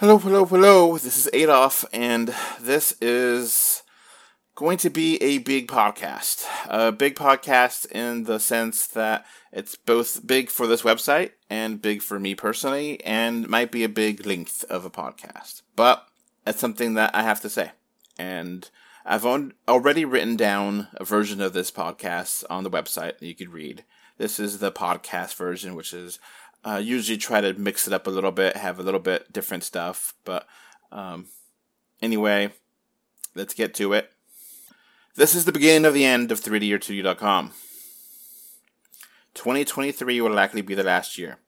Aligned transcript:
Hello, 0.00 0.16
hello, 0.16 0.44
hello. 0.44 0.96
This 0.96 1.18
is 1.18 1.28
Adolf, 1.32 1.84
and 1.92 2.32
this 2.60 2.94
is 3.00 3.82
going 4.54 4.78
to 4.78 4.90
be 4.90 5.20
a 5.20 5.38
big 5.38 5.66
podcast. 5.66 6.44
A 6.68 6.92
big 6.92 7.16
podcast 7.16 7.90
in 7.90 8.22
the 8.22 8.38
sense 8.38 8.86
that 8.86 9.26
it's 9.50 9.74
both 9.74 10.24
big 10.24 10.50
for 10.50 10.68
this 10.68 10.82
website 10.82 11.32
and 11.50 11.82
big 11.82 12.00
for 12.00 12.20
me 12.20 12.36
personally, 12.36 13.02
and 13.04 13.48
might 13.48 13.72
be 13.72 13.82
a 13.82 13.88
big 13.88 14.24
length 14.24 14.62
of 14.70 14.84
a 14.84 14.90
podcast. 14.90 15.62
But 15.74 16.06
it's 16.46 16.60
something 16.60 16.94
that 16.94 17.12
I 17.12 17.24
have 17.24 17.40
to 17.40 17.50
say. 17.50 17.72
And 18.16 18.70
I've 19.04 19.26
on, 19.26 19.54
already 19.66 20.04
written 20.04 20.36
down 20.36 20.86
a 20.94 21.04
version 21.04 21.40
of 21.40 21.54
this 21.54 21.72
podcast 21.72 22.44
on 22.48 22.62
the 22.62 22.70
website 22.70 23.18
that 23.18 23.26
you 23.26 23.34
could 23.34 23.52
read. 23.52 23.82
This 24.16 24.38
is 24.38 24.60
the 24.60 24.70
podcast 24.70 25.34
version, 25.34 25.74
which 25.74 25.92
is 25.92 26.20
uh, 26.64 26.80
usually 26.82 27.18
try 27.18 27.40
to 27.40 27.54
mix 27.54 27.86
it 27.86 27.92
up 27.92 28.06
a 28.06 28.10
little 28.10 28.32
bit, 28.32 28.56
have 28.56 28.78
a 28.78 28.82
little 28.82 29.00
bit 29.00 29.32
different 29.32 29.64
stuff. 29.64 30.14
But 30.24 30.46
um, 30.90 31.26
anyway, 32.02 32.52
let's 33.34 33.54
get 33.54 33.74
to 33.74 33.92
it. 33.92 34.12
This 35.14 35.34
is 35.34 35.44
the 35.44 35.52
beginning 35.52 35.84
of 35.84 35.94
the 35.94 36.04
end 36.04 36.30
of 36.30 36.40
3Dor2D.com. 36.40 37.52
2023 39.34 40.20
will 40.20 40.32
likely 40.32 40.62
be 40.62 40.74
the 40.74 40.82
last 40.82 41.18
year. 41.18 41.38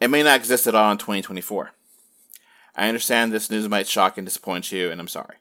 It 0.00 0.08
may 0.08 0.22
not 0.22 0.36
exist 0.36 0.66
at 0.66 0.74
all 0.74 0.90
in 0.90 0.98
2024. 0.98 1.72
I 2.74 2.88
understand 2.88 3.32
this 3.32 3.50
news 3.50 3.68
might 3.68 3.86
shock 3.86 4.16
and 4.16 4.26
disappoint 4.26 4.72
you, 4.72 4.90
and 4.90 5.00
I'm 5.00 5.08
sorry. 5.08 5.36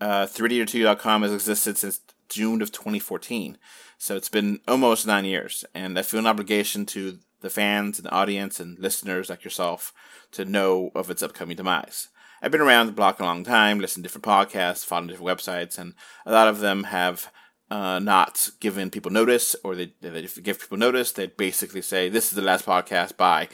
Uh, 0.00 0.26
3Dor2D.com 0.26 1.22
has 1.22 1.32
existed 1.32 1.76
since 1.76 2.00
June 2.28 2.62
of 2.62 2.72
2014, 2.72 3.58
so 3.98 4.16
it's 4.16 4.28
been 4.28 4.60
almost 4.68 5.06
nine 5.06 5.24
years, 5.24 5.64
and 5.74 5.98
I 5.98 6.02
feel 6.02 6.20
an 6.20 6.26
obligation 6.26 6.86
to 6.86 7.18
the 7.40 7.50
fans 7.50 7.98
and 7.98 8.06
the 8.06 8.12
audience 8.12 8.60
and 8.60 8.78
listeners 8.78 9.28
like 9.28 9.44
yourself 9.44 9.92
to 10.32 10.44
know 10.44 10.90
of 10.94 11.10
its 11.10 11.22
upcoming 11.22 11.56
demise. 11.56 12.08
I've 12.42 12.50
been 12.50 12.60
around 12.60 12.86
the 12.86 12.92
block 12.92 13.18
a 13.18 13.24
long 13.24 13.44
time, 13.44 13.80
listened 13.80 14.04
to 14.04 14.08
different 14.08 14.24
podcasts, 14.24 14.84
followed 14.84 15.08
different 15.08 15.38
websites, 15.38 15.78
and 15.78 15.94
a 16.24 16.32
lot 16.32 16.48
of 16.48 16.60
them 16.60 16.84
have 16.84 17.30
uh, 17.70 17.98
not 17.98 18.50
given 18.60 18.90
people 18.90 19.10
notice, 19.10 19.56
or 19.64 19.74
they, 19.74 19.92
they 20.00 20.28
give 20.42 20.60
people 20.60 20.78
notice. 20.78 21.12
They 21.12 21.26
basically 21.26 21.82
say, 21.82 22.08
"This 22.08 22.28
is 22.28 22.36
the 22.36 22.42
last 22.42 22.66
podcast. 22.66 23.16
Bye," 23.16 23.48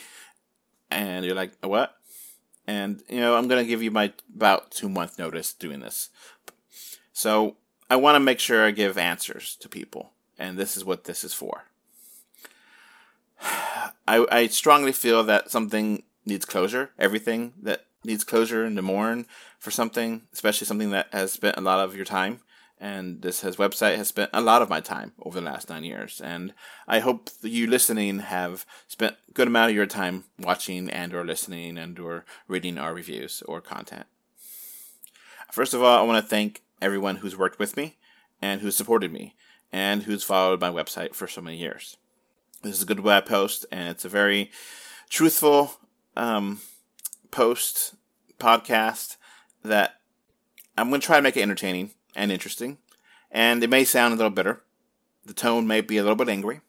and 0.91 1.25
you're 1.25 1.35
like, 1.35 1.53
"What?" 1.63 1.95
And 2.67 3.03
you 3.09 3.21
know, 3.21 3.37
I'm 3.37 3.49
gonna 3.49 3.65
give 3.65 3.83
you 3.83 3.91
my 3.91 4.13
about 4.35 4.71
two 4.71 4.89
month 4.89 5.19
notice 5.19 5.53
doing 5.53 5.81
this. 5.81 6.11
So 7.13 7.57
I 7.89 7.97
want 7.97 8.17
to 8.17 8.21
make 8.21 8.41
sure 8.41 8.65
I 8.65 8.71
give 8.71 8.99
answers 8.99 9.57
to 9.61 9.69
people, 9.69 10.13
and 10.39 10.59
this 10.59 10.77
is 10.77 10.85
what 10.85 11.05
this 11.05 11.25
is 11.25 11.35
for. 11.35 11.65
I, 13.43 14.27
I 14.31 14.47
strongly 14.49 14.93
feel 14.93 15.23
that 15.25 15.51
something 15.51 16.03
needs 16.25 16.45
closure. 16.45 16.91
Everything 16.99 17.55
that 17.63 17.87
needs 18.05 18.25
closure 18.25 18.65
and 18.65 18.77
to 18.77 18.83
mourn 18.83 19.27
for 19.59 19.71
something, 19.71 20.23
especially 20.33 20.67
something 20.67 20.91
that 20.91 21.09
has 21.13 21.33
spent 21.33 21.57
a 21.57 21.61
lot 21.61 21.81
of 21.81 21.95
your 21.95 22.05
time. 22.05 22.41
And 22.81 23.23
this 23.23 23.43
has 23.43 23.57
website 23.57 23.97
has 23.97 24.09
spent 24.09 24.31
a 24.33 24.41
lot 24.41 24.61
of 24.61 24.69
my 24.69 24.81
time 24.81 25.13
over 25.23 25.39
the 25.39 25.47
last 25.47 25.71
nine 25.71 25.85
years. 25.85 26.21
And 26.21 26.53
I 26.89 26.99
hope 26.99 27.31
you 27.41 27.69
listening 27.69 28.19
have 28.19 28.67
spent 28.89 29.15
a 29.29 29.33
good 29.33 29.47
amount 29.47 29.71
of 29.71 29.77
your 29.77 29.87
time 29.87 30.25
watching 30.37 30.91
and 30.91 31.15
or 31.15 31.25
listening 31.25 31.79
and 31.79 31.97
or 32.01 32.25
reading 32.49 32.79
our 32.79 32.93
reviews 32.93 33.41
or 33.47 33.61
content. 33.61 34.07
First 35.53 35.75
of 35.75 35.83
all, 35.83 35.97
I 35.97 36.03
want 36.03 36.25
to 36.25 36.29
thank 36.29 36.63
everyone 36.81 37.17
who's 37.17 37.37
worked 37.37 37.61
with 37.61 37.77
me 37.77 37.99
and 38.41 38.61
who's 38.61 38.77
supported 38.77 39.13
me 39.13 39.37
and 39.71 40.03
who's 40.03 40.25
followed 40.25 40.61
my 40.61 40.71
website 40.71 41.15
for 41.15 41.29
so 41.29 41.41
many 41.41 41.59
years. 41.59 41.97
This 42.63 42.77
is 42.77 42.83
a 42.83 42.87
good 42.87 43.01
web 43.01 43.27
post, 43.27 43.67
and 43.73 43.89
it's 43.89 44.05
a 44.05 44.09
very 44.09 44.53
truthful 45.11 45.73
um, 46.17 46.61
post 47.33 47.97
podcast 48.39 49.17
that 49.65 50.01
I'm 50.79 50.89
going 50.89 51.01
to 51.01 51.07
try 51.07 51.17
to 51.17 51.23
make 51.23 51.37
it 51.37 51.43
entertaining 51.43 51.91
and 52.15 52.31
interesting. 52.31 52.79
And 53.33 53.65
it 53.65 53.71
may 53.71 53.85
sound 53.85 54.15
a 54.15 54.17
little 54.17 54.31
bitter. 54.31 54.63
The 55.27 55.35
tone 55.35 55.67
may 55.67 55.81
be 55.81 55.99
a 55.99 56.03
little 56.03 56.17
bit 56.17 56.29
angry. 56.29 56.61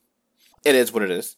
It 0.66 0.74
is 0.74 0.92
what 0.92 1.04
it 1.04 1.12
is. 1.12 1.36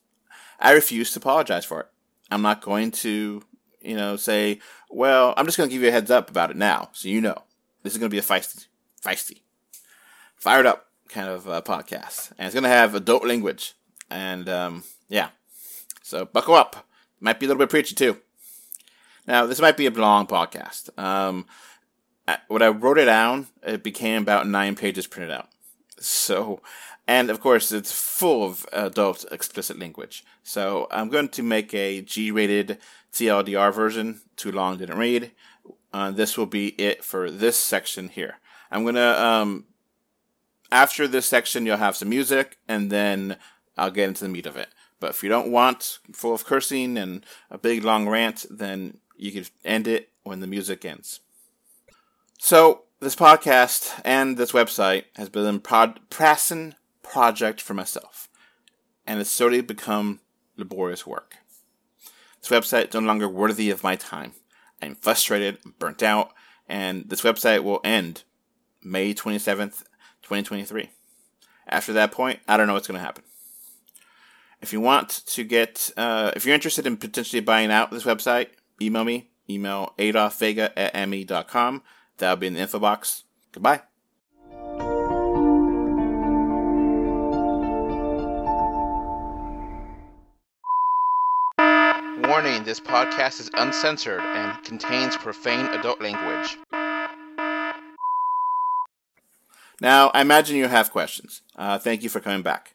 I 0.57 0.71
refuse 0.71 1.11
to 1.11 1.19
apologize 1.19 1.65
for 1.65 1.81
it. 1.81 1.87
I'm 2.31 2.41
not 2.41 2.61
going 2.61 2.91
to, 2.91 3.43
you 3.81 3.95
know, 3.97 4.15
say, 4.15 4.59
well, 4.89 5.33
I'm 5.35 5.45
just 5.45 5.57
going 5.57 5.69
to 5.69 5.73
give 5.73 5.81
you 5.81 5.89
a 5.89 5.91
heads 5.91 6.11
up 6.11 6.29
about 6.29 6.51
it 6.51 6.57
now, 6.57 6.89
so 6.93 7.09
you 7.09 7.19
know. 7.19 7.43
This 7.83 7.93
is 7.93 7.99
going 7.99 8.09
to 8.09 8.15
be 8.15 8.19
a 8.19 8.21
feisty, 8.21 8.67
feisty, 9.03 9.41
fired 10.37 10.65
up 10.65 10.87
kind 11.09 11.27
of 11.27 11.47
uh, 11.47 11.61
podcast. 11.61 12.31
And 12.37 12.47
it's 12.47 12.55
going 12.55 12.63
to 12.63 12.69
have 12.69 12.95
adult 12.95 13.25
language. 13.25 13.73
And 14.09 14.47
um, 14.49 14.83
yeah, 15.09 15.29
so 16.01 16.25
buckle 16.25 16.55
up. 16.55 16.87
Might 17.19 17.39
be 17.39 17.45
a 17.45 17.49
little 17.49 17.59
bit 17.59 17.69
preachy 17.69 17.95
too. 17.95 18.19
Now, 19.27 19.45
this 19.45 19.59
might 19.59 19.77
be 19.77 19.87
a 19.87 19.91
long 19.91 20.27
podcast. 20.27 20.97
Um, 20.99 21.45
when 22.47 22.61
I 22.61 22.67
wrote 22.67 22.99
it 22.99 23.05
down, 23.05 23.47
it 23.63 23.83
became 23.83 24.21
about 24.21 24.47
nine 24.47 24.75
pages 24.75 25.07
printed 25.07 25.31
out. 25.31 25.49
So, 25.99 26.61
and 27.07 27.29
of 27.29 27.39
course, 27.39 27.71
it's 27.71 27.91
full 27.91 28.43
of 28.43 28.65
adult 28.71 29.25
explicit 29.31 29.79
language. 29.79 30.23
So, 30.43 30.87
I'm 30.91 31.09
going 31.09 31.29
to 31.29 31.43
make 31.43 31.73
a 31.73 32.01
G 32.01 32.29
rated 32.31 32.77
TLDR 33.13 33.73
version. 33.73 34.21
Too 34.35 34.51
long, 34.51 34.77
didn't 34.77 34.97
read. 34.97 35.31
Uh, 35.91 36.11
this 36.11 36.37
will 36.37 36.45
be 36.45 36.69
it 36.79 37.03
for 37.03 37.31
this 37.31 37.57
section 37.57 38.09
here. 38.09 38.35
I'm 38.69 38.83
going 38.83 38.95
to, 38.95 39.23
um, 39.23 39.65
after 40.71 41.07
this 41.07 41.25
section, 41.25 41.65
you'll 41.65 41.77
have 41.77 41.95
some 41.95 42.09
music, 42.09 42.57
and 42.67 42.91
then 42.91 43.37
I'll 43.77 43.91
get 43.91 44.07
into 44.07 44.23
the 44.23 44.29
meat 44.29 44.45
of 44.45 44.57
it. 44.57 44.69
But 44.99 45.11
if 45.11 45.23
you 45.23 45.29
don't 45.29 45.51
want 45.51 45.99
full 46.13 46.33
of 46.33 46.45
cursing 46.45 46.97
and 46.97 47.25
a 47.51 47.57
big 47.57 47.83
long 47.83 48.07
rant, 48.07 48.45
then 48.49 48.99
you 49.17 49.31
can 49.31 49.45
end 49.63 49.87
it 49.87 50.09
when 50.23 50.39
the 50.39 50.47
music 50.47 50.85
ends. 50.85 51.19
So 52.39 52.83
this 52.99 53.15
podcast 53.15 54.01
and 54.03 54.37
this 54.37 54.51
website 54.51 55.05
has 55.15 55.29
been 55.29 55.55
a 55.55 55.59
prod- 55.59 55.99
project 56.09 57.61
for 57.61 57.73
myself, 57.73 58.29
and 59.05 59.19
it's 59.19 59.29
slowly 59.29 59.61
become 59.61 60.21
laborious 60.57 61.05
work. 61.05 61.35
This 62.41 62.49
website 62.49 62.89
is 62.89 62.93
no 62.93 63.01
longer 63.01 63.27
worthy 63.27 63.69
of 63.69 63.83
my 63.83 63.95
time. 63.95 64.33
I'm 64.81 64.95
frustrated, 64.95 65.59
burnt 65.79 66.03
out, 66.03 66.31
and 66.67 67.09
this 67.09 67.21
website 67.21 67.63
will 67.63 67.81
end 67.83 68.23
May 68.81 69.13
27th, 69.13 69.83
2023. 70.21 70.89
After 71.67 71.93
that 71.93 72.11
point, 72.11 72.39
I 72.47 72.57
don't 72.57 72.67
know 72.67 72.73
what's 72.73 72.87
going 72.87 72.99
to 72.99 73.05
happen. 73.05 73.23
If 74.65 74.73
you 74.73 74.81
want 74.81 75.21
to 75.27 75.43
get, 75.43 75.91
uh, 75.95 76.31
if 76.35 76.43
you're 76.43 76.55
interested 76.55 76.87
in 76.87 76.97
potentially 76.97 77.39
buying 77.39 77.69
out 77.69 77.91
this 77.91 78.01
website, 78.01 78.47
email 78.81 79.03
me. 79.03 79.29
Email 79.47 79.93
adolfvega 79.99 80.71
at 80.75 81.07
me.com. 81.07 81.83
That'll 82.17 82.35
be 82.35 82.47
in 82.47 82.55
the 82.55 82.61
info 82.61 82.79
box. 82.79 83.25
Goodbye. 83.51 83.83
Warning 92.27 92.63
this 92.63 92.79
podcast 92.79 93.39
is 93.39 93.51
uncensored 93.53 94.19
and 94.19 94.63
contains 94.63 95.15
profane 95.15 95.67
adult 95.67 96.01
language. 96.01 96.57
Now, 99.79 100.09
I 100.15 100.21
imagine 100.21 100.55
you 100.55 100.67
have 100.67 100.91
questions. 100.91 101.43
Uh, 101.55 101.77
thank 101.77 102.01
you 102.01 102.09
for 102.09 102.19
coming 102.19 102.41
back. 102.41 102.73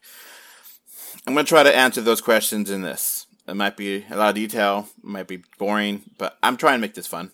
I'm 1.26 1.34
going 1.34 1.46
to 1.46 1.48
try 1.48 1.62
to 1.62 1.76
answer 1.76 2.00
those 2.00 2.20
questions 2.20 2.70
in 2.70 2.82
this. 2.82 3.26
It 3.46 3.54
might 3.54 3.76
be 3.76 4.04
a 4.10 4.16
lot 4.16 4.30
of 4.30 4.34
detail, 4.36 4.88
it 4.98 5.04
might 5.04 5.26
be 5.26 5.42
boring, 5.58 6.02
but 6.18 6.38
I'm 6.42 6.56
trying 6.56 6.74
to 6.74 6.80
make 6.80 6.94
this 6.94 7.06
fun. 7.06 7.32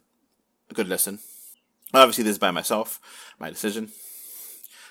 A 0.71 0.75
good 0.75 0.89
listen. 0.89 1.19
Obviously, 1.93 2.25
this 2.25 2.33
is 2.33 2.39
by 2.39 2.51
myself, 2.51 3.01
my 3.39 3.51
decision. 3.51 3.91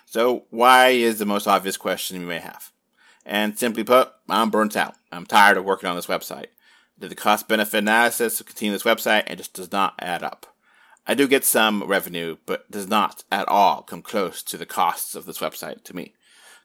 So, 0.05 0.45
why 0.49 0.89
is 0.89 1.19
the 1.19 1.25
most 1.25 1.47
obvious 1.47 1.77
question 1.77 2.21
you 2.21 2.27
may 2.27 2.39
have? 2.39 2.71
And 3.25 3.57
simply 3.57 3.83
put, 3.83 4.11
I'm 4.29 4.51
burnt 4.51 4.77
out. 4.77 4.95
I'm 5.11 5.25
tired 5.25 5.57
of 5.57 5.65
working 5.65 5.89
on 5.89 5.95
this 5.95 6.05
website. 6.05 6.47
Did 6.97 7.11
the 7.11 7.15
cost 7.15 7.47
benefit 7.47 7.79
analysis 7.79 8.39
of 8.39 8.45
continuing 8.45 8.73
this 8.73 8.83
website 8.83 9.29
it 9.29 9.37
just 9.37 9.53
does 9.53 9.71
not 9.71 9.95
add 9.99 10.23
up. 10.23 10.45
I 11.07 11.13
do 11.13 11.27
get 11.27 11.43
some 11.43 11.83
revenue, 11.83 12.37
but 12.45 12.69
does 12.71 12.87
not 12.87 13.23
at 13.31 13.47
all 13.47 13.81
come 13.81 14.01
close 14.01 14.41
to 14.43 14.57
the 14.57 14.65
costs 14.65 15.15
of 15.15 15.25
this 15.25 15.39
website 15.39 15.83
to 15.85 15.95
me 15.95 16.13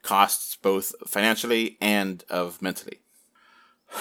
costs 0.03 0.57
both 0.57 0.95
financially 1.07 1.77
and 1.81 2.25
of 2.29 2.61
mentally. 2.63 3.01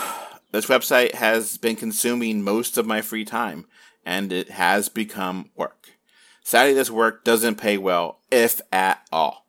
This 0.51 0.65
website 0.65 1.13
has 1.13 1.59
been 1.59 1.75
consuming 1.75 2.41
most 2.41 2.79
of 2.79 2.87
my 2.87 3.01
free 3.01 3.23
time, 3.23 3.67
and 4.03 4.33
it 4.33 4.49
has 4.49 4.89
become 4.89 5.51
work. 5.55 5.91
Sadly, 6.43 6.73
this 6.73 6.89
work 6.89 7.23
doesn't 7.23 7.57
pay 7.57 7.77
well, 7.77 8.21
if 8.31 8.59
at 8.71 9.05
all. 9.11 9.45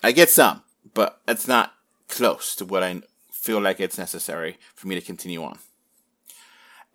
I 0.00 0.12
get 0.12 0.30
some, 0.30 0.62
but 0.94 1.20
it's 1.26 1.48
not 1.48 1.74
close 2.06 2.54
to 2.54 2.64
what 2.64 2.84
I 2.84 3.02
feel 3.32 3.60
like 3.60 3.80
it's 3.80 3.98
necessary 3.98 4.58
for 4.76 4.86
me 4.86 4.94
to 4.94 5.00
continue 5.00 5.42
on. 5.42 5.58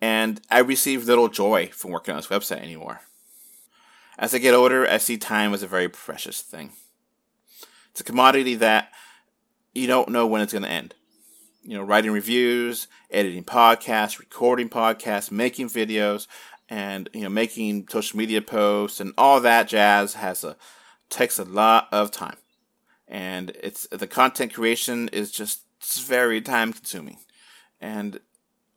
And 0.00 0.40
I 0.50 0.60
receive 0.60 1.04
little 1.04 1.28
joy 1.28 1.68
from 1.68 1.90
working 1.90 2.12
on 2.12 2.18
this 2.18 2.28
website 2.28 2.62
anymore. 2.62 3.02
As 4.18 4.34
I 4.34 4.38
get 4.38 4.54
older, 4.54 4.88
I 4.88 4.98
see 4.98 5.18
time 5.18 5.52
as 5.52 5.62
a 5.62 5.66
very 5.66 5.88
precious 5.88 6.40
thing. 6.40 6.70
It's 7.94 8.00
a 8.00 8.04
commodity 8.04 8.56
that 8.56 8.90
you 9.72 9.86
don't 9.86 10.08
know 10.08 10.26
when 10.26 10.42
it's 10.42 10.52
going 10.52 10.64
to 10.64 10.68
end. 10.68 10.96
you 11.62 11.76
know, 11.76 11.82
writing 11.82 12.10
reviews, 12.10 12.88
editing 13.10 13.44
podcasts, 13.44 14.18
recording 14.18 14.68
podcasts, 14.68 15.30
making 15.30 15.68
videos, 15.68 16.26
and 16.68 17.08
you 17.12 17.22
know, 17.22 17.28
making 17.28 17.88
social 17.88 18.18
media 18.18 18.42
posts 18.42 19.00
and 19.00 19.14
all 19.16 19.40
that 19.40 19.68
jazz 19.68 20.14
has 20.14 20.44
a 20.44 20.56
takes 21.08 21.38
a 21.38 21.44
lot 21.44 21.88
of 21.92 22.10
time. 22.10 22.36
And 23.08 23.50
it's 23.62 23.86
the 23.88 24.06
content 24.06 24.52
creation 24.52 25.08
is 25.08 25.30
just 25.30 25.62
very 26.06 26.40
time 26.40 26.72
consuming. 26.72 27.18
And 27.80 28.20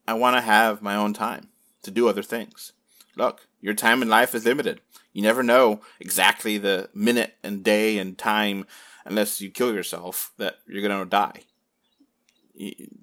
I 0.07 0.13
want 0.13 0.35
to 0.37 0.41
have 0.41 0.81
my 0.81 0.95
own 0.95 1.13
time 1.13 1.49
to 1.83 1.91
do 1.91 2.07
other 2.07 2.23
things. 2.23 2.73
Look, 3.15 3.47
your 3.61 3.73
time 3.73 4.01
in 4.01 4.09
life 4.09 4.35
is 4.35 4.45
limited. 4.45 4.81
You 5.13 5.23
never 5.23 5.43
know 5.43 5.81
exactly 5.99 6.57
the 6.57 6.89
minute 6.93 7.35
and 7.43 7.63
day 7.63 7.97
and 7.97 8.17
time 8.17 8.65
unless 9.07 9.42
you 9.42 9.50
kill 9.50 9.74
yourself 9.74 10.33
that 10.38 10.57
you're 10.68 10.88
going 10.88 11.00
to 11.00 11.09
die. 11.09 11.42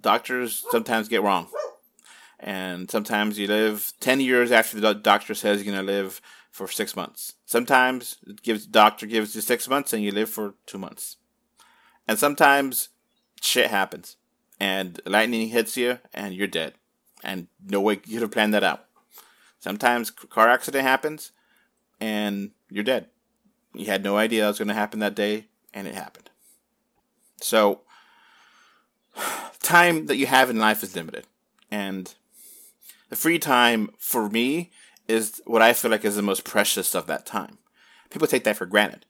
Doctors 0.00 0.64
sometimes 0.70 1.08
get 1.08 1.22
wrong. 1.22 1.48
And 2.38 2.90
sometimes 2.90 3.38
you 3.38 3.46
live 3.46 3.94
10 4.00 4.20
years 4.20 4.52
after 4.52 4.78
the 4.78 4.92
doctor 4.92 5.34
says 5.34 5.62
you're 5.62 5.72
going 5.72 5.86
to 5.86 5.92
live 5.92 6.20
for 6.50 6.68
six 6.68 6.94
months. 6.94 7.34
Sometimes 7.46 8.18
it 8.26 8.42
gives, 8.42 8.66
the 8.66 8.72
doctor 8.72 9.06
gives 9.06 9.34
you 9.34 9.40
six 9.40 9.66
months 9.68 9.92
and 9.92 10.02
you 10.02 10.10
live 10.10 10.28
for 10.28 10.54
two 10.66 10.78
months. 10.78 11.16
And 12.06 12.18
sometimes 12.18 12.90
shit 13.40 13.70
happens 13.70 14.16
and 14.60 15.00
lightning 15.06 15.48
hits 15.48 15.76
you 15.76 15.98
and 16.12 16.34
you're 16.34 16.46
dead. 16.46 16.74
And 17.22 17.48
no 17.66 17.80
way 17.80 17.94
you 18.04 18.14
could 18.14 18.22
have 18.22 18.30
planned 18.30 18.52
that 18.52 18.62
out. 18.62 18.84
Sometimes 19.58 20.10
car 20.10 20.48
accident 20.50 20.86
happens 20.86 21.32
and 21.98 22.50
you're 22.68 22.84
dead. 22.84 23.06
You 23.72 23.86
had 23.86 24.04
no 24.04 24.18
idea 24.18 24.44
it 24.44 24.48
was 24.48 24.58
going 24.58 24.68
to 24.68 24.74
happen 24.74 25.00
that 25.00 25.14
day 25.14 25.46
and 25.74 25.86
it 25.86 25.94
happened. 25.94 26.30
So, 27.40 27.80
time 29.60 30.06
that 30.06 30.16
you 30.16 30.26
have 30.26 30.48
in 30.48 30.58
life 30.58 30.82
is 30.82 30.96
limited. 30.96 31.26
And 31.70 32.14
the 33.10 33.16
free 33.16 33.38
time 33.38 33.90
for 33.98 34.30
me 34.30 34.70
is 35.08 35.42
what 35.44 35.60
I 35.60 35.72
feel 35.72 35.90
like 35.90 36.04
is 36.04 36.16
the 36.16 36.22
most 36.22 36.44
precious 36.44 36.94
of 36.94 37.06
that 37.08 37.26
time. 37.26 37.58
People 38.10 38.28
take 38.28 38.44
that 38.44 38.56
for 38.56 38.66
granted. 38.66 39.04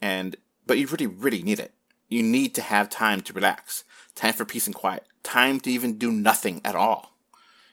And 0.00 0.36
but 0.66 0.78
you 0.78 0.86
really, 0.86 1.06
really 1.06 1.42
need 1.42 1.58
it. 1.58 1.72
You 2.08 2.22
need 2.22 2.54
to 2.54 2.62
have 2.62 2.90
time 2.90 3.22
to 3.22 3.32
relax, 3.32 3.84
time 4.14 4.34
for 4.34 4.44
peace 4.44 4.66
and 4.66 4.74
quiet, 4.74 5.04
time 5.22 5.58
to 5.60 5.70
even 5.70 5.98
do 5.98 6.12
nothing 6.12 6.60
at 6.64 6.76
all. 6.76 7.16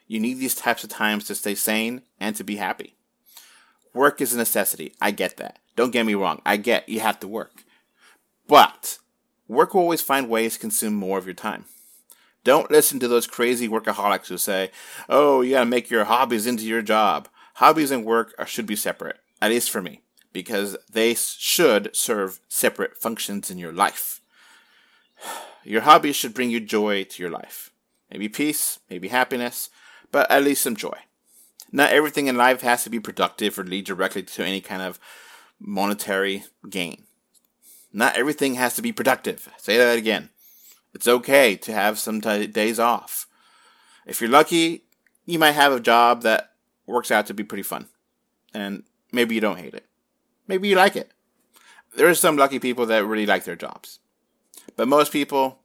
You 0.08 0.20
need 0.20 0.40
these 0.40 0.56
types 0.56 0.84
of 0.84 0.90
times 0.90 1.26
to 1.26 1.36
stay 1.36 1.54
sane 1.54 2.02
and 2.20 2.36
to 2.38 2.44
be 2.44 2.56
happy. 2.56 2.96
Work 3.94 4.22
is 4.22 4.34
a 4.34 4.38
necessity. 4.38 4.96
I 5.02 5.12
get 5.12 5.38
that. 5.38 5.60
Don't 5.76 5.92
get 5.92 6.06
me 6.06 6.16
wrong. 6.16 6.42
I 6.46 6.58
get 6.58 6.88
you 6.88 7.02
have 7.02 7.20
to 7.20 7.28
work. 7.28 7.64
But 8.50 8.98
work 9.48 9.76
will 9.76 9.82
always 9.82 10.02
find 10.02 10.28
ways 10.28 10.56
to 10.56 10.60
consume 10.60 10.96
more 10.96 11.20
of 11.20 11.26
your 11.26 11.36
time. 11.36 11.66
Don't 12.44 12.72
listen 12.72 13.00
to 13.00 13.08
those 13.08 13.28
crazy 13.28 13.70
workaholics 13.70 14.28
who 14.28 14.40
say, 14.40 14.72
oh, 15.08 15.42
you 15.42 15.52
gotta 15.52 15.68
make 15.68 15.92
your 15.92 16.06
hobbies 16.06 16.48
into 16.48 16.66
your 16.66 16.82
job. 16.82 17.30
Hobbies 17.56 17.92
and 17.92 18.04
work 18.04 18.34
are, 18.40 18.48
should 18.48 18.66
be 18.66 18.76
separate, 18.76 19.18
at 19.40 19.52
least 19.52 19.70
for 19.70 19.84
me, 19.84 20.02
because 20.34 20.76
they 20.92 21.14
should 21.14 21.96
serve 21.96 22.40
separate 22.50 22.98
functions 22.98 23.52
in 23.52 23.60
your 23.60 23.72
life. 23.72 24.20
Your 25.66 25.82
hobbies 25.82 26.16
should 26.16 26.34
bring 26.34 26.50
you 26.50 26.62
joy 26.62 27.04
to 27.04 27.22
your 27.22 27.30
life. 27.30 27.70
Maybe 28.10 28.30
peace, 28.30 28.80
maybe 28.90 29.10
happiness, 29.10 29.70
but 30.10 30.32
at 30.32 30.42
least 30.42 30.64
some 30.64 30.78
joy. 30.78 30.98
Not 31.70 31.92
everything 31.92 32.28
in 32.28 32.38
life 32.38 32.62
has 32.62 32.86
to 32.86 32.90
be 32.90 33.00
productive 33.02 33.60
or 33.60 33.66
lead 33.66 33.86
directly 33.86 34.24
to 34.24 34.44
any 34.44 34.62
kind 34.62 34.82
of 34.82 34.98
monetary 35.60 36.46
gain. 36.70 37.04
Not 37.92 38.16
everything 38.16 38.56
has 38.56 38.76
to 38.76 38.82
be 38.82 38.92
productive. 38.92 39.50
Say 39.58 39.78
that 39.78 39.98
again. 39.98 40.30
It's 40.94 41.08
okay 41.08 41.56
to 41.56 41.74
have 41.74 42.00
some 42.00 42.22
t- 42.22 42.48
days 42.48 42.80
off. 42.80 43.28
If 44.06 44.22
you're 44.22 44.30
lucky, 44.30 44.84
you 45.26 45.40
might 45.40 45.52
have 45.52 45.72
a 45.72 45.80
job 45.80 46.24
that 46.24 46.54
works 46.86 47.12
out 47.12 47.28
to 47.28 47.34
be 47.34 47.44
pretty 47.44 47.64
fun. 47.64 47.88
And 48.54 48.84
maybe 49.12 49.36
you 49.36 49.42
don't 49.42 49.60
hate 49.60 49.74
it. 49.74 49.86
Maybe 50.48 50.68
you 50.68 50.76
like 50.76 50.96
it. 50.96 51.12
There 51.96 52.08
are 52.08 52.16
some 52.16 52.38
lucky 52.38 52.60
people 52.60 52.86
that 52.88 53.06
really 53.06 53.26
like 53.26 53.44
their 53.44 53.56
jobs. 53.56 54.00
But 54.76 54.88
most 54.88 55.12
people, 55.12 55.60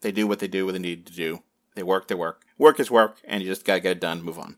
they 0.00 0.12
do 0.12 0.26
what 0.26 0.38
they 0.38 0.48
do, 0.48 0.66
what 0.66 0.72
they 0.72 0.78
need 0.78 1.06
to 1.06 1.12
do. 1.12 1.42
They 1.74 1.82
work 1.82 2.08
their 2.08 2.16
work. 2.16 2.42
Work 2.58 2.78
is 2.78 2.90
work, 2.90 3.18
and 3.24 3.42
you 3.42 3.48
just 3.48 3.64
gotta 3.64 3.80
get 3.80 3.92
it 3.92 4.00
done, 4.00 4.22
move 4.22 4.38
on. 4.38 4.56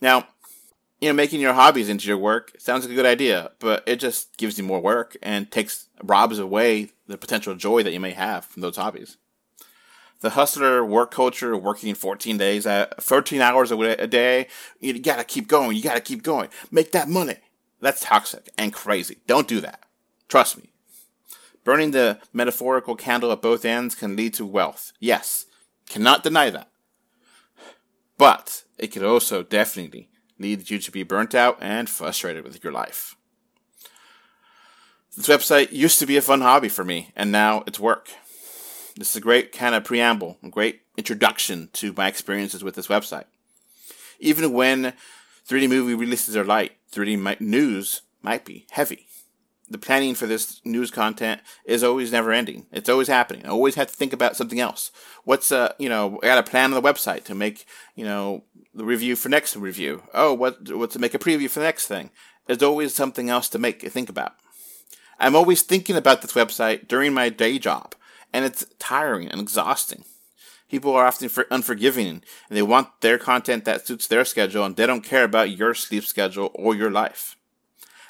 Now, 0.00 0.28
you 1.00 1.08
know, 1.08 1.14
making 1.14 1.40
your 1.40 1.54
hobbies 1.54 1.88
into 1.88 2.06
your 2.06 2.18
work 2.18 2.52
sounds 2.58 2.84
like 2.84 2.92
a 2.92 2.96
good 2.96 3.06
idea, 3.06 3.52
but 3.58 3.82
it 3.86 3.96
just 3.96 4.36
gives 4.36 4.58
you 4.58 4.64
more 4.64 4.80
work 4.80 5.16
and 5.22 5.50
takes 5.50 5.86
robs 6.02 6.38
away 6.38 6.90
the 7.06 7.16
potential 7.16 7.54
joy 7.54 7.82
that 7.82 7.92
you 7.92 8.00
may 8.00 8.10
have 8.10 8.44
from 8.44 8.62
those 8.62 8.76
hobbies. 8.76 9.16
The 10.20 10.30
hustler 10.30 10.84
work 10.84 11.10
culture, 11.10 11.56
working 11.56 11.94
14 11.94 12.36
days, 12.36 12.66
at 12.66 12.92
uh, 12.92 13.00
13 13.00 13.40
hours 13.40 13.72
a 13.72 14.06
day, 14.06 14.48
you 14.78 14.98
gotta 14.98 15.24
keep 15.24 15.48
going, 15.48 15.74
you 15.76 15.82
gotta 15.82 16.02
keep 16.02 16.22
going, 16.22 16.50
make 16.70 16.92
that 16.92 17.08
money. 17.08 17.36
That's 17.80 18.02
toxic 18.02 18.50
and 18.58 18.70
crazy. 18.70 19.18
Don't 19.26 19.48
do 19.48 19.62
that. 19.62 19.84
Trust 20.28 20.58
me. 20.58 20.70
Burning 21.64 21.92
the 21.92 22.20
metaphorical 22.34 22.94
candle 22.94 23.32
at 23.32 23.40
both 23.40 23.64
ends 23.64 23.94
can 23.94 24.16
lead 24.16 24.34
to 24.34 24.44
wealth. 24.44 24.92
Yes, 25.00 25.46
cannot 25.88 26.22
deny 26.22 26.50
that. 26.50 26.68
But 28.18 28.64
it 28.76 28.88
could 28.88 29.02
also 29.02 29.42
definitely 29.42 30.10
lead 30.40 30.70
you 30.70 30.78
to 30.78 30.90
be 30.90 31.02
burnt 31.02 31.34
out 31.34 31.58
and 31.60 31.88
frustrated 31.88 32.42
with 32.42 32.64
your 32.64 32.72
life. 32.72 33.14
This 35.16 35.28
website 35.28 35.70
used 35.72 35.98
to 35.98 36.06
be 36.06 36.16
a 36.16 36.22
fun 36.22 36.40
hobby 36.40 36.68
for 36.68 36.84
me, 36.84 37.12
and 37.14 37.30
now 37.30 37.62
it's 37.66 37.78
work. 37.78 38.08
This 38.96 39.10
is 39.10 39.16
a 39.16 39.20
great 39.20 39.52
kind 39.52 39.74
of 39.74 39.84
preamble, 39.84 40.38
a 40.42 40.48
great 40.48 40.82
introduction 40.96 41.68
to 41.74 41.92
my 41.96 42.08
experiences 42.08 42.64
with 42.64 42.74
this 42.74 42.88
website. 42.88 43.24
Even 44.18 44.52
when 44.52 44.94
3D 45.48 45.68
movie 45.68 45.94
releases 45.94 46.36
are 46.36 46.44
light, 46.44 46.72
3D 46.92 47.40
news 47.40 48.02
might 48.22 48.44
be 48.44 48.66
heavy 48.70 49.06
the 49.70 49.78
planning 49.78 50.14
for 50.14 50.26
this 50.26 50.60
news 50.64 50.90
content 50.90 51.40
is 51.64 51.84
always 51.84 52.10
never 52.10 52.32
ending. 52.32 52.66
It's 52.72 52.88
always 52.88 53.08
happening. 53.08 53.46
I 53.46 53.50
always 53.50 53.76
have 53.76 53.86
to 53.86 53.94
think 53.94 54.12
about 54.12 54.36
something 54.36 54.60
else. 54.60 54.90
What's 55.24 55.52
uh 55.52 55.72
you 55.78 55.88
know 55.88 56.18
I 56.22 56.26
got 56.26 56.38
a 56.38 56.50
plan 56.50 56.74
on 56.74 56.82
the 56.82 56.92
website 56.92 57.24
to 57.24 57.34
make 57.34 57.64
you 57.94 58.04
know 58.04 58.44
the 58.74 58.84
review 58.84 59.16
for 59.16 59.28
next 59.28 59.56
review. 59.56 60.02
Oh, 60.12 60.34
what 60.34 60.70
what 60.72 60.90
to 60.90 60.98
make 60.98 61.14
a 61.14 61.18
preview 61.18 61.48
for 61.48 61.60
the 61.60 61.66
next 61.66 61.86
thing. 61.86 62.10
There's 62.46 62.62
always 62.62 62.94
something 62.94 63.30
else 63.30 63.48
to 63.50 63.58
make 63.58 63.82
think 63.82 64.08
about. 64.08 64.34
I'm 65.18 65.36
always 65.36 65.62
thinking 65.62 65.96
about 65.96 66.22
this 66.22 66.32
website 66.32 66.88
during 66.88 67.14
my 67.14 67.28
day 67.28 67.58
job, 67.58 67.94
and 68.32 68.44
it's 68.44 68.66
tiring 68.78 69.28
and 69.28 69.40
exhausting. 69.40 70.04
People 70.70 70.94
are 70.94 71.06
often 71.06 71.30
unforgiving, 71.50 72.06
and 72.08 72.22
they 72.48 72.62
want 72.62 73.00
their 73.00 73.18
content 73.18 73.64
that 73.64 73.86
suits 73.86 74.06
their 74.06 74.24
schedule, 74.24 74.64
and 74.64 74.76
they 74.76 74.86
don't 74.86 75.04
care 75.04 75.24
about 75.24 75.50
your 75.50 75.74
sleep 75.74 76.04
schedule 76.04 76.50
or 76.54 76.74
your 76.74 76.90
life. 76.90 77.36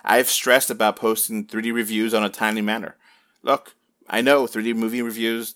I've 0.04 0.28
stressed 0.28 0.71
about 0.71 0.97
posting 0.97 1.47
3D 1.47 1.73
reviews 1.73 2.14
on 2.14 2.25
a 2.25 2.28
timely 2.28 2.62
manner. 2.62 2.97
Look, 3.42 3.75
I 4.09 4.21
know 4.21 4.45
3D 4.45 4.75
movie 4.75 5.02
reviews 5.02 5.54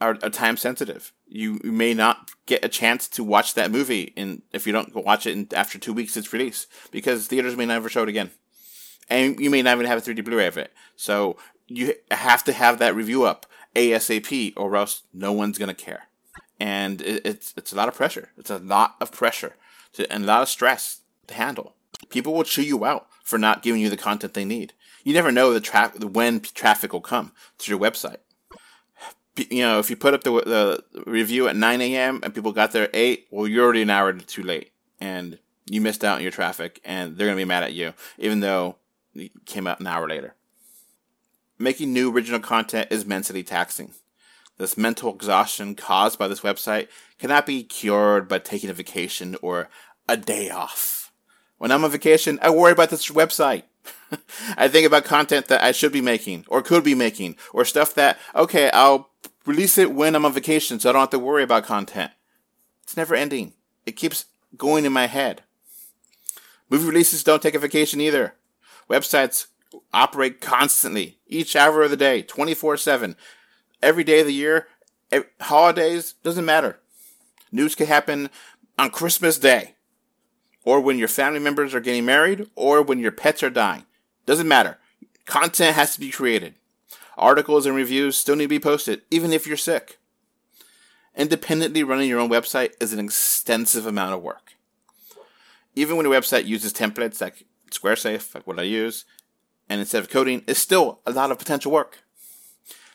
are, 0.00 0.18
are 0.22 0.30
time 0.30 0.56
sensitive. 0.56 1.12
You, 1.26 1.60
may 1.64 1.94
not 1.94 2.30
get 2.46 2.64
a 2.64 2.68
chance 2.68 3.08
to 3.08 3.24
watch 3.24 3.54
that 3.54 3.70
movie 3.70 4.12
in 4.16 4.42
if 4.52 4.66
you 4.66 4.72
don't 4.72 4.94
watch 4.94 5.26
it 5.26 5.32
in, 5.32 5.48
after 5.54 5.78
two 5.78 5.92
weeks 5.92 6.16
its 6.16 6.32
release 6.32 6.66
because 6.90 7.26
theaters 7.26 7.56
may 7.56 7.66
never 7.66 7.88
show 7.88 8.02
it 8.02 8.08
again, 8.08 8.30
and 9.08 9.38
you 9.40 9.50
may 9.50 9.62
not 9.62 9.74
even 9.74 9.86
have 9.86 9.98
a 9.98 10.00
3D 10.00 10.24
Blu-ray 10.24 10.46
of 10.46 10.58
it. 10.58 10.72
So 10.94 11.36
you 11.66 11.94
have 12.10 12.44
to 12.44 12.52
have 12.52 12.78
that 12.78 12.94
review 12.94 13.24
up 13.24 13.46
ASAP, 13.74 14.52
or 14.56 14.76
else 14.76 15.02
no 15.12 15.32
one's 15.32 15.58
gonna 15.58 15.74
care. 15.74 16.04
And 16.60 17.00
it, 17.02 17.22
it's 17.24 17.54
it's 17.56 17.72
a 17.72 17.76
lot 17.76 17.88
of 17.88 17.94
pressure. 17.94 18.30
It's 18.36 18.50
a 18.50 18.58
lot 18.58 18.94
of 19.00 19.10
pressure 19.10 19.56
to, 19.94 20.10
and 20.12 20.24
a 20.24 20.26
lot 20.26 20.42
of 20.42 20.48
stress 20.48 21.00
to 21.26 21.34
handle. 21.34 21.74
People 22.10 22.34
will 22.34 22.44
chew 22.44 22.62
you 22.62 22.84
out 22.84 23.08
for 23.24 23.38
not 23.38 23.62
giving 23.62 23.80
you 23.80 23.90
the 23.90 23.96
content 23.96 24.34
they 24.34 24.44
need. 24.44 24.74
You 25.02 25.12
never 25.12 25.32
know 25.32 25.52
the 25.52 25.60
tra- 25.60 25.92
when 26.00 26.40
traffic 26.40 26.92
will 26.92 27.00
come 27.00 27.32
to 27.58 27.70
your 27.70 27.80
website. 27.80 28.18
You 29.36 29.62
know, 29.62 29.80
if 29.80 29.90
you 29.90 29.96
put 29.96 30.14
up 30.14 30.22
the, 30.22 30.30
the 30.30 31.02
review 31.10 31.48
at 31.48 31.56
9 31.56 31.80
a.m. 31.80 32.20
and 32.22 32.32
people 32.32 32.52
got 32.52 32.70
there 32.70 32.84
at 32.84 32.94
8, 32.94 33.26
well, 33.30 33.48
you're 33.48 33.64
already 33.64 33.82
an 33.82 33.90
hour 33.90 34.12
too 34.12 34.44
late. 34.44 34.70
And 35.00 35.38
you 35.66 35.80
missed 35.80 36.04
out 36.04 36.16
on 36.16 36.22
your 36.22 36.30
traffic, 36.30 36.80
and 36.84 37.16
they're 37.16 37.26
going 37.26 37.36
to 37.36 37.40
be 37.40 37.48
mad 37.48 37.64
at 37.64 37.72
you, 37.72 37.94
even 38.18 38.40
though 38.40 38.76
it 39.14 39.32
came 39.46 39.66
out 39.66 39.80
an 39.80 39.86
hour 39.86 40.08
later. 40.08 40.34
Making 41.58 41.92
new 41.92 42.12
original 42.12 42.40
content 42.40 42.88
is 42.90 43.06
mentally 43.06 43.42
taxing. 43.42 43.92
This 44.58 44.76
mental 44.76 45.12
exhaustion 45.12 45.74
caused 45.74 46.18
by 46.18 46.28
this 46.28 46.40
website 46.40 46.88
cannot 47.18 47.46
be 47.46 47.64
cured 47.64 48.28
by 48.28 48.38
taking 48.38 48.70
a 48.70 48.74
vacation 48.74 49.36
or 49.42 49.68
a 50.08 50.16
day 50.16 50.50
off. 50.50 51.03
When 51.64 51.72
I'm 51.72 51.82
on 51.82 51.90
vacation, 51.90 52.38
I 52.42 52.50
worry 52.50 52.72
about 52.72 52.90
this 52.90 53.08
website. 53.08 53.62
I 54.58 54.68
think 54.68 54.86
about 54.86 55.06
content 55.06 55.46
that 55.46 55.62
I 55.62 55.72
should 55.72 55.92
be 55.92 56.02
making 56.02 56.44
or 56.46 56.60
could 56.60 56.84
be 56.84 56.94
making 56.94 57.36
or 57.54 57.64
stuff 57.64 57.94
that, 57.94 58.18
okay, 58.34 58.70
I'll 58.70 59.08
release 59.46 59.78
it 59.78 59.94
when 59.94 60.14
I'm 60.14 60.26
on 60.26 60.34
vacation 60.34 60.78
so 60.78 60.90
I 60.90 60.92
don't 60.92 61.00
have 61.00 61.08
to 61.08 61.18
worry 61.18 61.42
about 61.42 61.64
content. 61.64 62.12
It's 62.82 62.98
never 62.98 63.14
ending. 63.14 63.54
It 63.86 63.92
keeps 63.92 64.26
going 64.58 64.84
in 64.84 64.92
my 64.92 65.06
head. 65.06 65.42
Movie 66.68 66.86
releases 66.86 67.24
don't 67.24 67.40
take 67.40 67.54
a 67.54 67.58
vacation 67.58 67.98
either. 67.98 68.34
Websites 68.90 69.46
operate 69.90 70.42
constantly, 70.42 71.16
each 71.26 71.56
hour 71.56 71.82
of 71.82 71.90
the 71.90 71.96
day, 71.96 72.20
24 72.20 72.76
7. 72.76 73.16
Every 73.80 74.04
day 74.04 74.20
of 74.20 74.26
the 74.26 74.34
year, 74.34 74.68
holidays 75.40 76.12
doesn't 76.22 76.44
matter. 76.44 76.80
News 77.50 77.74
can 77.74 77.86
happen 77.86 78.28
on 78.78 78.90
Christmas 78.90 79.38
Day, 79.38 79.73
or 80.64 80.80
when 80.80 80.98
your 80.98 81.08
family 81.08 81.38
members 81.38 81.74
are 81.74 81.80
getting 81.80 82.04
married, 82.04 82.48
or 82.54 82.82
when 82.82 82.98
your 82.98 83.12
pets 83.12 83.42
are 83.42 83.50
dying. 83.50 83.84
Doesn't 84.26 84.48
matter. 84.48 84.78
Content 85.26 85.74
has 85.74 85.94
to 85.94 86.00
be 86.00 86.10
created. 86.10 86.54
Articles 87.16 87.66
and 87.66 87.76
reviews 87.76 88.16
still 88.16 88.36
need 88.36 88.44
to 88.44 88.48
be 88.48 88.60
posted, 88.60 89.02
even 89.10 89.32
if 89.32 89.46
you're 89.46 89.56
sick. 89.56 89.98
Independently 91.16 91.84
running 91.84 92.08
your 92.08 92.18
own 92.18 92.30
website 92.30 92.72
is 92.80 92.92
an 92.92 92.98
extensive 92.98 93.86
amount 93.86 94.14
of 94.14 94.22
work. 94.22 94.54
Even 95.76 95.96
when 95.96 96.06
a 96.06 96.10
website 96.10 96.46
uses 96.46 96.72
templates 96.72 97.20
like 97.20 97.44
Squarespace, 97.70 98.34
like 98.34 98.46
what 98.46 98.58
I 98.58 98.62
use, 98.62 99.04
and 99.68 99.80
instead 99.80 100.02
of 100.02 100.10
coding, 100.10 100.42
it's 100.46 100.60
still 100.60 101.00
a 101.06 101.12
lot 101.12 101.30
of 101.30 101.38
potential 101.38 101.72
work. 101.72 102.02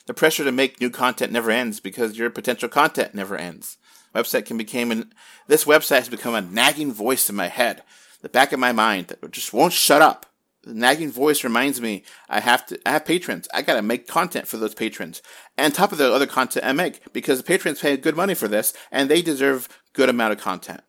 The 0.06 0.14
pressure 0.14 0.44
to 0.44 0.52
make 0.52 0.82
new 0.82 0.90
content 0.90 1.32
never 1.32 1.52
ends 1.52 1.80
because 1.80 2.18
your 2.18 2.30
potential 2.30 2.70
content 2.70 3.14
never 3.14 3.38
ends. 3.38 3.78
Website 4.16 4.46
can 4.46 4.58
become 4.58 4.92
an, 4.92 5.14
this 5.48 5.66
website 5.66 6.00
has 6.00 6.10
become 6.10 6.36
a 6.36 6.42
nagging 6.42 6.92
voice 6.92 7.30
in 7.30 7.36
my 7.36 7.48
head, 7.48 7.84
the 8.22 8.30
back 8.30 8.52
of 8.52 8.60
my 8.60 8.72
mind 8.72 9.08
that 9.08 9.32
just 9.32 9.54
won't 9.54 9.74
shut 9.74 10.02
up. 10.02 10.26
The 10.64 10.74
nagging 10.74 11.12
voice 11.12 11.44
reminds 11.44 11.80
me 11.80 12.04
I 12.28 12.42
have 12.42 12.66
to 12.68 12.80
I 12.86 12.92
have 12.92 13.06
patrons. 13.06 13.48
I 13.54 13.62
gotta 13.62 13.82
make 13.82 14.08
content 14.08 14.48
for 14.48 14.58
those 14.58 14.76
patrons. 14.76 15.22
And 15.58 15.74
top 15.74 15.94
of 15.94 15.98
the 15.98 16.14
other 16.14 16.28
content 16.28 16.66
I 16.66 16.74
make, 16.74 17.14
because 17.14 17.38
the 17.38 17.46
patrons 17.46 17.80
pay 17.80 17.96
good 17.96 18.18
money 18.18 18.36
for 18.36 18.48
this 18.48 18.74
and 18.92 19.10
they 19.10 19.22
deserve 19.22 19.70
good 19.94 20.10
amount 20.10 20.34
of 20.34 20.40
content. 20.40 20.82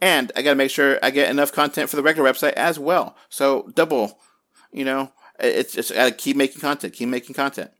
And 0.00 0.30
I 0.36 0.42
gotta 0.42 0.56
make 0.56 0.70
sure 0.70 0.98
I 1.02 1.10
get 1.10 1.30
enough 1.30 1.52
content 1.52 1.88
for 1.88 1.96
the 1.96 2.02
regular 2.02 2.30
website 2.30 2.52
as 2.52 2.78
well. 2.78 3.16
So 3.30 3.72
double, 3.74 4.20
you 4.70 4.84
know, 4.84 5.12
it's 5.40 5.72
just 5.72 5.94
gotta 5.94 6.12
keep 6.12 6.36
making 6.36 6.60
content, 6.60 6.92
keep 6.92 7.08
making 7.08 7.34
content. 7.34 7.70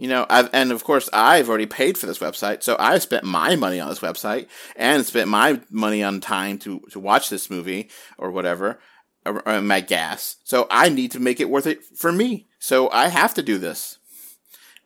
You 0.00 0.08
know, 0.08 0.24
I've, 0.30 0.48
and 0.54 0.72
of 0.72 0.82
course, 0.82 1.10
I've 1.12 1.50
already 1.50 1.66
paid 1.66 1.98
for 1.98 2.06
this 2.06 2.20
website, 2.20 2.62
so 2.62 2.74
I've 2.78 3.02
spent 3.02 3.22
my 3.22 3.54
money 3.54 3.80
on 3.80 3.90
this 3.90 3.98
website 3.98 4.46
and 4.74 5.04
spent 5.04 5.28
my 5.28 5.60
money 5.68 6.02
on 6.02 6.22
time 6.22 6.56
to, 6.60 6.80
to 6.92 6.98
watch 6.98 7.28
this 7.28 7.50
movie 7.50 7.90
or 8.16 8.30
whatever, 8.30 8.80
or, 9.26 9.46
or 9.46 9.60
my 9.60 9.82
gas. 9.82 10.36
So 10.42 10.66
I 10.70 10.88
need 10.88 11.10
to 11.10 11.20
make 11.20 11.38
it 11.38 11.50
worth 11.50 11.66
it 11.66 11.84
for 11.84 12.12
me. 12.12 12.48
So 12.58 12.88
I 12.90 13.08
have 13.08 13.34
to 13.34 13.42
do 13.42 13.58
this. 13.58 13.98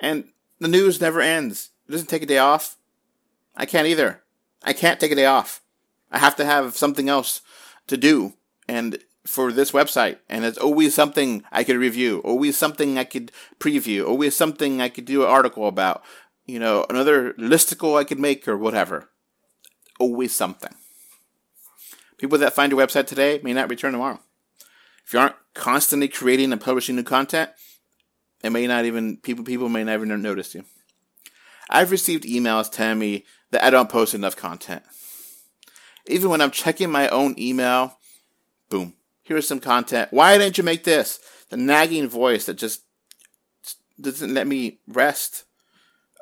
And 0.01 0.31
the 0.59 0.67
news 0.67 1.01
never 1.01 1.21
ends. 1.21 1.71
It 1.89 1.93
doesn't 1.93 2.09
take 2.09 2.25
a 2.25 2.27
day 2.27 2.39
off. 2.39 2.77
I 3.55 3.67
can't 3.67 3.87
either. 3.87 4.25
I 4.65 4.73
can't 4.73 4.99
take 4.99 5.13
a 5.13 5.15
day 5.15 5.27
off. 5.27 5.63
I 6.11 6.19
have 6.19 6.35
to 6.35 6.45
have 6.45 6.77
something 6.77 7.09
else 7.09 7.41
to 7.87 7.97
do. 7.97 8.35
And 8.67 8.99
for 9.27 9.53
this 9.53 9.73
website 9.73 10.19
and 10.29 10.45
it's 10.45 10.59
always 10.59 10.95
something 10.95 11.43
I 11.51 11.65
could 11.65 11.77
review, 11.77 12.21
always 12.21 12.59
something 12.59 12.99
I 12.99 13.05
could 13.05 13.33
preview, 13.59 14.07
always 14.07 14.37
something 14.37 14.81
I 14.81 14.89
could 14.89 15.07
do 15.07 15.23
an 15.23 15.31
article 15.31 15.67
about, 15.67 16.03
you 16.47 16.59
know, 16.59 16.85
another 16.91 17.33
listicle 17.35 17.99
I 17.99 18.05
could 18.05 18.19
make 18.19 18.47
or 18.47 18.57
whatever. 18.57 19.09
Always 19.99 20.35
something. 20.35 20.75
People 22.19 22.39
that 22.39 22.53
find 22.53 22.71
your 22.71 22.81
website 22.81 23.07
today 23.07 23.41
may 23.43 23.53
not 23.53 23.71
return 23.71 23.93
tomorrow. 23.93 24.21
If 25.07 25.13
you 25.13 25.19
aren't 25.19 25.37
constantly 25.55 26.09
creating 26.09 26.53
and 26.53 26.61
publishing 26.61 26.97
new 26.97 27.03
content, 27.03 27.51
it 28.43 28.51
may 28.51 28.67
not 28.67 28.85
even 28.85 29.17
people 29.19 29.45
people 29.45 29.69
may 29.69 29.85
never 29.85 30.05
notice 30.05 30.55
you. 30.55 30.65
I've 31.71 31.91
received 31.91 32.25
emails 32.25 32.71
telling 32.71 32.99
me 32.99 33.25
that 33.51 33.65
I 33.65 33.71
don't 33.71 33.89
post 33.89 34.15
enough 34.15 34.37
content. 34.37 34.83
Even 36.07 36.29
when 36.29 36.43
I'm 36.43 36.51
checking 36.51 36.91
my 36.91 37.09
own 37.09 37.35
email, 37.39 37.99
boom, 38.69 38.95
here's 39.25 39.49
some 39.49 39.61
content. 39.61 40.13
Why 40.13 40.39
didn't 40.39 40.59
you 40.59 40.65
make 40.65 40.85
this? 40.85 41.19
The 41.51 41.57
nagging 41.57 42.09
voice 42.09 42.47
that 42.47 42.55
just 42.55 42.83
doesn't 44.01 44.35
let 44.35 44.47
me 44.47 44.79
rest. 44.87 45.45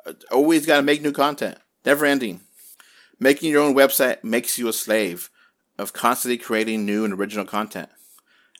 Uh, 0.05 0.13
always 0.31 0.65
got 0.65 0.77
to 0.77 0.83
make 0.83 1.01
new 1.01 1.11
content. 1.11 1.57
Never 1.85 2.05
ending. 2.05 2.41
Making 3.19 3.51
your 3.51 3.61
own 3.61 3.75
website 3.75 4.23
makes 4.23 4.57
you 4.57 4.67
a 4.67 4.73
slave 4.73 5.29
of 5.77 5.93
constantly 5.93 6.37
creating 6.37 6.85
new 6.85 7.05
and 7.05 7.13
original 7.13 7.45
content. 7.45 7.89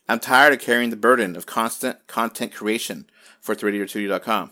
I'm 0.07 0.19
tired 0.19 0.53
of 0.53 0.59
carrying 0.59 0.89
the 0.89 0.95
burden 0.95 1.35
of 1.35 1.45
constant 1.45 2.07
content 2.07 2.53
creation 2.53 3.09
for 3.39 3.55
3D2D.com. 3.55 4.51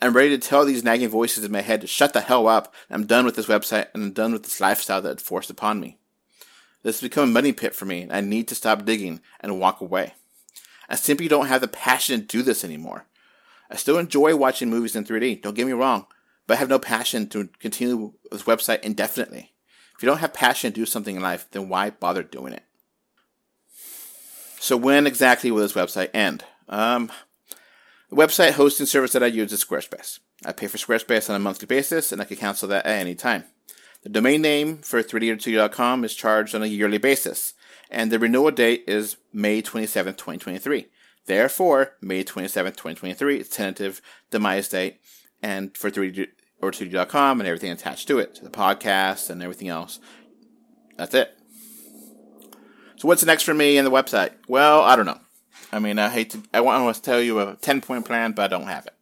I'm 0.00 0.12
ready 0.12 0.30
to 0.30 0.38
tell 0.38 0.64
these 0.64 0.84
nagging 0.84 1.08
voices 1.08 1.44
in 1.44 1.52
my 1.52 1.62
head 1.62 1.80
to 1.80 1.86
shut 1.86 2.12
the 2.12 2.20
hell 2.20 2.46
up. 2.48 2.74
I'm 2.90 3.06
done 3.06 3.24
with 3.24 3.36
this 3.36 3.46
website 3.46 3.88
and 3.94 4.02
I'm 4.02 4.12
done 4.12 4.32
with 4.32 4.42
this 4.44 4.60
lifestyle 4.60 5.02
that 5.02 5.12
it 5.12 5.20
forced 5.20 5.50
upon 5.50 5.80
me. 5.80 5.98
This 6.86 7.00
has 7.00 7.08
become 7.08 7.30
a 7.30 7.32
money 7.32 7.50
pit 7.50 7.74
for 7.74 7.84
me, 7.84 8.02
and 8.02 8.12
I 8.12 8.20
need 8.20 8.46
to 8.46 8.54
stop 8.54 8.84
digging 8.84 9.20
and 9.40 9.58
walk 9.58 9.80
away. 9.80 10.14
I 10.88 10.94
simply 10.94 11.26
don't 11.26 11.48
have 11.48 11.60
the 11.60 11.66
passion 11.66 12.20
to 12.20 12.26
do 12.28 12.42
this 12.42 12.62
anymore. 12.62 13.06
I 13.68 13.74
still 13.74 13.98
enjoy 13.98 14.36
watching 14.36 14.70
movies 14.70 14.94
in 14.94 15.04
3D, 15.04 15.42
don't 15.42 15.56
get 15.56 15.66
me 15.66 15.72
wrong, 15.72 16.06
but 16.46 16.54
I 16.54 16.56
have 16.58 16.68
no 16.68 16.78
passion 16.78 17.28
to 17.30 17.48
continue 17.58 18.12
this 18.30 18.44
website 18.44 18.82
indefinitely. 18.82 19.50
If 19.96 20.02
you 20.04 20.06
don't 20.06 20.18
have 20.18 20.32
passion 20.32 20.70
to 20.70 20.80
do 20.80 20.86
something 20.86 21.16
in 21.16 21.22
life, 21.22 21.48
then 21.50 21.68
why 21.68 21.90
bother 21.90 22.22
doing 22.22 22.52
it? 22.52 22.62
So 24.60 24.76
when 24.76 25.08
exactly 25.08 25.50
will 25.50 25.62
this 25.62 25.72
website 25.72 26.10
end? 26.14 26.44
Um, 26.68 27.10
the 28.10 28.16
website 28.16 28.52
hosting 28.52 28.86
service 28.86 29.10
that 29.10 29.24
I 29.24 29.26
use 29.26 29.52
is 29.52 29.64
Squarespace. 29.64 30.20
I 30.44 30.52
pay 30.52 30.68
for 30.68 30.78
Squarespace 30.78 31.28
on 31.28 31.34
a 31.34 31.40
monthly 31.40 31.66
basis, 31.66 32.12
and 32.12 32.22
I 32.22 32.26
can 32.26 32.36
cancel 32.36 32.68
that 32.68 32.86
at 32.86 33.00
any 33.00 33.16
time. 33.16 33.46
The 34.06 34.12
domain 34.12 34.40
name 34.40 34.78
for 34.78 35.02
3d2d.com 35.02 36.04
is 36.04 36.14
charged 36.14 36.54
on 36.54 36.62
a 36.62 36.66
yearly 36.66 36.96
basis, 36.96 37.54
and 37.90 38.12
the 38.12 38.20
renewal 38.20 38.52
date 38.52 38.84
is 38.86 39.16
May 39.32 39.60
27, 39.60 40.14
2023. 40.14 40.86
Therefore, 41.24 41.94
May 42.00 42.22
27, 42.22 42.70
2023 42.70 43.40
is 43.40 43.48
tentative 43.48 44.00
demise 44.30 44.68
date, 44.68 45.00
and 45.42 45.76
for 45.76 45.90
3D 45.90 46.28
or 46.62 46.70
2D.com 46.70 47.40
and 47.40 47.48
everything 47.48 47.72
attached 47.72 48.06
to 48.06 48.20
it, 48.20 48.38
the 48.40 48.48
podcast 48.48 49.28
and 49.28 49.42
everything 49.42 49.66
else. 49.66 49.98
That's 50.96 51.12
it. 51.12 51.36
So 52.94 53.08
what's 53.08 53.24
next 53.24 53.42
for 53.42 53.54
me 53.54 53.76
and 53.76 53.84
the 53.84 53.90
website? 53.90 54.34
Well, 54.46 54.82
I 54.82 54.94
don't 54.94 55.06
know. 55.06 55.20
I 55.72 55.80
mean, 55.80 55.98
I 55.98 56.10
hate 56.10 56.30
to, 56.30 56.44
I 56.54 56.60
want 56.60 56.94
to 56.94 57.02
tell 57.02 57.20
you 57.20 57.40
a 57.40 57.56
10 57.56 57.80
point 57.80 58.04
plan, 58.04 58.30
but 58.30 58.44
I 58.44 58.56
don't 58.56 58.68
have 58.68 58.86
it. 58.86 58.94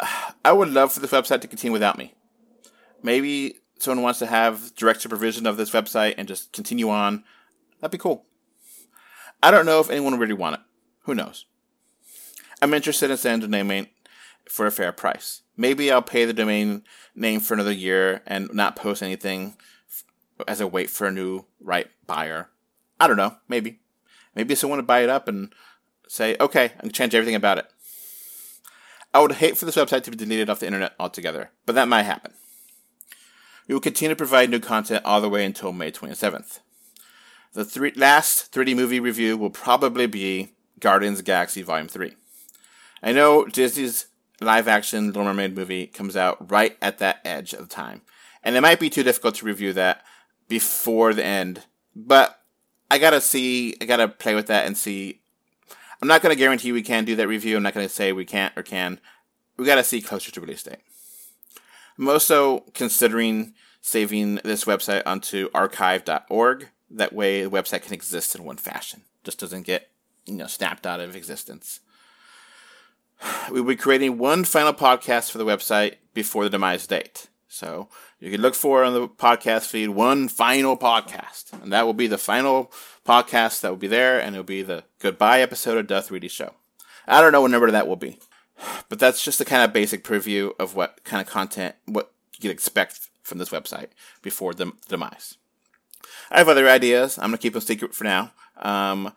I 0.44 0.52
would 0.52 0.68
love 0.68 0.92
for 0.92 1.00
this 1.00 1.10
website 1.10 1.40
to 1.40 1.48
continue 1.48 1.72
without 1.72 1.98
me. 1.98 2.14
Maybe 3.02 3.56
someone 3.84 4.02
wants 4.02 4.18
to 4.18 4.26
have 4.26 4.74
direct 4.74 5.02
supervision 5.02 5.46
of 5.46 5.56
this 5.56 5.70
website 5.70 6.14
and 6.16 6.26
just 6.26 6.52
continue 6.52 6.88
on, 6.90 7.24
that'd 7.80 7.92
be 7.92 7.98
cool. 7.98 8.24
I 9.42 9.50
don't 9.50 9.66
know 9.66 9.80
if 9.80 9.90
anyone 9.90 10.12
would 10.12 10.20
really 10.20 10.34
want 10.34 10.56
it. 10.56 10.60
Who 11.02 11.14
knows? 11.14 11.46
I'm 12.62 12.74
interested 12.74 13.10
in 13.10 13.16
selling 13.16 13.40
the 13.40 13.48
domain 13.48 13.88
for 14.48 14.66
a 14.66 14.72
fair 14.72 14.90
price. 14.90 15.42
Maybe 15.56 15.90
I'll 15.90 16.02
pay 16.02 16.24
the 16.24 16.32
domain 16.32 16.82
name 17.14 17.40
for 17.40 17.54
another 17.54 17.72
year 17.72 18.22
and 18.26 18.48
not 18.52 18.76
post 18.76 19.02
anything 19.02 19.56
as 20.48 20.60
I 20.60 20.64
wait 20.64 20.90
for 20.90 21.06
a 21.06 21.12
new 21.12 21.44
right 21.60 21.88
buyer. 22.06 22.48
I 22.98 23.06
don't 23.06 23.16
know. 23.16 23.36
Maybe. 23.48 23.80
Maybe 24.34 24.54
someone 24.54 24.78
would 24.78 24.86
buy 24.86 25.02
it 25.02 25.10
up 25.10 25.28
and 25.28 25.52
say, 26.08 26.36
okay, 26.40 26.64
I'm 26.64 26.80
going 26.80 26.90
to 26.90 26.92
change 26.92 27.14
everything 27.14 27.36
about 27.36 27.58
it. 27.58 27.66
I 29.12 29.20
would 29.20 29.32
hate 29.32 29.56
for 29.56 29.64
this 29.64 29.76
website 29.76 30.02
to 30.04 30.10
be 30.10 30.16
deleted 30.16 30.50
off 30.50 30.58
the 30.60 30.66
internet 30.66 30.94
altogether, 30.98 31.50
but 31.66 31.74
that 31.76 31.86
might 31.86 32.02
happen. 32.02 32.32
We 33.66 33.74
will 33.74 33.80
continue 33.80 34.14
to 34.14 34.18
provide 34.18 34.50
new 34.50 34.60
content 34.60 35.04
all 35.04 35.20
the 35.20 35.28
way 35.28 35.44
until 35.44 35.72
May 35.72 35.90
27th. 35.90 36.60
The 37.54 37.64
three, 37.64 37.92
last 37.96 38.52
3D 38.52 38.74
movie 38.76 39.00
review 39.00 39.36
will 39.36 39.50
probably 39.50 40.06
be 40.06 40.52
Guardians 40.80 41.20
of 41.20 41.24
Galaxy 41.24 41.62
Volume 41.62 41.88
3. 41.88 42.14
I 43.02 43.12
know 43.12 43.44
Disney's 43.44 44.06
live 44.40 44.68
action 44.68 45.06
Little 45.06 45.24
Mermaid 45.24 45.54
movie 45.54 45.86
comes 45.86 46.16
out 46.16 46.50
right 46.50 46.76
at 46.82 46.98
that 46.98 47.20
edge 47.24 47.54
of 47.54 47.68
time, 47.68 48.02
and 48.42 48.56
it 48.56 48.60
might 48.60 48.80
be 48.80 48.90
too 48.90 49.02
difficult 49.02 49.36
to 49.36 49.46
review 49.46 49.72
that 49.72 50.04
before 50.48 51.14
the 51.14 51.24
end, 51.24 51.64
but 51.94 52.40
I 52.90 52.98
gotta 52.98 53.20
see, 53.20 53.76
I 53.80 53.86
gotta 53.86 54.08
play 54.08 54.34
with 54.34 54.46
that 54.48 54.66
and 54.66 54.76
see. 54.76 55.20
I'm 56.02 56.08
not 56.08 56.22
gonna 56.22 56.34
guarantee 56.34 56.72
we 56.72 56.82
can 56.82 57.04
do 57.04 57.16
that 57.16 57.28
review. 57.28 57.56
I'm 57.56 57.62
not 57.62 57.74
gonna 57.74 57.88
say 57.88 58.12
we 58.12 58.24
can't 58.24 58.56
or 58.56 58.62
can. 58.62 59.00
We 59.56 59.64
gotta 59.64 59.84
see 59.84 60.02
closer 60.02 60.30
to 60.32 60.40
release 60.40 60.62
date. 60.64 60.80
I'm 61.98 62.08
also 62.08 62.60
considering 62.74 63.54
saving 63.80 64.36
this 64.36 64.64
website 64.64 65.02
onto 65.06 65.48
archive.org. 65.54 66.68
That 66.90 67.12
way, 67.12 67.42
the 67.42 67.50
website 67.50 67.82
can 67.82 67.94
exist 67.94 68.34
in 68.34 68.44
one 68.44 68.56
fashion, 68.56 69.02
just 69.24 69.38
doesn't 69.38 69.62
get 69.66 69.90
you 70.26 70.34
know 70.34 70.46
snapped 70.46 70.86
out 70.86 71.00
of 71.00 71.16
existence. 71.16 71.80
We'll 73.50 73.64
be 73.64 73.76
creating 73.76 74.18
one 74.18 74.44
final 74.44 74.72
podcast 74.72 75.30
for 75.30 75.38
the 75.38 75.44
website 75.44 75.96
before 76.12 76.44
the 76.44 76.50
demise 76.50 76.86
date. 76.86 77.28
So 77.48 77.88
you 78.18 78.30
can 78.30 78.40
look 78.40 78.54
for 78.54 78.82
on 78.82 78.94
the 78.94 79.06
podcast 79.06 79.68
feed 79.68 79.90
one 79.90 80.28
final 80.28 80.76
podcast, 80.76 81.52
and 81.62 81.72
that 81.72 81.86
will 81.86 81.94
be 81.94 82.08
the 82.08 82.18
final 82.18 82.72
podcast 83.06 83.60
that 83.60 83.70
will 83.70 83.76
be 83.76 83.86
there, 83.86 84.18
and 84.18 84.34
it'll 84.34 84.44
be 84.44 84.62
the 84.62 84.84
goodbye 84.98 85.40
episode 85.40 85.78
of 85.78 85.86
Death 85.86 86.08
3D 86.08 86.30
Show. 86.30 86.54
I 87.06 87.20
don't 87.20 87.32
know 87.32 87.42
what 87.42 87.52
number 87.52 87.70
that 87.70 87.86
will 87.86 87.96
be. 87.96 88.18
But 88.88 88.98
that's 88.98 89.24
just 89.24 89.38
the 89.38 89.44
kind 89.44 89.62
of 89.62 89.72
basic 89.72 90.04
preview 90.04 90.52
of 90.58 90.74
what 90.74 91.02
kind 91.04 91.20
of 91.20 91.32
content, 91.32 91.74
what 91.86 92.12
you 92.34 92.40
can 92.40 92.50
expect 92.50 93.08
from 93.22 93.38
this 93.38 93.50
website 93.50 93.88
before 94.22 94.54
the 94.54 94.72
demise. 94.88 95.36
I 96.30 96.38
have 96.38 96.48
other 96.48 96.68
ideas. 96.68 97.18
I'm 97.18 97.30
going 97.30 97.38
to 97.38 97.42
keep 97.42 97.54
them 97.54 97.62
secret 97.62 97.94
for 97.94 98.04
now. 98.04 98.32
Um, 98.56 99.12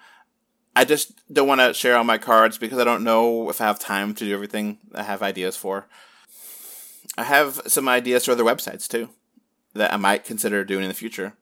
I 0.75 0.85
just 0.85 1.13
don't 1.31 1.47
want 1.47 1.61
to 1.61 1.73
share 1.73 1.97
all 1.97 2.03
my 2.03 2.17
cards 2.17 2.57
because 2.57 2.79
I 2.79 2.83
don't 2.83 3.03
know 3.03 3.49
if 3.49 3.59
I 3.61 3.65
have 3.65 3.79
time 3.79 4.13
to 4.15 4.25
do 4.25 4.33
everything 4.33 4.77
I 4.93 5.03
have 5.03 5.23
ideas 5.23 5.57
for. 5.57 5.87
I 7.17 7.23
have 7.23 7.61
some 7.65 7.89
ideas 7.89 8.25
for 8.25 8.31
other 8.31 8.43
websites 8.43 8.87
too 8.87 9.09
that 9.73 9.93
I 9.93 9.97
might 9.97 10.23
consider 10.23 10.63
doing 10.63 10.83
in 10.83 10.89
the 10.89 10.93
future. 10.93 11.33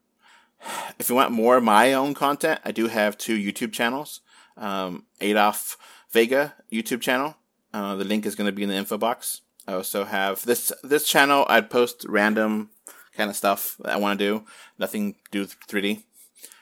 If 0.98 1.10
you 1.10 1.16
want 1.16 1.32
more 1.32 1.58
of 1.58 1.64
my 1.64 1.94
own 1.94 2.14
content, 2.14 2.62
I 2.64 2.72
do 2.72 2.88
have 2.88 3.18
two 3.18 3.38
YouTube 3.38 3.74
channels. 3.74 4.22
Um, 4.58 5.04
Adolf 5.20 5.78
Vega 6.12 6.56
YouTube 6.72 7.02
channel. 7.02 7.36
Uh, 7.76 7.94
the 7.94 8.06
link 8.06 8.26
is 8.26 8.36
going 8.36 8.46
to 8.46 8.54
be 8.54 8.64
in 8.64 8.70
the 8.70 8.76
info 8.76 8.98
box. 8.98 9.42
I 9.68 9.74
also 9.74 10.06
have 10.06 10.46
this 10.46 10.72
this 10.82 11.06
channel. 11.06 11.46
I'd 11.50 11.70
post 11.70 12.06
random 12.08 12.70
kind 13.18 13.30
of 13.30 13.36
stuff 13.36 13.76
that 13.82 13.92
I 13.92 13.98
want 13.98 14.18
to 14.18 14.26
do. 14.26 14.46
Nothing 14.80 15.16
to 15.16 15.20
do 15.32 15.40
with 15.42 15.60
3D. 15.68 16.04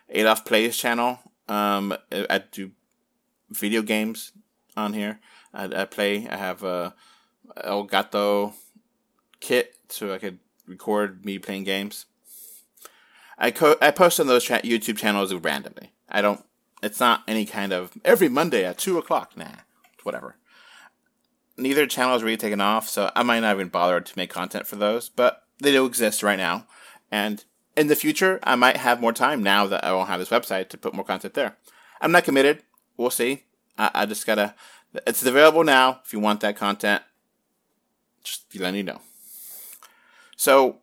Adolf 0.10 0.43
Plays 0.43 0.75
channel. 0.75 1.20
Um, 1.48 1.96
I 2.12 2.41
do 2.51 2.72
video 3.51 3.84
games 3.84 4.32
on 4.75 4.93
here. 4.93 5.20
I, 5.53 5.65
I 5.82 5.86
play. 5.86 6.27
I 6.27 6.36
have 6.36 6.63
a 6.63 6.96
Elgato 7.58 8.53
kit 9.39 9.75
so 9.89 10.15
I 10.15 10.17
could 10.17 10.39
record 10.65 11.24
me 11.24 11.38
playing 11.38 11.65
games. 11.65 12.08
I 13.38 13.51
co- 13.51 13.77
I 13.79 13.91
post 13.91 14.20
on 14.20 14.25
those 14.25 14.46
cha- 14.46 14.62
YouTube 14.62 14.98
channels 14.98 15.32
randomly. 15.32 15.93
I 16.10 16.24
don't. 16.24 16.43
It's 16.82 17.00
not 17.00 17.22
any 17.27 17.46
kind 17.46 17.72
of 17.72 17.91
every 18.03 18.29
Monday 18.29 18.65
at 18.65 18.79
two 18.79 18.98
o'clock. 18.98 19.38
Nah, 19.38 19.62
whatever. 20.01 20.38
Neither 21.55 21.86
channel 21.86 22.15
is 22.15 22.24
really 22.24 22.38
taken 22.38 22.62
off, 22.62 22.89
so 22.89 23.12
I 23.15 23.24
might 23.24 23.41
not 23.41 23.55
even 23.55 23.67
bother 23.67 24.01
to 24.01 24.17
make 24.17 24.29
content 24.29 24.65
for 24.65 24.75
those. 24.75 25.10
But 25.10 25.43
they 25.60 25.72
do 25.72 25.86
exist 25.86 26.24
right 26.24 26.38
now, 26.38 26.65
and 27.12 27.43
in 27.75 27.88
the 27.88 27.95
future, 27.95 28.39
I 28.43 28.55
might 28.55 28.77
have 28.77 29.01
more 29.01 29.13
time 29.13 29.41
now 29.43 29.65
that 29.67 29.83
I 29.83 29.93
won't 29.93 30.10
have 30.10 30.19
this 30.19 30.29
website 30.29 30.69
to 30.69 30.77
put 30.77 30.93
more 30.93 31.05
content 31.05 31.33
there. 31.33 31.57
I'm 32.01 32.12
not 32.12 32.24
committed. 32.24 32.63
We'll 32.98 33.10
see. 33.10 33.43
I, 33.77 33.91
I 33.93 34.05
just 34.05 34.25
gotta. 34.25 34.55
It's 35.07 35.25
available 35.25 35.63
now. 35.63 36.01
If 36.05 36.13
you 36.13 36.19
want 36.19 36.41
that 36.41 36.55
content, 36.55 37.01
just 38.24 38.43
let 38.60 38.74
me 38.74 38.83
know. 38.83 39.01
So, 40.36 40.77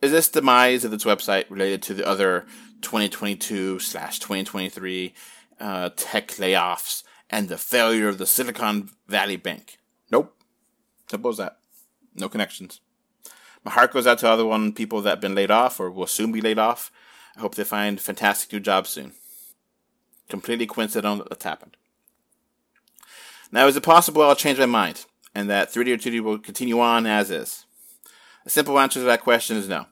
is 0.00 0.12
this 0.12 0.28
demise 0.28 0.84
of 0.84 0.90
this 0.90 1.04
website 1.04 1.46
related 1.48 1.82
to 1.82 1.94
the 1.94 2.06
other 2.06 2.46
2022 2.82 3.78
slash 3.80 4.18
2023 4.20 5.14
uh, 5.58 5.90
tech 5.96 6.28
layoffs 6.28 7.02
and 7.30 7.48
the 7.48 7.58
failure 7.58 8.08
of 8.08 8.18
the 8.18 8.26
Silicon 8.26 8.90
Valley 9.08 9.36
Bank? 9.36 9.78
Simple 11.12 11.28
as 11.30 11.36
that. 11.36 11.58
No 12.14 12.30
connections. 12.30 12.80
My 13.64 13.70
heart 13.70 13.92
goes 13.92 14.06
out 14.06 14.18
to 14.20 14.30
other 14.30 14.46
one 14.46 14.72
people 14.72 15.02
that 15.02 15.10
have 15.10 15.20
been 15.20 15.34
laid 15.34 15.50
off 15.50 15.78
or 15.78 15.90
will 15.90 16.06
soon 16.06 16.32
be 16.32 16.40
laid 16.40 16.58
off. 16.58 16.90
I 17.36 17.40
hope 17.40 17.54
they 17.54 17.64
find 17.64 18.00
fantastic 18.00 18.50
new 18.50 18.60
jobs 18.60 18.88
soon. 18.88 19.12
Completely 20.30 20.66
coincidental 20.66 21.18
that 21.18 21.28
that's 21.28 21.44
happened. 21.44 21.76
Now, 23.52 23.66
is 23.66 23.76
it 23.76 23.82
possible 23.82 24.22
I'll 24.22 24.34
change 24.34 24.58
my 24.58 24.64
mind 24.64 25.04
and 25.34 25.50
that 25.50 25.70
3D 25.70 25.92
or 25.92 25.98
2D 25.98 26.20
will 26.22 26.38
continue 26.38 26.80
on 26.80 27.04
as 27.04 27.30
is? 27.30 27.66
The 28.44 28.50
simple 28.50 28.80
answer 28.80 29.00
to 29.00 29.04
that 29.04 29.20
question 29.20 29.58
is 29.58 29.68
no. 29.68 29.84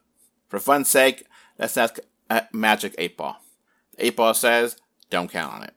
For 0.49 0.59
fun's 0.59 0.89
sake, 0.89 1.27
let's 1.59 1.77
ask 1.77 1.99
Magic 2.51 2.95
8 2.97 3.19
Ball. 3.19 3.37
8 3.99 4.17
Ball 4.17 4.33
says, 4.33 4.79
don't 5.11 5.31
count 5.31 5.53
on 5.53 5.65
it. 5.65 5.75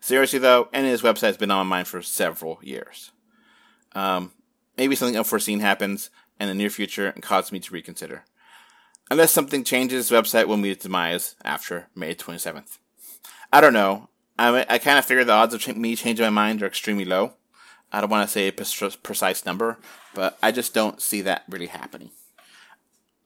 Seriously 0.00 0.40
though, 0.40 0.68
any 0.72 0.90
of 0.90 1.00
this 1.00 1.08
website 1.08 1.28
has 1.28 1.36
been 1.36 1.52
on 1.52 1.68
my 1.68 1.76
mind 1.76 1.86
for 1.86 2.02
several 2.02 2.58
years. 2.64 3.12
Um, 3.94 4.32
maybe 4.76 4.96
something 4.96 5.16
unforeseen 5.16 5.60
happens 5.60 6.10
in 6.40 6.48
the 6.48 6.54
near 6.54 6.70
future 6.70 7.08
and 7.08 7.22
causes 7.22 7.52
me 7.52 7.60
to 7.60 7.72
reconsider. 7.72 8.24
Unless 9.10 9.32
something 9.32 9.64
changes, 9.64 10.08
the 10.08 10.16
website 10.16 10.46
will 10.46 10.56
meet 10.56 10.70
its 10.70 10.84
demise 10.84 11.36
after 11.44 11.88
May 11.94 12.14
27th. 12.14 12.78
I 13.52 13.60
don't 13.60 13.74
know. 13.74 14.08
I, 14.38 14.64
I 14.68 14.78
kind 14.78 14.98
of 14.98 15.04
figure 15.04 15.24
the 15.24 15.32
odds 15.32 15.54
of 15.54 15.76
me 15.76 15.94
changing 15.94 16.24
my 16.24 16.30
mind 16.30 16.62
are 16.62 16.66
extremely 16.66 17.04
low. 17.04 17.34
I 17.92 18.00
don't 18.00 18.10
want 18.10 18.26
to 18.26 18.32
say 18.32 18.48
a 18.48 18.52
precise 18.52 19.44
number, 19.44 19.78
but 20.14 20.38
I 20.42 20.50
just 20.50 20.72
don't 20.72 21.02
see 21.02 21.20
that 21.22 21.44
really 21.48 21.66
happening. 21.66 22.10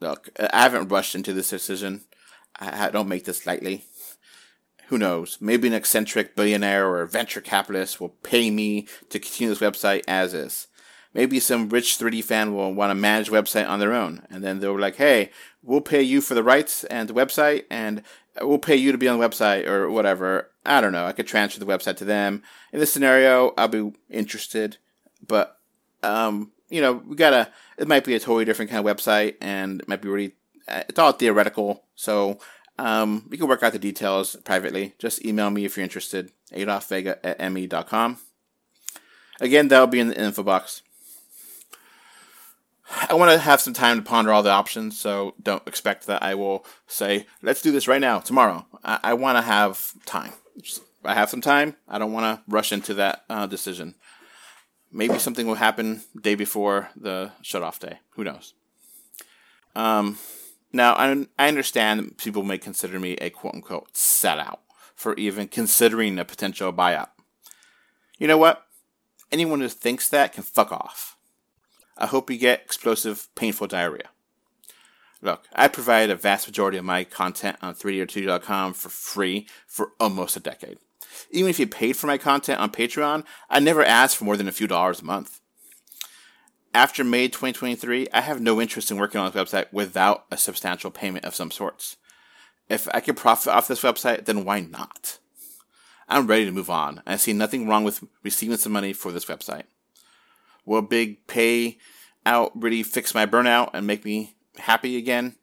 Look, 0.00 0.28
I 0.38 0.62
haven't 0.62 0.88
rushed 0.88 1.14
into 1.14 1.32
this 1.32 1.50
decision. 1.50 2.02
I, 2.58 2.86
I 2.86 2.90
don't 2.90 3.08
make 3.08 3.24
this 3.24 3.46
lightly. 3.46 3.84
Who 4.88 4.98
knows? 4.98 5.38
Maybe 5.40 5.68
an 5.68 5.74
eccentric 5.74 6.36
billionaire 6.36 6.88
or 6.88 7.06
venture 7.06 7.40
capitalist 7.40 8.00
will 8.00 8.10
pay 8.10 8.50
me 8.50 8.86
to 9.10 9.18
continue 9.18 9.54
this 9.54 9.60
website 9.60 10.02
as 10.06 10.34
is. 10.34 10.66
Maybe 11.16 11.40
some 11.40 11.70
rich 11.70 11.98
3D 11.98 12.22
fan 12.22 12.54
will 12.54 12.74
want 12.74 12.90
to 12.90 12.94
manage 12.94 13.30
website 13.30 13.66
on 13.66 13.80
their 13.80 13.94
own, 13.94 14.26
and 14.28 14.44
then 14.44 14.60
they'll 14.60 14.74
be 14.74 14.82
like, 14.82 14.96
"Hey, 14.96 15.30
we'll 15.62 15.80
pay 15.80 16.02
you 16.02 16.20
for 16.20 16.34
the 16.34 16.42
rights 16.42 16.84
and 16.84 17.08
the 17.08 17.14
website, 17.14 17.64
and 17.70 18.02
we'll 18.42 18.58
pay 18.58 18.76
you 18.76 18.92
to 18.92 18.98
be 18.98 19.08
on 19.08 19.18
the 19.18 19.26
website 19.26 19.66
or 19.66 19.90
whatever." 19.90 20.50
I 20.66 20.82
don't 20.82 20.92
know. 20.92 21.06
I 21.06 21.12
could 21.12 21.26
transfer 21.26 21.58
the 21.58 21.64
website 21.64 21.96
to 21.96 22.04
them. 22.04 22.42
In 22.70 22.80
this 22.80 22.92
scenario, 22.92 23.54
I'll 23.56 23.66
be 23.66 23.92
interested, 24.10 24.76
but 25.26 25.58
um, 26.02 26.52
you 26.68 26.82
know, 26.82 26.92
we 26.92 27.16
gotta. 27.16 27.50
It 27.78 27.88
might 27.88 28.04
be 28.04 28.14
a 28.14 28.20
totally 28.20 28.44
different 28.44 28.70
kind 28.70 28.86
of 28.86 28.96
website, 28.96 29.36
and 29.40 29.80
it 29.80 29.88
might 29.88 30.02
be 30.02 30.10
really. 30.10 30.34
Uh, 30.68 30.82
it's 30.86 30.98
all 30.98 31.12
theoretical, 31.12 31.84
so 31.94 32.38
um, 32.78 33.24
we 33.30 33.38
can 33.38 33.48
work 33.48 33.62
out 33.62 33.72
the 33.72 33.78
details 33.78 34.36
privately. 34.44 34.94
Just 34.98 35.24
email 35.24 35.48
me 35.48 35.64
if 35.64 35.78
you're 35.78 35.84
interested. 35.84 36.30
AdolfVega 36.52 37.18
at 37.22 37.52
me.com. 37.52 38.18
Again, 39.40 39.68
that'll 39.68 39.86
be 39.86 40.00
in 40.00 40.08
the 40.08 40.20
info 40.20 40.42
box. 40.42 40.82
I 43.08 43.14
want 43.14 43.32
to 43.32 43.38
have 43.38 43.60
some 43.60 43.72
time 43.72 43.98
to 43.98 44.02
ponder 44.02 44.32
all 44.32 44.42
the 44.42 44.50
options, 44.50 44.98
so 44.98 45.34
don't 45.42 45.66
expect 45.66 46.06
that 46.06 46.22
I 46.22 46.34
will 46.34 46.64
say, 46.86 47.26
let's 47.42 47.62
do 47.62 47.72
this 47.72 47.88
right 47.88 48.00
now, 48.00 48.20
tomorrow. 48.20 48.66
I, 48.84 49.00
I 49.02 49.14
want 49.14 49.38
to 49.38 49.42
have 49.42 49.92
time. 50.04 50.32
I 51.04 51.14
have 51.14 51.30
some 51.30 51.40
time. 51.40 51.76
I 51.88 51.98
don't 51.98 52.12
want 52.12 52.38
to 52.38 52.44
rush 52.50 52.72
into 52.72 52.94
that 52.94 53.24
uh, 53.28 53.46
decision. 53.46 53.94
Maybe 54.92 55.18
something 55.18 55.46
will 55.46 55.56
happen 55.56 56.02
day 56.20 56.34
before 56.34 56.90
the 56.96 57.32
shut 57.42 57.62
off 57.62 57.80
day. 57.80 57.98
Who 58.10 58.24
knows? 58.24 58.54
Um, 59.74 60.18
now, 60.72 60.94
I, 60.94 61.26
I 61.38 61.48
understand 61.48 62.18
people 62.18 62.42
may 62.42 62.58
consider 62.58 62.98
me 62.98 63.12
a 63.14 63.30
quote 63.30 63.54
unquote 63.54 63.92
sellout 63.94 64.58
for 64.94 65.14
even 65.14 65.48
considering 65.48 66.18
a 66.18 66.24
potential 66.24 66.72
buyout. 66.72 67.08
You 68.18 68.26
know 68.26 68.38
what? 68.38 68.64
Anyone 69.30 69.60
who 69.60 69.68
thinks 69.68 70.08
that 70.08 70.32
can 70.32 70.42
fuck 70.44 70.72
off. 70.72 71.15
I 71.96 72.06
hope 72.06 72.30
you 72.30 72.38
get 72.38 72.62
explosive, 72.62 73.28
painful 73.34 73.68
diarrhea. 73.68 74.10
Look, 75.22 75.46
I 75.54 75.68
provide 75.68 76.10
a 76.10 76.16
vast 76.16 76.46
majority 76.46 76.76
of 76.76 76.84
my 76.84 77.04
content 77.04 77.56
on 77.62 77.74
3D2D.com 77.74 78.74
for 78.74 78.88
free 78.90 79.46
for 79.66 79.92
almost 79.98 80.36
a 80.36 80.40
decade. 80.40 80.78
Even 81.30 81.48
if 81.48 81.58
you 81.58 81.66
paid 81.66 81.96
for 81.96 82.06
my 82.06 82.18
content 82.18 82.60
on 82.60 82.70
Patreon, 82.70 83.24
I 83.48 83.60
never 83.60 83.82
asked 83.82 84.16
for 84.16 84.24
more 84.24 84.36
than 84.36 84.48
a 84.48 84.52
few 84.52 84.66
dollars 84.66 85.00
a 85.00 85.04
month. 85.04 85.40
After 86.74 87.02
May 87.02 87.28
2023, 87.28 88.08
I 88.12 88.20
have 88.20 88.40
no 88.40 88.60
interest 88.60 88.90
in 88.90 88.98
working 88.98 89.18
on 89.18 89.32
this 89.32 89.42
website 89.42 89.72
without 89.72 90.26
a 90.30 90.36
substantial 90.36 90.90
payment 90.90 91.24
of 91.24 91.34
some 91.34 91.50
sorts. 91.50 91.96
If 92.68 92.86
I 92.92 93.00
can 93.00 93.14
profit 93.14 93.52
off 93.52 93.68
this 93.68 93.82
website, 93.82 94.26
then 94.26 94.44
why 94.44 94.60
not? 94.60 95.18
I'm 96.08 96.26
ready 96.26 96.44
to 96.44 96.52
move 96.52 96.68
on, 96.68 97.02
I 97.06 97.16
see 97.16 97.32
nothing 97.32 97.66
wrong 97.66 97.82
with 97.82 98.04
receiving 98.22 98.58
some 98.58 98.72
money 98.72 98.92
for 98.92 99.10
this 99.10 99.24
website. 99.24 99.64
Will 100.66 100.78
a 100.78 100.82
big 100.82 101.26
pay 101.26 101.78
out 102.26 102.52
really 102.60 102.82
fix 102.82 103.14
my 103.14 103.24
burnout 103.24 103.70
and 103.72 103.86
make 103.86 104.04
me 104.04 104.34
happy 104.58 104.96
again? 104.98 105.36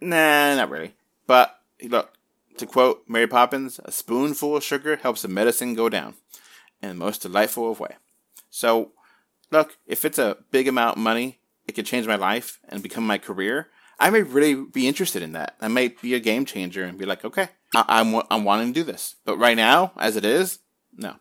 Nah, 0.00 0.54
not 0.54 0.70
really. 0.70 0.94
But 1.26 1.58
look, 1.82 2.12
to 2.58 2.66
quote 2.66 3.02
Mary 3.08 3.26
Poppins, 3.26 3.80
a 3.84 3.90
spoonful 3.90 4.56
of 4.56 4.62
sugar 4.62 4.96
helps 4.96 5.22
the 5.22 5.28
medicine 5.28 5.74
go 5.74 5.88
down 5.88 6.14
in 6.82 6.90
the 6.90 6.94
most 6.94 7.22
delightful 7.22 7.70
of 7.72 7.80
way. 7.80 7.96
So, 8.50 8.92
look, 9.50 9.76
if 9.86 10.04
it's 10.04 10.18
a 10.18 10.36
big 10.50 10.68
amount 10.68 10.96
of 10.96 11.02
money, 11.02 11.40
it 11.66 11.72
could 11.72 11.86
change 11.86 12.06
my 12.06 12.16
life 12.16 12.60
and 12.68 12.82
become 12.82 13.06
my 13.06 13.18
career. 13.18 13.68
I 13.98 14.10
may 14.10 14.22
really 14.22 14.54
be 14.54 14.86
interested 14.86 15.22
in 15.22 15.32
that. 15.32 15.56
I 15.60 15.68
might 15.68 16.00
be 16.02 16.14
a 16.14 16.20
game 16.20 16.44
changer 16.44 16.84
and 16.84 16.98
be 16.98 17.06
like, 17.06 17.24
okay, 17.24 17.48
I- 17.74 17.84
I'm, 18.00 18.22
I'm 18.30 18.44
wanting 18.44 18.68
to 18.72 18.80
do 18.80 18.84
this. 18.84 19.16
But 19.24 19.38
right 19.38 19.56
now, 19.56 19.92
as 19.96 20.16
it 20.16 20.24
is, 20.24 20.58
no. 20.94 21.16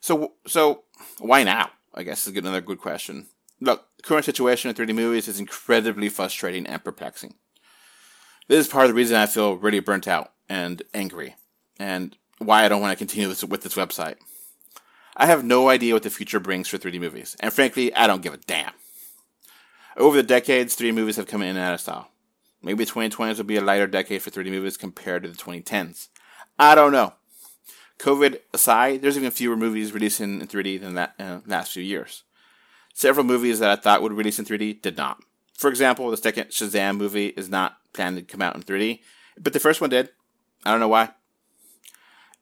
So, 0.00 0.34
so 0.46 0.82
why 1.18 1.44
now? 1.44 1.70
I 1.96 2.02
guess 2.02 2.26
is 2.26 2.36
another 2.36 2.60
good 2.60 2.78
question. 2.78 3.26
Look, 3.60 3.86
the 3.96 4.02
current 4.02 4.26
situation 4.26 4.68
in 4.68 4.76
3D 4.76 4.94
movies 4.94 5.28
is 5.28 5.40
incredibly 5.40 6.10
frustrating 6.10 6.66
and 6.66 6.84
perplexing. 6.84 7.34
This 8.48 8.66
is 8.66 8.72
part 8.72 8.84
of 8.84 8.90
the 8.90 8.94
reason 8.94 9.16
I 9.16 9.26
feel 9.26 9.56
really 9.56 9.80
burnt 9.80 10.06
out 10.06 10.32
and 10.48 10.82
angry, 10.92 11.36
and 11.78 12.16
why 12.38 12.64
I 12.64 12.68
don't 12.68 12.82
want 12.82 12.92
to 12.92 12.98
continue 12.98 13.28
this, 13.28 13.42
with 13.42 13.62
this 13.62 13.74
website. 13.74 14.16
I 15.16 15.26
have 15.26 15.42
no 15.42 15.70
idea 15.70 15.94
what 15.94 16.02
the 16.02 16.10
future 16.10 16.38
brings 16.38 16.68
for 16.68 16.76
3D 16.76 17.00
movies, 17.00 17.34
and 17.40 17.52
frankly, 17.52 17.94
I 17.94 18.06
don't 18.06 18.22
give 18.22 18.34
a 18.34 18.38
damn. 18.38 18.72
Over 19.96 20.18
the 20.18 20.22
decades, 20.22 20.76
3D 20.76 20.94
movies 20.94 21.16
have 21.16 21.26
come 21.26 21.40
in 21.40 21.56
and 21.56 21.58
out 21.58 21.74
of 21.74 21.80
style. 21.80 22.10
Maybe 22.62 22.84
the 22.84 22.90
2020s 22.90 23.38
will 23.38 23.44
be 23.44 23.56
a 23.56 23.62
lighter 23.62 23.86
decade 23.86 24.22
for 24.22 24.30
3D 24.30 24.50
movies 24.50 24.76
compared 24.76 25.22
to 25.22 25.30
the 25.30 25.36
2010s. 25.36 26.08
I 26.58 26.74
don't 26.74 26.92
know. 26.92 27.14
COVID 27.98 28.40
aside, 28.52 29.02
there's 29.02 29.16
even 29.16 29.30
fewer 29.30 29.56
movies 29.56 29.92
releasing 29.92 30.40
in 30.40 30.46
3D 30.46 30.80
than 30.80 30.94
that 30.94 31.14
in 31.18 31.42
the 31.44 31.50
last 31.50 31.72
few 31.72 31.82
years. 31.82 32.24
Several 32.92 33.24
movies 33.24 33.58
that 33.58 33.70
I 33.70 33.80
thought 33.80 34.02
would 34.02 34.12
release 34.12 34.38
in 34.38 34.44
3D 34.44 34.82
did 34.82 34.96
not. 34.96 35.22
For 35.54 35.68
example, 35.68 36.10
the 36.10 36.16
second 36.16 36.48
Shazam 36.48 36.96
movie 36.96 37.28
is 37.28 37.48
not 37.48 37.78
planned 37.92 38.16
to 38.16 38.22
come 38.22 38.42
out 38.42 38.54
in 38.54 38.62
3D, 38.62 39.00
but 39.38 39.52
the 39.52 39.60
first 39.60 39.80
one 39.80 39.90
did. 39.90 40.10
I 40.64 40.70
don't 40.70 40.80
know 40.80 40.88
why. 40.88 41.10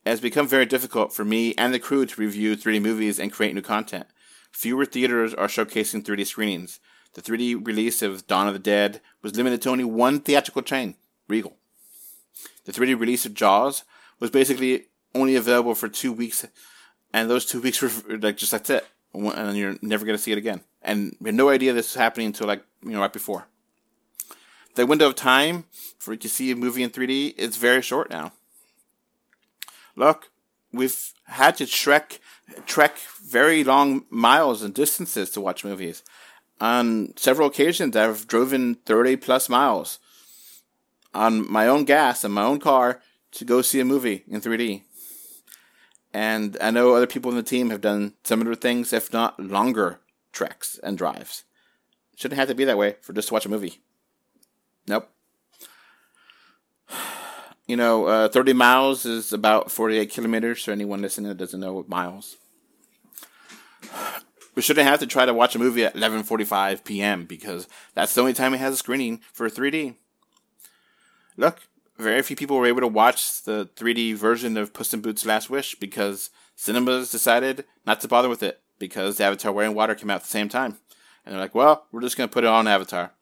It 0.05 0.11
has 0.11 0.21
become 0.21 0.47
very 0.47 0.67
difficult 0.67 1.13
for 1.13 1.25
me 1.25 1.55
and 1.57 1.73
the 1.73 1.79
crew 1.79 2.05
to 2.05 2.21
review 2.21 2.57
3D 2.57 2.83
movies 2.83 3.19
and 3.19 3.33
create 3.33 3.55
new 3.55 3.63
content. 3.63 4.07
Fewer 4.51 4.85
theaters 4.85 5.35
are 5.35 5.47
showcasing 5.47 6.03
3D 6.03 6.27
screenings. 6.27 6.81
The 7.15 7.23
3D 7.23 7.67
release 7.67 8.03
of 8.03 8.27
Dawn 8.27 8.49
of 8.49 8.53
the 8.53 8.59
Dead 8.59 9.01
was 9.23 9.37
limited 9.37 9.63
to 9.63 9.71
only 9.71 9.85
one 9.85 10.21
theatrical 10.21 10.63
chain, 10.63 10.97
Regal. 11.29 11.57
The 12.65 12.73
3D 12.73 12.99
release 12.99 13.25
of 13.25 13.35
Jaws 13.35 13.85
was 14.21 14.31
basically 14.31 14.87
only 15.15 15.37
available 15.37 15.75
for 15.75 15.89
two 15.89 16.13
weeks, 16.13 16.47
and 17.13 17.31
those 17.31 17.47
two 17.47 17.61
weeks 17.61 17.81
were 17.81 17.91
like 18.19 18.37
just 18.37 18.53
that's 18.53 18.71
it, 18.71 18.87
and 19.13 19.57
you're 19.57 19.77
never 19.83 20.05
gonna 20.05 20.19
see 20.19 20.33
it 20.33 20.39
again. 20.39 20.61
And 20.83 21.17
we 21.21 21.29
had 21.29 21.35
no 21.35 21.49
idea 21.49 21.73
this 21.73 21.95
was 21.95 22.01
happening 22.01 22.29
until 22.29 22.47
like 22.47 22.65
you 22.83 22.91
know 22.91 23.01
right 23.01 23.13
before. 23.13 23.47
The 24.75 24.87
window 24.87 25.07
of 25.07 25.15
time 25.15 25.65
for 25.99 26.13
you 26.13 26.19
to 26.19 26.29
see 26.29 26.51
a 26.51 26.57
movie 26.57 26.83
in 26.83 26.91
3D 26.91 27.39
is 27.39 27.57
very 27.57 27.81
short 27.81 28.11
now. 28.11 28.33
Look, 29.95 30.31
we've 30.73 31.13
had 31.27 31.57
to 31.59 31.67
trek 31.67 32.21
trek 32.67 32.99
very 33.25 33.65
long 33.65 34.05
miles 34.11 34.63
and 34.63 34.75
distances 34.75 35.31
to 35.31 35.41
watch 35.41 35.65
movies. 35.65 36.03
On 36.61 37.13
several 37.17 37.49
occasions, 37.49 37.97
I've 37.97 38.27
driven 38.27 38.77
30 38.87 39.17
plus 39.17 39.49
miles 39.49 39.99
on 41.13 41.51
my 41.51 41.67
own 41.67 41.85
gas 41.85 42.25
and 42.25 42.35
my 42.35 42.43
own 42.43 42.59
car 42.59 43.01
to 43.33 43.45
go 43.45 43.63
see 43.63 43.81
a 43.81 43.85
movie 43.85 44.25
in 44.29 44.41
3D. 44.41 44.83
And 46.15 46.57
I 46.61 46.71
know 46.71 46.95
other 46.95 47.09
people 47.09 47.33
in 47.33 47.37
the 47.37 47.43
team 47.43 47.71
have 47.71 47.81
done 47.81 48.15
similar 48.23 48.55
things, 48.55 48.93
if 48.93 49.13
not 49.13 49.41
longer 49.41 49.99
treks 50.33 50.79
and 50.79 50.97
drives. 50.97 51.43
Shouldn't 52.17 52.39
have 52.39 52.49
to 52.49 52.55
be 52.55 52.65
that 52.65 52.79
way 52.79 52.95
for 53.03 53.13
just 53.13 53.29
to 53.29 53.35
watch 53.35 53.47
a 53.47 53.51
movie. 53.51 53.83
Nope. 54.87 55.11
You 57.67 57.79
know, 57.79 58.05
uh, 58.05 58.29
30 58.29 58.53
miles 58.53 59.07
is 59.07 59.33
about 59.33 59.71
48 59.71 60.11
kilometers 60.11 60.63
for 60.63 60.71
anyone 60.73 61.01
listening 61.01 61.31
that 61.31 61.39
doesn't 61.39 61.61
know 61.61 61.73
what 61.73 61.89
miles. 61.89 62.37
We 64.55 64.63
shouldn't 64.63 64.87
have 64.87 65.01
to 65.01 65.07
try 65.07 65.27
to 65.27 65.35
watch 65.35 65.57
a 65.57 65.59
movie 65.59 65.85
at 65.85 65.97
11:45 65.97 66.85
p.m. 66.85 67.25
because 67.25 67.67
that's 67.95 68.15
the 68.15 68.21
only 68.21 68.35
time 68.35 68.55
it 68.55 68.59
has 68.59 68.75
a 68.75 68.77
screening 68.77 69.21
for 69.33 69.49
3D. 69.49 69.97
Look, 71.37 71.63
very 71.99 72.23
few 72.23 72.37
people 72.37 72.57
were 72.57 72.67
able 72.67 72.81
to 72.81 72.89
watch 72.89 73.43
the 73.43 73.69
3D 73.77 74.15
version 74.15 74.57
of 74.57 74.73
Puss 74.73 74.93
in 74.93 75.01
Boots: 75.01 75.25
Last 75.25 75.49
Wish 75.49 75.75
because 75.77 76.31
cinemas 76.57 77.11
decided 77.11 77.65
not 77.87 78.01
to 78.01 78.09
bother 78.09 78.29
with 78.29 78.43
it 78.43 78.61
because 78.79 79.21
Avatar: 79.21 79.53
Way 79.53 79.67
in 79.67 79.75
Water 79.75 79.95
came 79.95 80.11
out 80.11 80.17
at 80.17 80.23
the 80.23 80.29
same 80.29 80.49
time, 80.49 80.79
and 81.25 81.33
they're 81.33 81.41
like, 81.41 81.55
"Well, 81.55 81.87
we're 81.93 82.01
just 82.01 82.17
going 82.17 82.29
to 82.29 82.33
put 82.33 82.45
it 82.45 82.49
on 82.49 82.67
Avatar." 82.67 83.13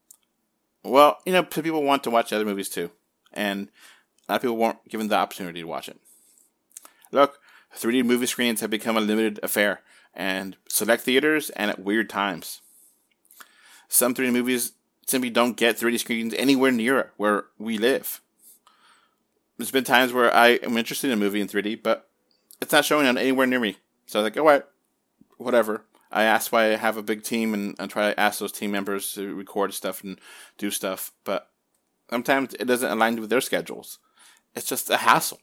Well, 0.83 1.19
you 1.25 1.33
know, 1.33 1.43
people 1.43 1.83
want 1.83 2.03
to 2.05 2.11
watch 2.11 2.33
other 2.33 2.45
movies 2.45 2.69
too, 2.69 2.91
and 3.33 3.69
a 4.29 4.33
lot 4.33 4.37
of 4.37 4.43
people 4.43 4.57
weren't 4.57 4.89
given 4.89 5.09
the 5.09 5.17
opportunity 5.17 5.61
to 5.61 5.69
watch 5.69 5.89
it. 5.89 6.01
Look, 7.13 7.39
3D 7.77 8.05
movie 8.05 8.27
screenings 8.27 8.61
have 8.61 8.71
become 8.71 8.97
a 8.97 9.01
limited 9.01 9.39
affair, 9.43 9.83
and 10.15 10.57
select 10.69 11.03
theaters 11.03 11.51
and 11.51 11.71
at 11.71 11.79
weird 11.79 12.09
times. 12.09 12.63
Some 13.89 14.15
3D 14.15 14.33
movies 14.33 14.73
simply 15.07 15.29
don't 15.29 15.59
get 15.59 15.79
3D 15.79 16.01
screens 16.01 16.33
anywhere 16.35 16.73
near 16.73 17.13
where 17.19 17.45
we 17.59 17.77
live. 17.77 18.22
There's 19.63 19.71
been 19.71 19.85
times 19.85 20.13
where 20.13 20.35
I 20.35 20.55
am 20.65 20.77
interested 20.77 21.07
in 21.07 21.13
a 21.13 21.17
movie 21.17 21.41
in 21.41 21.47
3D, 21.47 21.85
but 21.85 22.11
it's 22.61 22.73
not 22.73 22.85
showing 22.85 23.07
on 23.07 23.17
anywhere 23.17 23.47
near 23.47 23.61
me. 23.61 23.77
So 24.07 24.19
I 24.19 24.23
was 24.23 24.27
like, 24.27 24.37
oh, 24.37 24.43
what, 24.43 24.73
whatever. 25.37 25.85
I 26.11 26.25
ask 26.25 26.51
why 26.51 26.73
I 26.73 26.77
have 26.77 26.97
a 26.97 27.03
big 27.03 27.23
team 27.23 27.55
and, 27.55 27.77
and 27.79 27.89
try 27.89 28.11
to 28.11 28.19
ask 28.19 28.41
those 28.41 28.51
team 28.51 28.73
members 28.73 29.13
to 29.13 29.33
record 29.37 29.73
stuff 29.73 30.03
and 30.03 30.21
do 30.59 30.73
stuff, 30.73 31.13
but 31.23 31.49
sometimes 32.11 32.55
it 32.55 32.65
doesn't 32.65 32.91
align 32.91 33.21
with 33.21 33.31
their 33.31 33.41
schedules. 33.41 34.01
It's 34.57 34.67
just 34.67 34.91
a 34.91 34.97
hassle. 34.97 35.39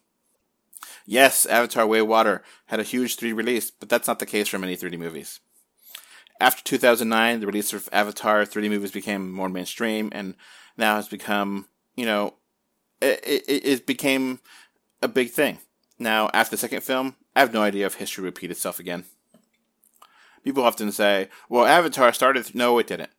Yes, 1.06 1.46
Avatar 1.46 1.88
Way 1.88 2.02
Water 2.02 2.44
had 2.66 2.82
a 2.82 2.84
huge 2.84 3.16
3D 3.16 3.34
release, 3.34 3.72
but 3.72 3.88
that's 3.88 4.10
not 4.10 4.20
the 4.20 4.26
case 4.26 4.50
for 4.50 4.60
many 4.60 4.76
3D 4.76 5.00
movies. 5.00 5.40
After 6.42 6.62
2009, 6.62 7.40
the 7.40 7.48
release 7.48 7.72
of 7.72 7.88
Avatar 7.94 8.44
3D 8.44 8.68
movies 8.70 8.92
became 8.92 9.32
more 9.32 9.48
mainstream 9.48 10.10
and 10.12 10.36
now 10.76 10.98
has 10.98 11.08
become, 11.08 11.70
you 11.96 12.06
know, 12.06 12.34
it, 13.02 13.24
it, 13.48 13.66
it 13.66 13.86
became 13.86 14.40
a 15.02 15.08
big 15.08 15.32
thing. 15.32 15.60
Now, 15.98 16.30
after 16.34 16.52
the 16.52 16.60
second 16.60 16.82
film, 16.82 17.16
I 17.36 17.42
have 17.42 17.54
no 17.54 17.62
idea 17.62 17.86
if 17.86 17.96
history 17.96 18.22
will 18.22 18.30
repeat 18.30 18.52
itself 18.52 18.80
again. 18.80 19.06
People 20.44 20.64
often 20.64 20.92
say, 20.92 21.30
well, 21.50 21.66
Avatar 21.66 22.14
started. 22.14 22.56
No, 22.56 22.80
it 22.80 22.88
didn't. 22.88 23.12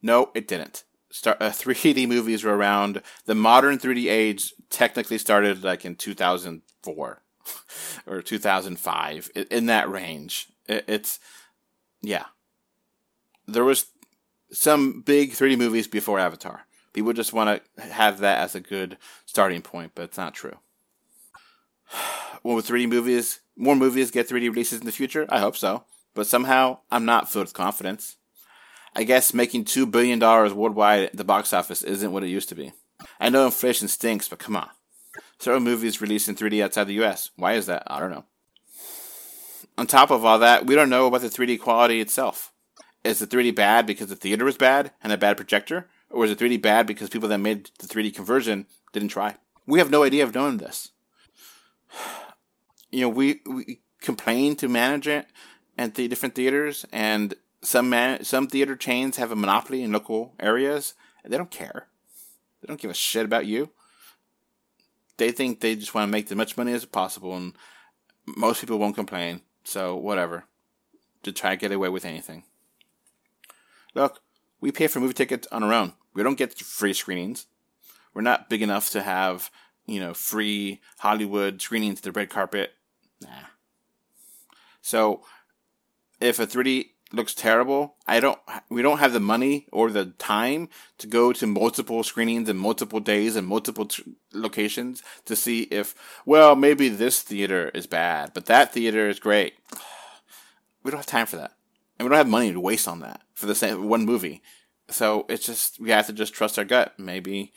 No, 0.00 0.30
it 0.34 0.46
didn't. 0.46 0.84
Start, 1.10 1.38
uh, 1.40 1.50
3D 1.50 2.06
movies 2.06 2.44
were 2.44 2.56
around. 2.56 3.02
The 3.26 3.34
modern 3.34 3.78
3D 3.78 4.10
age 4.10 4.54
technically 4.70 5.18
started 5.18 5.64
like 5.64 5.84
in 5.84 5.96
2004 5.96 7.22
or 8.06 8.22
2005, 8.22 9.30
in 9.50 9.66
that 9.66 9.90
range. 9.90 10.48
It, 10.68 10.84
it's, 10.86 11.18
yeah. 12.02 12.26
There 13.46 13.64
was 13.64 13.86
some 14.52 15.02
big 15.02 15.32
3D 15.32 15.58
movies 15.58 15.88
before 15.88 16.20
Avatar. 16.20 16.66
People 16.94 17.12
just 17.12 17.34
want 17.34 17.62
to 17.76 17.82
have 17.82 18.20
that 18.20 18.38
as 18.38 18.54
a 18.54 18.60
good 18.60 18.96
starting 19.26 19.60
point, 19.60 19.92
but 19.94 20.04
it's 20.04 20.18
not 20.18 20.34
true. 20.34 20.58
Well, 22.42 22.56
with 22.56 22.68
3D 22.68 22.90
movies, 22.90 23.40
more 23.56 23.74
movies 23.74 24.10
get 24.10 24.28
3D 24.28 24.50
releases 24.50 24.78
in 24.78 24.84
the 24.84 24.92
future? 24.92 25.24
I 25.30 25.38
hope 25.38 25.56
so 25.56 25.86
but 26.14 26.26
somehow 26.26 26.78
I'm 26.90 27.04
not 27.04 27.30
filled 27.30 27.46
with 27.46 27.54
confidence. 27.54 28.16
I 28.96 29.02
guess 29.02 29.34
making 29.34 29.64
$2 29.64 29.90
billion 29.90 30.20
worldwide 30.20 31.04
at 31.04 31.16
the 31.16 31.24
box 31.24 31.52
office 31.52 31.82
isn't 31.82 32.12
what 32.12 32.22
it 32.22 32.28
used 32.28 32.48
to 32.50 32.54
be. 32.54 32.72
I 33.18 33.28
know 33.28 33.46
inflation 33.46 33.88
stinks, 33.88 34.28
but 34.28 34.38
come 34.38 34.56
on. 34.56 34.70
Several 35.38 35.60
movies 35.60 36.00
released 36.00 36.28
in 36.28 36.36
3D 36.36 36.62
outside 36.62 36.84
the 36.84 37.02
US. 37.02 37.30
Why 37.36 37.54
is 37.54 37.66
that? 37.66 37.82
I 37.88 37.98
don't 37.98 38.12
know. 38.12 38.24
On 39.76 39.88
top 39.88 40.12
of 40.12 40.24
all 40.24 40.38
that, 40.38 40.66
we 40.66 40.76
don't 40.76 40.88
know 40.88 41.08
about 41.08 41.22
the 41.22 41.28
3D 41.28 41.60
quality 41.60 42.00
itself. 42.00 42.52
Is 43.02 43.18
the 43.18 43.26
3D 43.26 43.54
bad 43.54 43.84
because 43.84 44.06
the 44.06 44.16
theater 44.16 44.44
was 44.44 44.56
bad 44.56 44.92
and 45.02 45.12
a 45.12 45.18
bad 45.18 45.36
projector? 45.36 45.88
Or 46.14 46.24
is 46.24 46.30
it 46.30 46.38
3D 46.38 46.62
bad 46.62 46.86
because 46.86 47.10
people 47.10 47.28
that 47.28 47.38
made 47.38 47.70
the 47.80 47.88
3D 47.88 48.14
conversion 48.14 48.66
didn't 48.92 49.08
try? 49.08 49.34
We 49.66 49.80
have 49.80 49.90
no 49.90 50.04
idea 50.04 50.22
of 50.22 50.34
knowing 50.34 50.58
this. 50.58 50.92
You 52.90 53.00
know, 53.00 53.08
we, 53.08 53.40
we 53.44 53.80
complain 54.00 54.54
to 54.54 54.68
management 54.68 55.26
at 55.76 55.96
the 55.96 56.06
different 56.06 56.36
theaters, 56.36 56.86
and 56.92 57.34
some 57.60 57.90
man, 57.90 58.22
some 58.22 58.46
theater 58.46 58.76
chains 58.76 59.16
have 59.16 59.32
a 59.32 59.36
monopoly 59.36 59.82
in 59.82 59.90
local 59.90 60.32
areas. 60.38 60.94
They 61.24 61.36
don't 61.36 61.50
care. 61.50 61.88
They 62.60 62.68
don't 62.68 62.80
give 62.80 62.92
a 62.92 62.94
shit 62.94 63.24
about 63.24 63.46
you. 63.46 63.70
They 65.16 65.32
think 65.32 65.58
they 65.58 65.74
just 65.74 65.92
want 65.92 66.06
to 66.06 66.12
make 66.12 66.30
as 66.30 66.36
much 66.36 66.56
money 66.56 66.72
as 66.72 66.84
possible, 66.84 67.36
and 67.36 67.54
most 68.24 68.60
people 68.60 68.78
won't 68.78 68.94
complain. 68.94 69.40
So 69.64 69.96
whatever, 69.96 70.44
to 71.24 71.32
try 71.32 71.50
to 71.50 71.56
get 71.56 71.72
away 71.72 71.88
with 71.88 72.04
anything. 72.04 72.44
Look, 73.92 74.20
we 74.60 74.70
pay 74.70 74.86
for 74.86 75.00
movie 75.00 75.14
tickets 75.14 75.48
on 75.50 75.64
our 75.64 75.72
own. 75.72 75.94
We 76.14 76.22
don't 76.22 76.38
get 76.38 76.58
free 76.58 76.94
screenings. 76.94 77.46
We're 78.14 78.22
not 78.22 78.48
big 78.48 78.62
enough 78.62 78.90
to 78.90 79.02
have, 79.02 79.50
you 79.86 80.00
know, 80.00 80.14
free 80.14 80.80
Hollywood 80.98 81.60
screenings, 81.60 82.00
to 82.00 82.04
the 82.04 82.12
red 82.12 82.30
carpet. 82.30 82.72
Nah. 83.20 83.28
So 84.80 85.22
if 86.20 86.38
a 86.38 86.46
3D 86.46 86.90
looks 87.12 87.34
terrible, 87.34 87.96
I 88.06 88.20
don't 88.20 88.38
we 88.68 88.82
don't 88.82 88.98
have 88.98 89.12
the 89.12 89.20
money 89.20 89.66
or 89.72 89.90
the 89.90 90.06
time 90.18 90.68
to 90.98 91.06
go 91.06 91.32
to 91.32 91.46
multiple 91.46 92.02
screenings 92.02 92.48
and 92.48 92.58
multiple 92.58 93.00
days 93.00 93.36
and 93.36 93.46
multiple 93.46 93.88
locations 94.32 95.02
to 95.24 95.36
see 95.36 95.62
if 95.64 95.94
well 96.24 96.56
maybe 96.56 96.88
this 96.88 97.22
theater 97.22 97.70
is 97.74 97.86
bad, 97.86 98.32
but 98.34 98.46
that 98.46 98.72
theater 98.72 99.08
is 99.08 99.18
great. 99.18 99.54
We 100.82 100.90
don't 100.90 100.98
have 100.98 101.06
time 101.06 101.24
for 101.24 101.36
that. 101.36 101.52
And 101.98 102.04
we 102.04 102.10
don't 102.10 102.18
have 102.18 102.28
money 102.28 102.52
to 102.52 102.60
waste 102.60 102.86
on 102.86 103.00
that 103.00 103.22
for 103.32 103.46
the 103.46 103.54
same 103.54 103.88
one 103.88 104.04
movie. 104.04 104.42
So 104.88 105.26
it's 105.28 105.46
just 105.46 105.80
we 105.80 105.90
have 105.90 106.06
to 106.06 106.12
just 106.12 106.34
trust 106.34 106.58
our 106.58 106.64
gut. 106.64 106.94
Maybe 106.98 107.52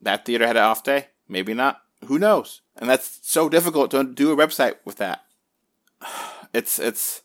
that 0.00 0.24
theater 0.24 0.46
had 0.46 0.56
an 0.56 0.62
off 0.62 0.84
day, 0.84 1.08
maybe 1.28 1.54
not. 1.54 1.82
Who 2.06 2.18
knows? 2.18 2.60
And 2.76 2.88
that's 2.88 3.18
so 3.22 3.48
difficult 3.48 3.90
to 3.92 4.04
do 4.04 4.32
a 4.32 4.36
website 4.36 4.76
with 4.84 4.96
that. 4.96 5.24
It's 6.52 6.78
it's 6.78 7.22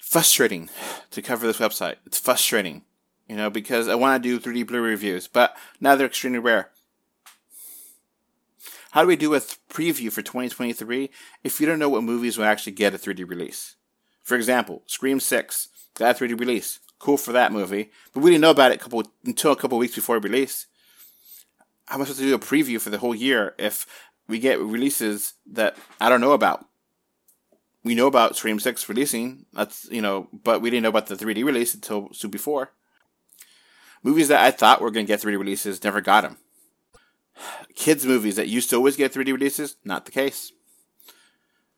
frustrating 0.00 0.70
to 1.10 1.20
cover 1.20 1.48
this 1.48 1.58
website. 1.58 1.96
It's 2.06 2.20
frustrating, 2.20 2.82
you 3.28 3.34
know, 3.34 3.50
because 3.50 3.88
I 3.88 3.96
want 3.96 4.22
to 4.22 4.28
do 4.28 4.38
3D 4.38 4.68
Blu 4.68 4.80
reviews, 4.80 5.26
but 5.26 5.56
now 5.80 5.96
they're 5.96 6.06
extremely 6.06 6.38
rare. 6.38 6.70
How 8.92 9.02
do 9.02 9.08
we 9.08 9.16
do 9.16 9.34
a 9.34 9.40
th- 9.40 9.58
preview 9.68 10.12
for 10.12 10.22
2023 10.22 11.10
if 11.44 11.60
you 11.60 11.66
don't 11.66 11.78
know 11.78 11.88
what 11.88 12.04
movies 12.04 12.38
will 12.38 12.46
actually 12.46 12.72
get 12.72 12.94
a 12.94 12.98
3D 12.98 13.28
release? 13.28 13.74
For 14.22 14.34
example, 14.34 14.82
Scream 14.86 15.20
6 15.20 15.68
got 15.94 16.20
a 16.20 16.24
3D 16.24 16.38
release. 16.38 16.78
Cool 16.98 17.16
for 17.16 17.32
that 17.32 17.52
movie, 17.52 17.90
but 18.12 18.22
we 18.22 18.30
didn't 18.30 18.42
know 18.42 18.50
about 18.50 18.72
it 18.72 18.76
a 18.76 18.80
couple, 18.80 19.04
until 19.24 19.52
a 19.52 19.56
couple 19.56 19.78
weeks 19.78 19.94
before 19.94 20.18
release. 20.18 20.66
How 21.86 21.94
am 21.94 22.02
I 22.02 22.04
supposed 22.04 22.20
to 22.20 22.26
do 22.26 22.34
a 22.34 22.38
preview 22.38 22.80
for 22.80 22.90
the 22.90 22.98
whole 22.98 23.14
year 23.14 23.54
if 23.58 23.86
we 24.26 24.38
get 24.38 24.60
releases 24.60 25.34
that 25.46 25.76
I 26.00 26.08
don't 26.08 26.20
know 26.20 26.32
about? 26.32 26.68
we 27.84 27.94
know 27.94 28.06
about 28.06 28.36
Scream 28.36 28.60
Six 28.60 28.88
releasing. 28.88 29.46
That's 29.52 29.88
you 29.90 30.02
know, 30.02 30.28
but 30.32 30.60
we 30.60 30.70
didn't 30.70 30.82
know 30.82 30.90
about 30.90 31.06
the 31.06 31.16
3D 31.16 31.44
release 31.44 31.74
until 31.74 32.12
soon 32.12 32.30
before. 32.30 32.72
Movies 34.02 34.28
that 34.28 34.44
I 34.44 34.50
thought 34.50 34.80
were 34.80 34.90
going 34.90 35.06
to 35.06 35.10
get 35.10 35.20
3D 35.20 35.38
releases 35.38 35.82
never 35.82 36.00
got 36.00 36.22
them. 36.22 36.36
Kids 37.74 38.04
movies 38.04 38.36
that 38.36 38.48
used 38.48 38.70
to 38.70 38.76
always 38.76 38.96
get 38.96 39.12
3D 39.12 39.32
releases, 39.32 39.76
not 39.84 40.04
the 40.04 40.12
case. 40.12 40.52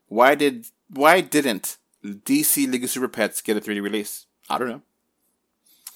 Why 0.08 0.34
did 0.34 0.66
why 0.88 1.20
didn't 1.20 1.76
DC 2.04 2.70
League 2.70 2.84
of 2.84 2.90
Super 2.90 3.08
Pets 3.08 3.40
get 3.40 3.56
a 3.56 3.60
3D 3.60 3.82
release? 3.82 4.26
I 4.48 4.58
don't 4.58 4.68
know. 4.68 4.82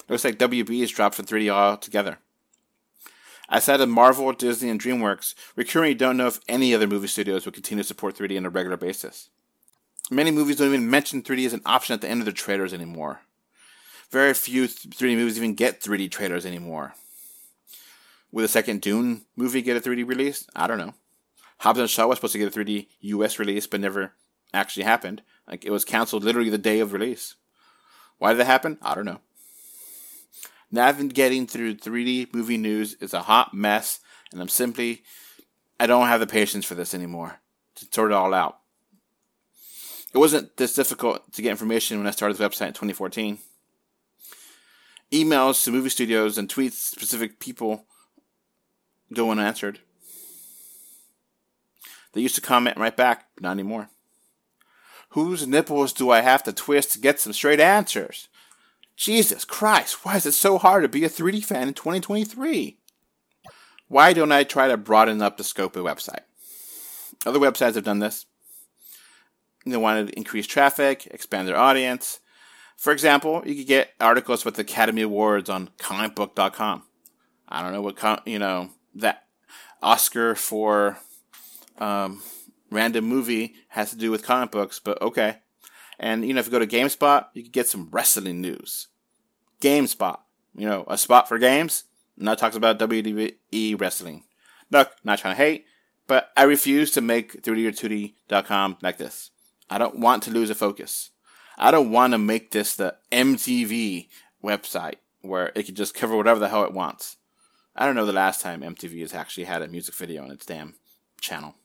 Looks 0.07 0.23
like 0.23 0.37
WB 0.37 0.81
is 0.81 0.91
dropped 0.91 1.15
from 1.15 1.25
3D 1.25 1.49
altogether. 1.49 2.19
Outside 3.49 3.81
of 3.81 3.89
Marvel, 3.89 4.31
Disney, 4.33 4.69
and 4.69 4.81
DreamWorks, 4.81 5.35
we 5.55 5.65
currently 5.65 5.93
don't 5.93 6.17
know 6.17 6.27
if 6.27 6.39
any 6.47 6.73
other 6.73 6.87
movie 6.87 7.07
studios 7.07 7.45
will 7.45 7.53
continue 7.53 7.83
to 7.83 7.87
support 7.87 8.15
3D 8.15 8.37
on 8.37 8.45
a 8.45 8.49
regular 8.49 8.77
basis. 8.77 9.29
Many 10.09 10.31
movies 10.31 10.57
don't 10.57 10.67
even 10.67 10.89
mention 10.89 11.21
3D 11.21 11.45
as 11.45 11.53
an 11.53 11.61
option 11.65 11.93
at 11.93 12.01
the 12.01 12.09
end 12.09 12.21
of 12.21 12.25
their 12.25 12.33
trailers 12.33 12.73
anymore. 12.73 13.21
Very 14.11 14.33
few 14.33 14.67
3D 14.67 15.15
movies 15.15 15.37
even 15.37 15.55
get 15.55 15.81
3D 15.81 16.11
trailers 16.11 16.45
anymore. 16.45 16.93
Will 18.31 18.43
the 18.43 18.47
second 18.47 18.81
Dune 18.81 19.25
movie 19.35 19.61
get 19.61 19.77
a 19.77 19.79
3D 19.79 20.07
release? 20.07 20.47
I 20.55 20.67
don't 20.67 20.77
know. 20.77 20.93
Hobbs 21.59 21.79
and 21.79 21.89
Shaw 21.89 22.07
was 22.07 22.17
supposed 22.17 22.33
to 22.33 22.39
get 22.39 22.55
a 22.55 22.59
3D 22.59 22.87
US 23.01 23.39
release, 23.39 23.65
but 23.65 23.79
never 23.79 24.13
actually 24.53 24.83
happened. 24.83 25.21
Like 25.47 25.65
it 25.65 25.71
was 25.71 25.85
canceled 25.85 26.23
literally 26.23 26.49
the 26.49 26.57
day 26.57 26.79
of 26.79 26.93
release. 26.93 27.35
Why 28.17 28.31
did 28.31 28.39
that 28.39 28.45
happen? 28.45 28.77
I 28.81 28.95
don't 28.95 29.05
know. 29.05 29.21
Navigating 30.75 31.47
through 31.47 31.75
3D 31.75 32.33
movie 32.33 32.57
news 32.57 32.95
is 32.95 33.13
a 33.13 33.21
hot 33.21 33.53
mess, 33.53 34.01
and 34.33 34.41
I'm 34.41 34.49
simply, 34.49 35.03
I 35.79 35.87
don't 35.87 36.09
have 36.09 36.19
the 36.19 36.27
patience 36.27 36.65
for 36.65 36.75
this 36.75 36.93
anymore 36.93 37.39
to 37.75 37.87
sort 37.89 38.11
it 38.11 38.13
all 38.13 38.33
out. 38.33 38.57
It 40.13 40.17
wasn't 40.17 40.57
this 40.57 40.75
difficult 40.75 41.31
to 41.31 41.41
get 41.41 41.51
information 41.51 41.97
when 41.97 42.07
I 42.07 42.11
started 42.11 42.35
the 42.35 42.43
website 42.43 42.67
in 42.67 42.73
2014. 42.73 43.37
Emails 45.13 45.63
to 45.63 45.71
movie 45.71 45.87
studios 45.87 46.37
and 46.37 46.49
tweets 46.49 46.73
specific 46.73 47.39
people 47.39 47.85
go 49.13 49.31
unanswered. 49.31 49.79
They 52.11 52.19
used 52.19 52.35
to 52.35 52.41
comment 52.41 52.75
right 52.75 52.97
back, 52.97 53.27
not 53.39 53.51
anymore. 53.51 53.91
Whose 55.11 55.47
nipples 55.47 55.93
do 55.93 56.11
I 56.11 56.19
have 56.19 56.43
to 56.43 56.51
twist 56.51 56.91
to 56.91 56.99
get 56.99 57.21
some 57.21 57.31
straight 57.31 57.61
answers? 57.61 58.27
Jesus 58.95 59.43
Christ, 59.43 60.05
why 60.05 60.15
is 60.15 60.25
it 60.25 60.33
so 60.33 60.57
hard 60.57 60.83
to 60.83 60.89
be 60.89 61.03
a 61.03 61.09
3D 61.09 61.43
fan 61.43 61.67
in 61.67 61.73
2023? 61.73 62.77
Why 63.87 64.13
don't 64.13 64.31
I 64.31 64.43
try 64.43 64.67
to 64.67 64.77
broaden 64.77 65.21
up 65.21 65.37
the 65.37 65.43
scope 65.43 65.75
of 65.75 65.83
the 65.83 65.89
website? 65.89 66.21
Other 67.25 67.39
websites 67.39 67.75
have 67.75 67.83
done 67.83 67.99
this. 67.99 68.25
They 69.65 69.77
wanted 69.77 70.07
to 70.07 70.17
increase 70.17 70.47
traffic, 70.47 71.07
expand 71.07 71.47
their 71.47 71.57
audience. 71.57 72.19
For 72.77 72.93
example, 72.93 73.41
you 73.45 73.55
could 73.55 73.67
get 73.67 73.93
articles 73.99 74.45
with 74.45 74.59
Academy 74.59 75.01
Awards 75.01 75.49
on 75.49 75.69
comicbook.com. 75.79 76.83
I 77.47 77.61
don't 77.61 77.73
know 77.73 77.81
what, 77.81 78.27
you 78.27 78.39
know, 78.39 78.69
that 78.95 79.25
Oscar 79.81 80.35
for 80.35 80.97
um, 81.77 82.21
random 82.71 83.05
movie 83.05 83.55
has 83.69 83.89
to 83.91 83.97
do 83.97 84.11
with 84.11 84.25
comic 84.25 84.51
books, 84.51 84.79
but 84.79 85.01
okay. 85.01 85.37
And 85.99 86.25
you 86.25 86.33
know, 86.33 86.39
if 86.39 86.47
you 86.47 86.51
go 86.51 86.59
to 86.59 86.67
GameSpot, 86.67 87.27
you 87.33 87.43
can 87.43 87.51
get 87.51 87.67
some 87.67 87.89
wrestling 87.91 88.41
news. 88.41 88.87
GameSpot, 89.61 90.19
you 90.55 90.67
know, 90.67 90.85
a 90.87 90.97
spot 90.97 91.27
for 91.27 91.37
games. 91.37 91.85
Now 92.17 92.35
talks 92.35 92.55
about 92.55 92.79
WWE 92.79 93.79
wrestling. 93.79 94.23
Look, 94.71 94.91
not 95.03 95.19
trying 95.19 95.35
to 95.35 95.43
hate, 95.43 95.65
but 96.07 96.29
I 96.37 96.43
refuse 96.43 96.91
to 96.91 97.01
make 97.01 97.41
3D 97.41 97.67
or 97.67 97.71
2D.com 97.71 98.77
like 98.81 98.97
this. 98.97 99.31
I 99.69 99.77
don't 99.77 99.99
want 99.99 100.23
to 100.23 100.31
lose 100.31 100.49
a 100.49 100.55
focus. 100.55 101.11
I 101.57 101.71
don't 101.71 101.91
want 101.91 102.13
to 102.13 102.17
make 102.17 102.51
this 102.51 102.75
the 102.75 102.95
MTV 103.11 104.07
website 104.43 104.95
where 105.21 105.51
it 105.55 105.63
can 105.63 105.75
just 105.75 105.95
cover 105.95 106.15
whatever 106.15 106.39
the 106.39 106.49
hell 106.49 106.63
it 106.63 106.73
wants. 106.73 107.17
I 107.75 107.85
don't 107.85 107.95
know 107.95 108.05
the 108.05 108.13
last 108.13 108.41
time 108.41 108.61
MTV 108.61 109.01
has 109.01 109.13
actually 109.13 109.45
had 109.45 109.61
a 109.61 109.67
music 109.67 109.95
video 109.95 110.23
on 110.23 110.31
its 110.31 110.45
damn 110.45 110.75
channel 111.19 111.55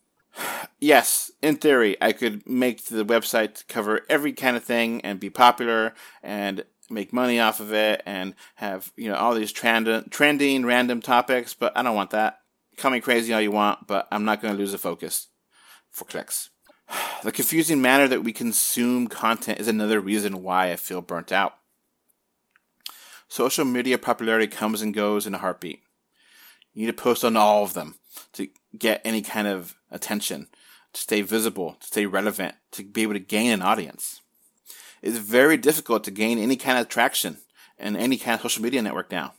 yes, 0.80 1.30
in 1.42 1.56
theory, 1.56 1.96
I 2.00 2.12
could 2.12 2.48
make 2.48 2.84
the 2.84 3.04
website 3.04 3.66
cover 3.68 4.00
every 4.08 4.32
kind 4.32 4.56
of 4.56 4.64
thing 4.64 5.00
and 5.02 5.20
be 5.20 5.30
popular 5.30 5.94
and 6.22 6.64
make 6.90 7.12
money 7.12 7.38
off 7.38 7.60
of 7.60 7.72
it 7.72 8.02
and 8.04 8.34
have 8.56 8.92
you 8.96 9.08
know 9.08 9.14
all 9.14 9.34
these 9.34 9.52
trend- 9.52 10.10
trending 10.10 10.66
random 10.66 11.00
topics. 11.00 11.54
But 11.54 11.76
I 11.76 11.82
don't 11.82 11.94
want 11.94 12.10
that. 12.10 12.40
Call 12.76 12.90
me 12.90 13.00
crazy 13.00 13.32
all 13.32 13.40
you 13.40 13.50
want, 13.50 13.86
but 13.86 14.08
I'm 14.10 14.24
not 14.24 14.40
going 14.40 14.54
to 14.54 14.58
lose 14.58 14.72
the 14.72 14.78
focus 14.78 15.28
for 15.90 16.04
clicks. 16.04 16.50
The 17.22 17.32
confusing 17.32 17.82
manner 17.82 18.08
that 18.08 18.24
we 18.24 18.32
consume 18.32 19.06
content 19.06 19.60
is 19.60 19.68
another 19.68 20.00
reason 20.00 20.42
why 20.42 20.72
I 20.72 20.76
feel 20.76 21.02
burnt 21.02 21.30
out. 21.30 21.52
Social 23.28 23.66
media 23.66 23.98
popularity 23.98 24.46
comes 24.46 24.80
and 24.80 24.94
goes 24.94 25.26
in 25.26 25.34
a 25.34 25.38
heartbeat. 25.38 25.82
You 26.72 26.86
need 26.86 26.96
to 26.96 27.02
post 27.02 27.22
on 27.22 27.36
all 27.36 27.62
of 27.62 27.74
them 27.74 27.96
to 28.32 28.48
get 28.78 29.00
any 29.04 29.22
kind 29.22 29.46
of 29.46 29.74
attention, 29.90 30.48
to 30.92 31.00
stay 31.00 31.22
visible, 31.22 31.76
to 31.80 31.86
stay 31.86 32.06
relevant, 32.06 32.54
to 32.72 32.84
be 32.84 33.02
able 33.02 33.14
to 33.14 33.20
gain 33.20 33.50
an 33.50 33.62
audience. 33.62 34.20
It's 35.02 35.18
very 35.18 35.56
difficult 35.56 36.04
to 36.04 36.10
gain 36.10 36.38
any 36.38 36.56
kind 36.56 36.78
of 36.78 36.88
traction 36.88 37.38
in 37.78 37.96
any 37.96 38.18
kind 38.18 38.34
of 38.34 38.42
social 38.42 38.62
media 38.62 38.82
network 38.82 39.10
now. 39.10 39.34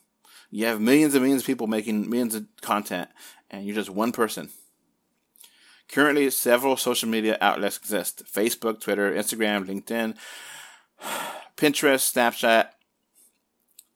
You 0.49 0.65
have 0.65 0.81
millions 0.81 1.13
and 1.13 1.23
millions 1.23 1.43
of 1.43 1.47
people 1.47 1.67
making 1.67 2.09
millions 2.09 2.35
of 2.35 2.45
content, 2.61 3.09
and 3.49 3.65
you're 3.65 3.75
just 3.75 3.89
one 3.89 4.11
person. 4.11 4.49
Currently, 5.87 6.29
several 6.29 6.77
social 6.77 7.09
media 7.09 7.37
outlets 7.41 7.77
exist 7.77 8.23
Facebook, 8.25 8.81
Twitter, 8.81 9.13
Instagram, 9.13 9.65
LinkedIn, 9.65 10.15
Pinterest, 11.57 12.11
Snapchat, 12.11 12.69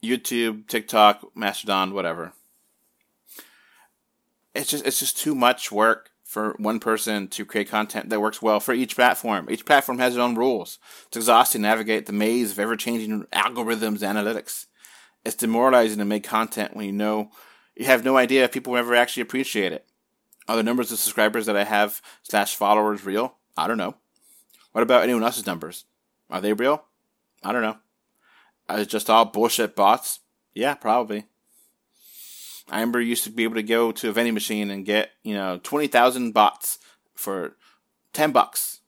YouTube, 0.03 0.67
TikTok, 0.67 1.35
Mastodon, 1.35 1.93
whatever 1.93 2.33
it's 4.55 4.69
just 4.69 4.85
it's 4.85 4.99
just 4.99 5.17
too 5.17 5.35
much 5.35 5.71
work 5.71 6.11
for 6.23 6.55
one 6.57 6.79
person 6.79 7.27
to 7.29 7.45
create 7.45 7.69
content 7.69 8.09
that 8.09 8.19
works 8.19 8.41
well 8.41 8.59
for 8.59 8.73
each 8.73 8.95
platform. 8.95 9.47
Each 9.49 9.65
platform 9.65 9.99
has 9.99 10.13
its 10.13 10.19
own 10.19 10.35
rules. 10.35 10.79
It's 11.07 11.17
exhausting 11.17 11.61
to 11.61 11.67
navigate 11.67 12.07
the 12.07 12.13
maze 12.13 12.51
of 12.51 12.59
ever 12.59 12.75
changing 12.75 13.23
algorithms 13.25 13.99
analytics. 13.99 14.65
It's 15.23 15.35
demoralizing 15.35 15.99
to 15.99 16.05
make 16.05 16.23
content 16.23 16.75
when 16.75 16.85
you 16.85 16.91
know 16.91 17.31
you 17.75 17.85
have 17.85 18.03
no 18.03 18.17
idea 18.17 18.43
if 18.43 18.51
people 18.51 18.73
will 18.73 18.79
ever 18.79 18.95
actually 18.95 19.21
appreciate 19.21 19.71
it. 19.71 19.85
Are 20.47 20.55
the 20.55 20.63
numbers 20.63 20.91
of 20.91 20.99
subscribers 20.99 21.45
that 21.47 21.57
I 21.57 21.63
have 21.63 22.01
slash 22.23 22.55
followers 22.55 23.05
real? 23.05 23.35
I 23.57 23.67
don't 23.67 23.77
know. 23.77 23.95
What 24.71 24.83
about 24.83 25.03
anyone 25.03 25.23
else's 25.23 25.45
numbers? 25.45 25.85
Are 26.29 26.41
they 26.41 26.53
real? 26.53 26.85
I 27.43 27.51
don't 27.51 27.61
know. 27.61 27.77
Are 28.67 28.79
it 28.79 28.89
just 28.89 29.09
all 29.09 29.25
bullshit 29.25 29.75
bots? 29.75 30.19
Yeah, 30.53 30.75
probably. 30.75 31.25
I 32.69 32.79
remember 32.79 32.99
used 32.99 33.23
to 33.25 33.29
be 33.29 33.43
able 33.43 33.55
to 33.55 33.63
go 33.63 33.91
to 33.91 34.09
a 34.09 34.11
vending 34.11 34.33
machine 34.33 34.71
and 34.71 34.85
get, 34.85 35.11
you 35.23 35.35
know, 35.35 35.59
20,000 35.61 36.31
bots 36.31 36.79
for 37.13 37.55
10 38.13 38.31
bucks. 38.31 38.81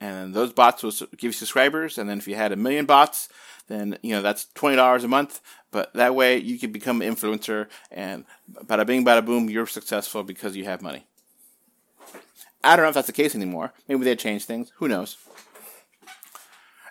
And 0.00 0.32
those 0.32 0.52
bots 0.52 0.82
will 0.82 0.92
give 1.12 1.24
you 1.24 1.32
subscribers. 1.32 1.98
And 1.98 2.08
then 2.08 2.18
if 2.18 2.28
you 2.28 2.36
had 2.36 2.52
a 2.52 2.56
million 2.56 2.86
bots, 2.86 3.28
then, 3.66 3.98
you 4.02 4.14
know, 4.14 4.22
that's 4.22 4.46
$20 4.54 5.04
a 5.04 5.08
month. 5.08 5.40
But 5.70 5.92
that 5.94 6.14
way 6.14 6.38
you 6.38 6.58
can 6.58 6.72
become 6.72 7.02
an 7.02 7.14
influencer 7.14 7.66
and 7.90 8.24
bada 8.64 8.86
bing, 8.86 9.04
bada 9.04 9.24
boom, 9.24 9.50
you're 9.50 9.66
successful 9.66 10.22
because 10.22 10.56
you 10.56 10.64
have 10.64 10.80
money. 10.80 11.06
I 12.64 12.76
don't 12.76 12.84
know 12.84 12.88
if 12.88 12.94
that's 12.94 13.06
the 13.06 13.12
case 13.12 13.34
anymore. 13.34 13.72
Maybe 13.86 14.04
they 14.04 14.16
changed 14.16 14.46
things. 14.46 14.72
Who 14.76 14.88
knows? 14.88 15.16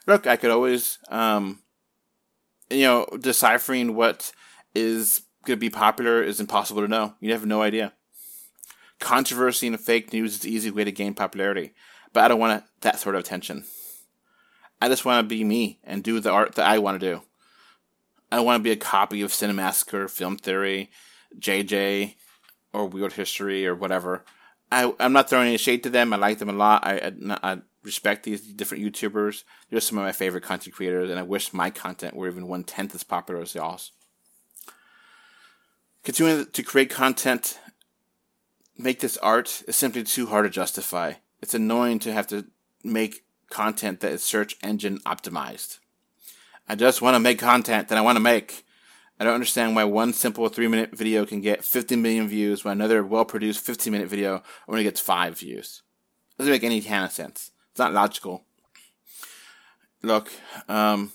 Look, 0.05 0.27
I 0.27 0.37
could 0.37 0.51
always, 0.51 0.99
um, 1.09 1.59
you 2.69 2.83
know, 2.83 3.05
deciphering 3.19 3.95
what 3.95 4.31
is 4.73 5.23
going 5.47 5.57
to 5.57 5.61
be 5.61 5.69
popular 5.69 6.21
is 6.21 6.39
impossible 6.39 6.81
to 6.81 6.87
know. 6.87 7.15
You 7.19 7.31
have 7.31 7.45
no 7.45 7.61
idea. 7.61 7.93
Controversy 8.99 9.67
and 9.67 9.79
fake 9.79 10.11
news 10.11 10.33
is 10.33 10.39
the 10.41 10.53
easy 10.53 10.69
way 10.69 10.83
to 10.83 10.91
gain 10.91 11.13
popularity, 11.13 11.73
but 12.13 12.23
I 12.23 12.27
don't 12.27 12.39
want 12.39 12.63
that 12.81 12.99
sort 12.99 13.15
of 13.15 13.21
attention. 13.21 13.63
I 14.81 14.89
just 14.89 15.05
want 15.05 15.23
to 15.23 15.27
be 15.27 15.43
me 15.43 15.79
and 15.83 16.03
do 16.03 16.19
the 16.19 16.31
art 16.31 16.55
that 16.55 16.67
I 16.67 16.77
want 16.79 16.99
to 16.99 17.13
do. 17.13 17.21
I 18.31 18.41
want 18.41 18.59
to 18.59 18.63
be 18.63 18.71
a 18.71 18.75
copy 18.75 19.21
of 19.21 19.31
Cinemassacre, 19.31 20.09
Film 20.09 20.37
Theory, 20.37 20.91
JJ, 21.39 22.15
or 22.73 22.87
Weird 22.87 23.13
History, 23.13 23.65
or 23.65 23.73
whatever. 23.73 24.25
I, 24.71 24.93
I'm 24.99 25.13
not 25.13 25.29
throwing 25.29 25.47
any 25.47 25.57
shade 25.57 25.83
to 25.83 25.89
them. 25.89 26.11
I 26.11 26.17
like 26.17 26.39
them 26.39 26.49
a 26.49 26.53
lot. 26.53 26.85
I, 26.85 27.13
I, 27.31 27.53
I 27.53 27.57
respect 27.83 28.23
these 28.23 28.41
different 28.41 28.83
YouTubers. 28.83 29.43
They're 29.69 29.79
some 29.79 29.97
of 29.97 30.03
my 30.03 30.11
favorite 30.11 30.43
content 30.43 30.75
creators, 30.75 31.09
and 31.09 31.17
I 31.17 31.23
wish 31.23 31.53
my 31.53 31.69
content 31.69 32.15
were 32.15 32.27
even 32.27 32.47
one 32.47 32.65
tenth 32.65 32.93
as 32.93 33.03
popular 33.03 33.41
as 33.41 33.55
y'all's. 33.55 33.91
Continuing 36.07 36.45
to 36.45 36.63
create 36.63 36.89
content, 36.89 37.59
make 38.77 39.01
this 39.01 39.17
art 39.17 39.61
is 39.67 39.75
simply 39.75 40.05
too 40.05 40.27
hard 40.27 40.45
to 40.45 40.49
justify. 40.49 41.15
It's 41.41 41.53
annoying 41.53 41.99
to 41.99 42.13
have 42.13 42.27
to 42.27 42.45
make 42.81 43.25
content 43.49 43.99
that 43.99 44.13
is 44.13 44.23
search 44.23 44.55
engine 44.63 44.99
optimized. 44.99 45.79
I 46.65 46.75
just 46.75 47.01
want 47.01 47.15
to 47.15 47.19
make 47.19 47.39
content 47.39 47.89
that 47.89 47.97
I 47.97 48.01
want 48.01 48.15
to 48.15 48.21
make. 48.21 48.63
I 49.19 49.25
don't 49.25 49.33
understand 49.33 49.75
why 49.75 49.83
one 49.83 50.13
simple 50.13 50.47
three 50.47 50.69
minute 50.69 50.97
video 50.97 51.25
can 51.25 51.41
get 51.41 51.65
50 51.65 51.97
million 51.97 52.29
views 52.29 52.63
when 52.63 52.71
another 52.71 53.03
well 53.03 53.25
produced 53.25 53.65
15 53.65 53.91
minute 53.91 54.07
video 54.07 54.43
only 54.65 54.83
gets 54.83 55.01
five 55.01 55.37
views. 55.37 55.81
It 56.31 56.37
Doesn't 56.37 56.53
make 56.53 56.63
any 56.63 56.79
kind 56.79 57.03
of 57.03 57.11
sense. 57.11 57.51
It's 57.71 57.79
not 57.79 57.91
logical. 57.91 58.45
Look, 60.01 60.31
um, 60.69 61.11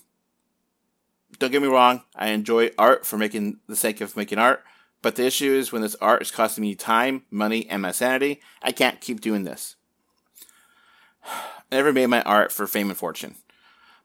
don't 1.39 1.51
get 1.51 1.63
me 1.63 1.69
wrong. 1.69 2.03
I 2.15 2.29
enjoy 2.29 2.73
art 2.77 3.07
for 3.07 3.17
making 3.17 3.61
the 3.69 3.77
sake 3.77 4.03
of 4.03 4.19
making 4.19 4.37
art. 4.37 4.63
But 5.03 5.17
the 5.17 5.27
issue 5.27 5.53
is 5.53 5.73
when 5.73 5.83
this 5.83 5.97
art 6.01 6.23
is 6.23 6.31
costing 6.31 6.63
me 6.63 6.77
time, 6.77 7.25
money, 7.31 7.69
and 7.69 7.83
my 7.83 7.91
sanity, 7.91 8.41
I 8.63 8.71
can't 8.71 9.01
keep 9.01 9.21
doing 9.21 9.43
this. 9.43 9.77
I 11.25 11.77
never 11.77 11.93
made 11.93 12.07
my 12.07 12.23
art 12.23 12.53
for 12.53 12.67
fame 12.67 12.89
and 12.89 12.99
fortune, 12.99 13.37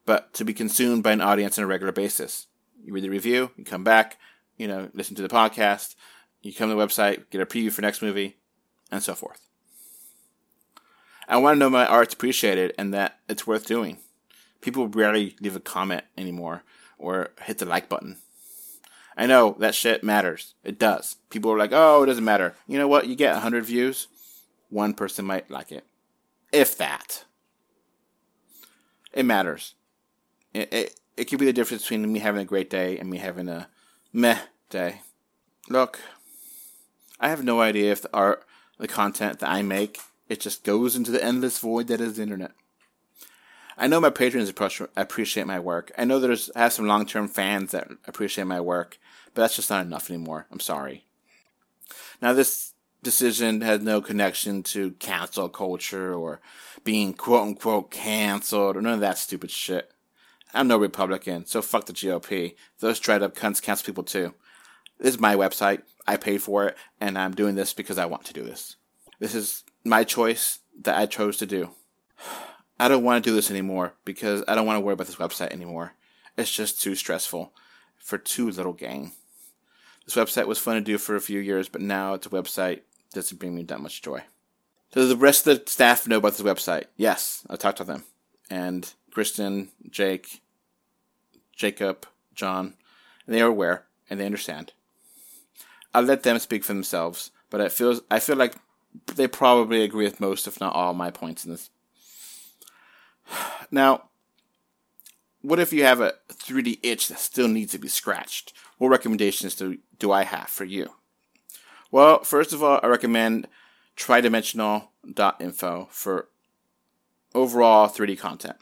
but 0.05 0.33
to 0.33 0.45
be 0.45 0.53
consumed 0.53 1.03
by 1.03 1.11
an 1.11 1.21
audience 1.21 1.57
on 1.57 1.63
a 1.63 1.67
regular 1.67 1.91
basis. 1.91 2.47
You 2.83 2.93
read 2.93 3.03
the 3.03 3.09
review, 3.09 3.51
you 3.57 3.63
come 3.63 3.83
back, 3.83 4.17
you 4.57 4.67
know, 4.67 4.89
listen 4.93 5.15
to 5.17 5.21
the 5.21 5.27
podcast, 5.27 5.95
you 6.41 6.53
come 6.53 6.69
to 6.69 6.75
the 6.75 6.81
website, 6.81 7.29
get 7.29 7.41
a 7.41 7.45
preview 7.45 7.71
for 7.71 7.81
next 7.81 8.01
movie, 8.01 8.37
and 8.89 9.03
so 9.03 9.13
forth. 9.13 9.41
I 11.27 11.37
want 11.37 11.55
to 11.55 11.59
know 11.59 11.69
my 11.69 11.85
art's 11.85 12.13
appreciated 12.13 12.73
and 12.77 12.93
that 12.93 13.19
it's 13.27 13.45
worth 13.45 13.67
doing. 13.67 13.97
People 14.61 14.87
rarely 14.87 15.35
leave 15.41 15.57
a 15.57 15.59
comment 15.59 16.05
anymore 16.17 16.63
or 16.97 17.31
hit 17.41 17.57
the 17.57 17.65
like 17.65 17.89
button. 17.89 18.17
I 19.17 19.25
know 19.25 19.55
that 19.59 19.73
shit 19.73 20.03
matters. 20.03 20.53
It 20.63 20.77
does. 20.77 21.15
People 21.31 21.51
are 21.51 21.57
like, 21.57 21.71
oh, 21.73 22.03
it 22.03 22.05
doesn't 22.05 22.23
matter. 22.23 22.53
You 22.67 22.77
know 22.77 22.87
what? 22.87 23.07
You 23.07 23.15
get 23.15 23.33
100 23.33 23.65
views, 23.65 24.07
one 24.69 24.93
person 24.93 25.25
might 25.25 25.49
like 25.49 25.71
it. 25.71 25.85
If 26.53 26.77
that. 26.77 27.25
It 29.11 29.25
matters. 29.25 29.73
It, 30.53 30.71
it, 30.71 30.99
it 31.17 31.25
could 31.25 31.39
be 31.39 31.45
the 31.45 31.53
difference 31.53 31.81
between 31.81 32.13
me 32.13 32.19
having 32.19 32.41
a 32.41 32.45
great 32.45 32.69
day 32.69 32.99
and 32.99 33.09
me 33.09 33.17
having 33.17 33.49
a 33.49 33.67
meh 34.13 34.37
day. 34.69 35.01
Look, 35.67 35.99
I 37.19 37.29
have 37.29 37.43
no 37.43 37.59
idea 37.59 37.91
if 37.91 38.03
the 38.03 38.13
art, 38.13 38.45
the 38.77 38.87
content 38.87 39.39
that 39.39 39.49
I 39.49 39.63
make, 39.63 39.99
it 40.29 40.39
just 40.39 40.63
goes 40.63 40.95
into 40.95 41.09
the 41.09 41.23
endless 41.23 41.57
void 41.57 41.87
that 41.87 42.01
is 42.01 42.17
the 42.17 42.23
internet. 42.23 42.51
I 43.77 43.87
know 43.87 44.01
my 44.01 44.09
patrons 44.09 44.49
appreciate 44.95 45.45
my 45.45 45.59
work. 45.59 45.91
I 45.97 46.05
know 46.05 46.19
there's 46.19 46.49
I 46.55 46.61
have 46.61 46.73
some 46.73 46.87
long 46.87 47.05
term 47.05 47.27
fans 47.27 47.71
that 47.71 47.89
appreciate 48.07 48.45
my 48.45 48.59
work, 48.59 48.97
but 49.33 49.43
that's 49.43 49.55
just 49.55 49.69
not 49.69 49.85
enough 49.85 50.09
anymore. 50.09 50.47
I'm 50.51 50.59
sorry. 50.59 51.05
Now 52.21 52.33
this 52.33 52.73
decision 53.03 53.61
has 53.61 53.81
no 53.81 54.01
connection 54.01 54.63
to 54.63 54.91
cancel 54.91 55.47
culture 55.47 56.13
or 56.13 56.41
being 56.83 57.13
quote 57.13 57.43
unquote 57.43 57.91
canceled 57.91 58.75
or 58.75 58.81
none 58.81 58.93
of 58.93 58.99
that 59.01 59.17
stupid 59.17 59.51
shit. 59.51 59.91
I'm 60.53 60.67
no 60.67 60.77
Republican, 60.77 61.45
so 61.45 61.61
fuck 61.61 61.85
the 61.85 61.93
GOP. 61.93 62.55
Those 62.79 62.99
dried 62.99 63.21
up 63.21 63.35
cunts 63.35 63.61
cancel 63.61 63.85
people 63.85 64.03
too. 64.03 64.33
This 64.97 65.13
is 65.13 65.19
my 65.19 65.35
website. 65.35 65.83
I 66.07 66.17
paid 66.17 66.41
for 66.41 66.65
it, 66.65 66.77
and 66.99 67.17
I'm 67.17 67.35
doing 67.35 67.55
this 67.55 67.73
because 67.73 67.97
I 67.97 68.05
want 68.05 68.25
to 68.25 68.33
do 68.33 68.43
this. 68.43 68.77
This 69.19 69.35
is 69.35 69.63
my 69.83 70.03
choice 70.03 70.59
that 70.81 70.97
I 70.97 71.05
chose 71.05 71.37
to 71.37 71.45
do. 71.45 71.71
I 72.79 72.87
don't 72.87 73.03
want 73.03 73.23
to 73.23 73.29
do 73.29 73.35
this 73.35 73.49
anymore 73.49 73.93
because 74.05 74.43
I 74.47 74.55
don't 74.55 74.65
want 74.65 74.77
to 74.77 74.81
worry 74.81 74.93
about 74.93 75.07
this 75.07 75.15
website 75.15 75.51
anymore. 75.51 75.93
It's 76.37 76.51
just 76.51 76.81
too 76.81 76.95
stressful 76.95 77.51
for 77.97 78.17
too 78.17 78.49
little 78.49 78.73
gain. 78.73 79.13
This 80.05 80.15
website 80.15 80.47
was 80.47 80.59
fun 80.59 80.75
to 80.75 80.81
do 80.81 80.97
for 80.97 81.15
a 81.15 81.21
few 81.21 81.39
years, 81.39 81.67
but 81.67 81.81
now 81.81 82.13
it's 82.13 82.27
a 82.27 82.29
website 82.29 82.81
that 83.11 83.15
doesn't 83.15 83.39
bring 83.39 83.55
me 83.55 83.63
that 83.63 83.81
much 83.81 84.01
joy. 84.01 84.23
Does 84.91 85.09
the 85.09 85.17
rest 85.17 85.45
of 85.47 85.65
the 85.65 85.69
staff 85.69 86.07
know 86.07 86.17
about 86.17 86.37
this 86.37 86.41
website? 86.41 86.85
Yes, 86.95 87.45
I 87.49 87.55
talked 87.55 87.79
to 87.79 87.83
them. 87.83 88.03
And 88.49 88.93
Kristen, 89.11 89.69
Jake, 89.89 90.41
Jacob, 91.55 92.05
John, 92.33 92.75
they 93.27 93.41
are 93.41 93.49
aware 93.49 93.85
and 94.09 94.19
they 94.19 94.25
understand. 94.25 94.71
I'll 95.93 96.03
let 96.03 96.23
them 96.23 96.39
speak 96.39 96.63
for 96.63 96.73
themselves, 96.73 97.31
but 97.49 97.59
it 97.59 97.71
feels 97.71 98.01
I 98.09 98.19
feel 98.19 98.35
like 98.35 98.55
they 99.07 99.27
probably 99.27 99.83
agree 99.83 100.05
with 100.05 100.21
most, 100.21 100.47
if 100.47 100.59
not 100.59 100.73
all, 100.73 100.93
my 100.93 101.11
points 101.11 101.43
in 101.43 101.51
this. 101.51 101.69
Now, 103.71 104.09
what 105.41 105.59
if 105.59 105.73
you 105.73 105.83
have 105.83 106.01
a 106.01 106.15
3D 106.29 106.79
itch 106.83 107.07
that 107.07 107.19
still 107.19 107.47
needs 107.47 107.71
to 107.71 107.77
be 107.77 107.87
scratched? 107.87 108.51
What 108.77 108.89
recommendations 108.89 109.55
do, 109.55 109.77
do 109.97 110.11
I 110.11 110.23
have 110.23 110.49
for 110.49 110.65
you? 110.65 110.91
Well, 111.91 112.23
first 112.23 112.53
of 112.53 112.61
all, 112.61 112.79
I 112.83 112.87
recommend 112.87 113.47
tridimensional.info 113.95 115.87
for 115.89 116.27
overall 117.33 117.87
3D 117.87 118.19
content. 118.19 118.57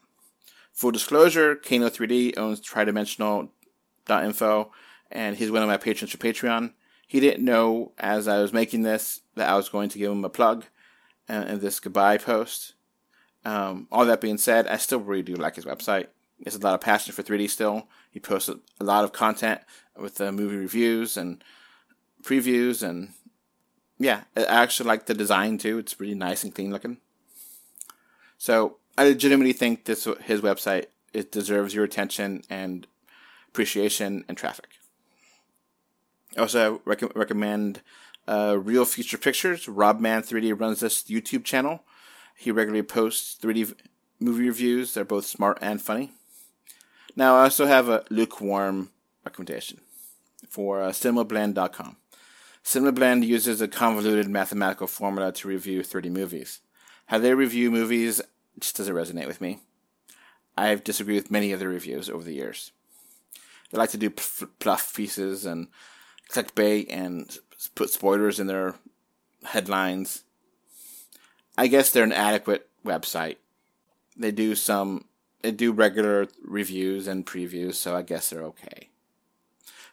Full 0.73 0.91
disclosure, 0.91 1.56
Kano 1.56 1.89
3D 1.89 2.38
owns 2.38 2.62
tridimensional.info 2.62 4.71
and 5.12 5.36
he's 5.38 5.51
one 5.51 5.63
of 5.63 5.67
my 5.67 5.78
patrons 5.78 6.12
for 6.12 6.17
Patreon. 6.17 6.73
He 7.08 7.19
didn't 7.19 7.45
know 7.45 7.93
as 7.97 8.28
I 8.28 8.39
was 8.39 8.54
making 8.54 8.84
this 8.84 9.21
that 9.36 9.49
I 9.49 9.56
was 9.56 9.69
going 9.69 9.89
to 9.89 9.97
give 9.97 10.12
him 10.12 10.25
a 10.25 10.30
plug 10.30 10.65
in 11.28 11.60
this 11.60 11.80
goodbye 11.80 12.17
post. 12.17 12.75
Um, 13.45 13.88
all 13.91 14.05
that 14.05 14.21
being 14.21 14.38
said, 14.39 14.67
I 14.67 14.77
still 14.77 14.99
really 14.99 15.23
do 15.23 15.36
like 15.36 15.55
his 15.55 15.65
website. 15.65 16.08
There's 16.39 16.55
a 16.55 16.60
lot 16.60 16.73
of 16.73 16.81
passion 16.81 17.13
for 17.13 17.23
3D 17.23 17.49
still. 17.49 17.88
He 18.12 18.19
posts 18.19 18.49
a 18.49 18.84
lot 18.84 19.03
of 19.03 19.13
content 19.13 19.62
with 19.95 20.15
the 20.15 20.31
movie 20.31 20.58
reviews 20.58 21.15
and 21.15 21.43
previews, 22.23 22.84
and 22.84 23.13
yeah, 23.99 24.23
I 24.36 24.43
actually 24.43 24.88
like 24.88 25.05
the 25.05 25.13
design 25.13 25.58
too. 25.58 25.77
It's 25.77 25.99
really 25.99 26.15
nice 26.15 26.43
and 26.43 26.53
clean 26.53 26.71
looking. 26.71 26.97
So 28.38 28.77
I 28.97 29.05
legitimately 29.05 29.53
think 29.53 29.86
this 29.86 30.08
his 30.23 30.41
website 30.41 30.86
it 31.13 31.31
deserves 31.31 31.73
your 31.73 31.86
attention 31.86 32.43
and 32.49 32.88
appreciation 33.47 34.25
and 34.27 34.38
traffic. 34.38 34.67
I 36.36 36.41
also 36.41 36.81
rec- 36.84 37.15
recommend 37.15 37.81
uh, 38.27 38.58
Real 38.62 38.84
Future 38.84 39.17
Pictures. 39.17 39.65
Robman3D 39.65 40.60
runs 40.60 40.81
this 40.81 41.03
YouTube 41.03 41.45
channel. 41.45 41.84
He 42.36 42.52
regularly 42.52 42.84
posts 42.84 43.38
3D 43.41 43.76
movie 44.19 44.48
reviews. 44.48 44.93
They're 44.93 45.06
both 45.06 45.26
smart 45.26 45.58
and 45.62 45.82
funny. 45.82 46.12
Now, 47.15 47.38
I 47.38 47.43
also 47.43 47.65
have 47.65 47.88
a 47.88 48.04
lukewarm 48.10 48.91
recommendation 49.24 49.82
for 50.50 50.82
uh, 50.82 50.89
CinemaBlend.com. 50.89 51.98
CinemaBlend 52.63 53.26
uses 53.26 53.62
a 53.62 53.67
convoluted 53.67 54.28
mathematical 54.28 54.88
formula 54.88 55.32
to 55.32 55.48
review 55.48 55.82
3D 55.82 56.12
movies. 56.12 56.60
How 57.08 57.19
they 57.19 57.34
review 57.34 57.71
movies 57.71 58.21
just 58.60 58.78
doesn't 58.78 58.95
resonate 58.95 59.28
with 59.28 59.39
me. 59.39 59.60
I've 60.58 60.84
disagreed 60.84 61.24
with 61.24 61.32
many 61.32 61.52
of 61.52 61.60
their 61.60 61.69
reviews 61.69 62.10
over 62.10 62.24
the 62.24 62.34
years. 62.34 62.71
They 63.69 63.78
like 63.78 63.91
to 63.91 63.98
do 63.98 64.10
pluff 64.10 64.95
pieces 64.95 65.45
and 65.45 65.67
clickbait 66.32 66.88
and 66.89 67.38
put 67.76 67.89
spoilers 67.89 68.39
in 68.39 68.48
their 68.48 68.76
headlines. 69.43 70.24
I 71.58 71.68
guess 71.68 71.91
they're 71.91 72.04
an 72.04 72.12
adequate 72.12 72.70
website. 72.86 73.38
They 74.18 74.32
do 74.32 74.56
some, 74.56 75.06
they 75.41 75.52
do 75.52 75.72
regular 75.72 76.28
reviews 76.44 77.08
and 77.08 77.26
previews, 77.26 77.76
so 77.76 77.96
I 77.96 78.02
guess 78.02 78.30
they're 78.30 78.44
okay. 78.44 78.89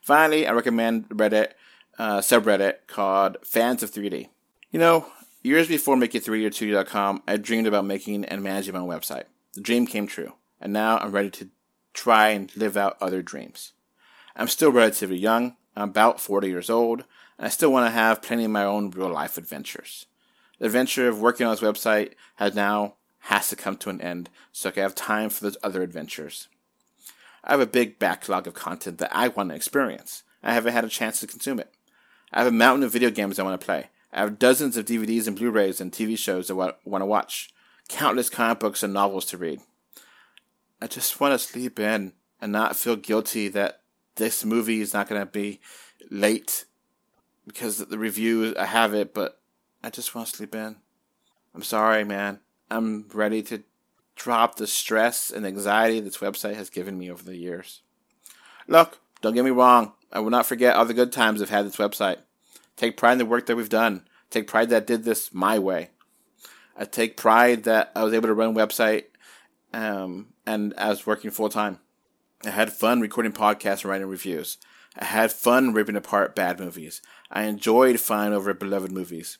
Finally, 0.00 0.46
I 0.46 0.52
recommend 0.52 1.08
Reddit 1.08 1.52
uh, 1.98 2.18
subreddit 2.18 2.86
called 2.86 3.36
Fans 3.44 3.82
of 3.82 3.92
3D. 3.92 4.28
You 4.70 4.78
know, 4.78 5.06
years 5.42 5.68
before 5.68 5.96
making3d2d.com, 5.96 7.22
I 7.26 7.36
dreamed 7.36 7.66
about 7.66 7.84
making 7.84 8.24
and 8.24 8.42
managing 8.42 8.74
my 8.74 8.80
website. 8.80 9.24
The 9.54 9.60
dream 9.60 9.86
came 9.86 10.06
true, 10.06 10.32
and 10.60 10.72
now 10.72 10.98
I'm 10.98 11.12
ready 11.12 11.30
to 11.30 11.50
try 11.92 12.30
and 12.30 12.54
live 12.56 12.76
out 12.76 12.96
other 13.00 13.22
dreams. 13.22 13.72
I'm 14.34 14.48
still 14.48 14.72
relatively 14.72 15.18
young, 15.18 15.56
I'm 15.76 15.90
about 15.90 16.20
40 16.20 16.48
years 16.48 16.70
old, 16.70 17.04
and 17.36 17.46
I 17.46 17.50
still 17.50 17.72
want 17.72 17.86
to 17.86 17.92
have 17.92 18.22
plenty 18.22 18.44
of 18.44 18.50
my 18.50 18.64
own 18.64 18.90
real 18.90 19.10
life 19.10 19.36
adventures. 19.36 20.06
The 20.62 20.66
adventure 20.66 21.08
of 21.08 21.20
working 21.20 21.44
on 21.44 21.52
this 21.52 21.60
website 21.60 22.12
has 22.36 22.54
now 22.54 22.94
has 23.22 23.48
to 23.48 23.56
come 23.56 23.76
to 23.78 23.90
an 23.90 24.00
end 24.00 24.30
so 24.52 24.68
I 24.68 24.72
can 24.72 24.84
have 24.84 24.94
time 24.94 25.28
for 25.28 25.42
those 25.42 25.56
other 25.60 25.82
adventures. 25.82 26.46
I 27.42 27.50
have 27.50 27.60
a 27.60 27.66
big 27.66 27.98
backlog 27.98 28.46
of 28.46 28.54
content 28.54 28.98
that 28.98 29.10
I 29.12 29.26
want 29.26 29.48
to 29.48 29.56
experience. 29.56 30.22
I 30.40 30.54
haven't 30.54 30.72
had 30.72 30.84
a 30.84 30.88
chance 30.88 31.18
to 31.18 31.26
consume 31.26 31.58
it. 31.58 31.74
I 32.32 32.38
have 32.38 32.46
a 32.46 32.52
mountain 32.52 32.84
of 32.84 32.92
video 32.92 33.10
games 33.10 33.40
I 33.40 33.42
want 33.42 33.60
to 33.60 33.64
play. 33.64 33.88
I 34.12 34.20
have 34.20 34.38
dozens 34.38 34.76
of 34.76 34.84
DVDs 34.84 35.26
and 35.26 35.36
Blu-rays 35.36 35.80
and 35.80 35.90
TV 35.90 36.16
shows 36.16 36.48
I 36.48 36.54
want 36.54 36.76
to 36.84 37.06
watch. 37.06 37.52
Countless 37.88 38.30
comic 38.30 38.60
books 38.60 38.84
and 38.84 38.94
novels 38.94 39.26
to 39.26 39.36
read. 39.36 39.62
I 40.80 40.86
just 40.86 41.18
want 41.18 41.32
to 41.32 41.40
sleep 41.40 41.80
in 41.80 42.12
and 42.40 42.52
not 42.52 42.76
feel 42.76 42.94
guilty 42.94 43.48
that 43.48 43.80
this 44.14 44.44
movie 44.44 44.80
is 44.80 44.94
not 44.94 45.08
going 45.08 45.22
to 45.22 45.26
be 45.26 45.58
late 46.08 46.66
because 47.48 47.78
the 47.78 47.98
review 47.98 48.54
I 48.56 48.66
have 48.66 48.94
it, 48.94 49.12
but 49.12 49.40
I 49.82 49.90
just 49.90 50.14
want 50.14 50.28
to 50.28 50.36
sleep 50.36 50.54
in. 50.54 50.76
I'm 51.54 51.62
sorry, 51.62 52.04
man. 52.04 52.40
I'm 52.70 53.06
ready 53.12 53.42
to 53.42 53.62
drop 54.14 54.56
the 54.56 54.66
stress 54.66 55.30
and 55.30 55.46
anxiety 55.46 56.00
this 56.00 56.18
website 56.18 56.54
has 56.54 56.70
given 56.70 56.98
me 56.98 57.10
over 57.10 57.22
the 57.22 57.36
years. 57.36 57.82
Look, 58.68 59.00
don't 59.20 59.34
get 59.34 59.44
me 59.44 59.50
wrong. 59.50 59.92
I 60.12 60.20
will 60.20 60.30
not 60.30 60.46
forget 60.46 60.76
all 60.76 60.84
the 60.84 60.94
good 60.94 61.12
times 61.12 61.42
I've 61.42 61.50
had 61.50 61.66
this 61.66 61.76
website. 61.76 62.18
Take 62.76 62.96
pride 62.96 63.12
in 63.12 63.18
the 63.18 63.26
work 63.26 63.46
that 63.46 63.56
we've 63.56 63.68
done. 63.68 64.06
Take 64.30 64.46
pride 64.46 64.70
that 64.70 64.82
I 64.82 64.86
did 64.86 65.04
this 65.04 65.34
my 65.34 65.58
way. 65.58 65.90
I 66.76 66.84
take 66.84 67.16
pride 67.16 67.64
that 67.64 67.92
I 67.94 68.02
was 68.02 68.14
able 68.14 68.28
to 68.28 68.34
run 68.34 68.56
a 68.56 68.66
website 68.66 69.04
um, 69.74 70.28
and 70.46 70.74
I 70.78 70.88
was 70.88 71.06
working 71.06 71.30
full 71.30 71.48
time. 71.48 71.80
I 72.44 72.50
had 72.50 72.72
fun 72.72 73.00
recording 73.00 73.32
podcasts 73.32 73.82
and 73.82 73.86
writing 73.86 74.08
reviews. 74.08 74.58
I 74.98 75.04
had 75.04 75.32
fun 75.32 75.72
ripping 75.72 75.96
apart 75.96 76.34
bad 76.34 76.58
movies. 76.58 77.00
I 77.30 77.44
enjoyed 77.44 78.00
flying 78.00 78.32
over 78.32 78.52
beloved 78.52 78.92
movies. 78.92 79.38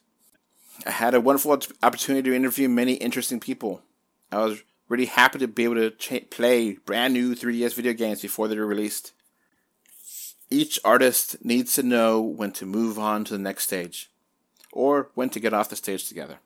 I 0.86 0.90
had 0.90 1.14
a 1.14 1.20
wonderful 1.20 1.58
opportunity 1.82 2.30
to 2.30 2.36
interview 2.36 2.68
many 2.68 2.94
interesting 2.94 3.40
people. 3.40 3.82
I 4.30 4.38
was 4.38 4.62
really 4.88 5.06
happy 5.06 5.38
to 5.38 5.48
be 5.48 5.64
able 5.64 5.90
to 5.90 6.20
play 6.30 6.74
brand 6.74 7.14
new 7.14 7.34
3DS 7.34 7.74
video 7.74 7.92
games 7.92 8.22
before 8.22 8.48
they 8.48 8.58
were 8.58 8.66
released. 8.66 9.12
Each 10.50 10.78
artist 10.84 11.44
needs 11.44 11.74
to 11.74 11.82
know 11.82 12.20
when 12.20 12.52
to 12.52 12.66
move 12.66 12.98
on 12.98 13.24
to 13.24 13.32
the 13.32 13.38
next 13.38 13.64
stage, 13.64 14.10
or 14.72 15.10
when 15.14 15.30
to 15.30 15.40
get 15.40 15.54
off 15.54 15.70
the 15.70 15.76
stage 15.76 16.08
together. 16.08 16.38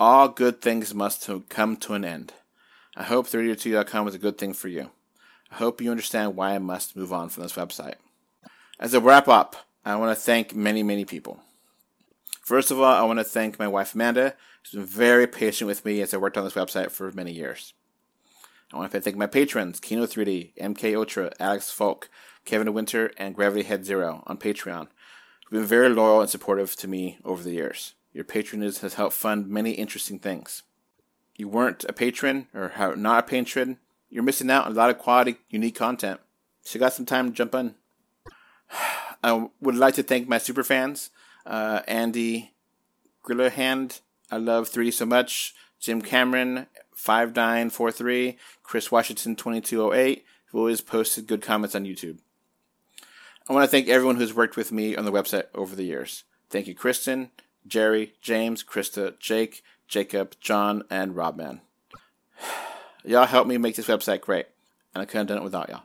All 0.00 0.28
good 0.28 0.62
things 0.62 0.94
must 0.94 1.28
come 1.48 1.76
to 1.76 1.94
an 1.94 2.04
end. 2.04 2.32
I 2.96 3.02
hope 3.02 3.26
3Dor2D.com 3.26 4.04
was 4.04 4.14
a 4.14 4.18
good 4.18 4.38
thing 4.38 4.52
for 4.52 4.68
you. 4.68 4.90
I 5.50 5.56
hope 5.56 5.80
you 5.80 5.90
understand 5.90 6.36
why 6.36 6.54
I 6.54 6.58
must 6.58 6.96
move 6.96 7.12
on 7.12 7.28
from 7.28 7.42
this 7.42 7.54
website. 7.54 7.96
As 8.78 8.94
a 8.94 9.00
wrap 9.00 9.28
up, 9.28 9.56
I 9.84 9.96
want 9.96 10.16
to 10.16 10.22
thank 10.22 10.54
many, 10.54 10.82
many 10.82 11.04
people. 11.04 11.40
First 12.42 12.72
of 12.72 12.80
all, 12.80 12.92
I 12.92 13.02
want 13.02 13.20
to 13.20 13.24
thank 13.24 13.58
my 13.58 13.68
wife 13.68 13.94
Amanda, 13.94 14.34
who's 14.62 14.72
been 14.72 14.84
very 14.84 15.28
patient 15.28 15.68
with 15.68 15.84
me 15.84 16.00
as 16.00 16.12
I 16.12 16.16
worked 16.16 16.36
on 16.36 16.42
this 16.42 16.54
website 16.54 16.90
for 16.90 17.10
many 17.12 17.30
years. 17.30 17.72
I 18.72 18.78
want 18.78 18.90
to 18.90 19.00
thank 19.00 19.16
my 19.16 19.28
patrons, 19.28 19.78
Kino3D, 19.78 20.54
MK 20.56 20.96
Ultra, 20.96 21.30
Alex 21.38 21.70
Folk, 21.70 22.10
Kevin 22.44 22.72
Winter, 22.74 23.12
and 23.16 23.36
Gravity 23.36 23.62
Head 23.62 23.84
Zero 23.84 24.24
on 24.26 24.38
Patreon, 24.38 24.88
who've 25.44 25.60
been 25.60 25.64
very 25.64 25.88
loyal 25.88 26.20
and 26.20 26.28
supportive 26.28 26.74
to 26.76 26.88
me 26.88 27.18
over 27.24 27.44
the 27.44 27.52
years. 27.52 27.94
Your 28.12 28.24
patronage 28.24 28.80
has 28.80 28.94
helped 28.94 29.14
fund 29.14 29.48
many 29.48 29.72
interesting 29.72 30.18
things. 30.18 30.64
You 31.36 31.46
weren't 31.48 31.84
a 31.88 31.92
patron 31.92 32.48
or 32.52 32.72
not 32.96 33.24
a 33.24 33.28
patron, 33.28 33.78
you're 34.10 34.24
missing 34.24 34.50
out 34.50 34.66
on 34.66 34.72
a 34.72 34.74
lot 34.74 34.90
of 34.90 34.98
quality, 34.98 35.36
unique 35.48 35.76
content. 35.76 36.20
So 36.62 36.76
you 36.76 36.80
got 36.80 36.92
some 36.92 37.06
time 37.06 37.28
to 37.28 37.34
jump 37.34 37.54
in. 37.54 37.76
I 39.22 39.48
would 39.60 39.76
like 39.76 39.94
to 39.94 40.02
thank 40.02 40.28
my 40.28 40.38
super 40.38 40.64
fans, 40.64 41.10
uh, 41.46 41.80
Andy 41.86 42.52
Grillerhand. 43.24 44.00
I 44.30 44.36
love 44.36 44.70
3D 44.70 44.92
so 44.92 45.06
much. 45.06 45.54
Jim 45.78 46.00
Cameron, 46.00 46.66
5943, 46.94 48.38
Chris 48.62 48.92
Washington, 48.92 49.34
2208, 49.34 50.24
who 50.46 50.58
always 50.58 50.80
posted 50.80 51.26
good 51.26 51.42
comments 51.42 51.74
on 51.74 51.84
YouTube. 51.84 52.18
I 53.48 53.52
want 53.52 53.64
to 53.64 53.68
thank 53.68 53.88
everyone 53.88 54.16
who's 54.16 54.32
worked 54.32 54.56
with 54.56 54.70
me 54.70 54.94
on 54.94 55.04
the 55.04 55.10
website 55.10 55.46
over 55.54 55.74
the 55.74 55.82
years. 55.82 56.22
Thank 56.48 56.68
you, 56.68 56.74
Kristen, 56.74 57.32
Jerry, 57.66 58.14
James, 58.20 58.62
Krista, 58.62 59.18
Jake, 59.18 59.64
Jacob, 59.88 60.36
John, 60.40 60.84
and 60.88 61.16
Robman. 61.16 61.60
Y'all 63.04 63.26
helped 63.26 63.48
me 63.48 63.58
make 63.58 63.74
this 63.74 63.88
website 63.88 64.20
great, 64.20 64.46
and 64.94 65.02
I 65.02 65.04
couldn't 65.04 65.22
have 65.22 65.26
done 65.26 65.38
it 65.38 65.44
without 65.44 65.68
y'all. 65.68 65.82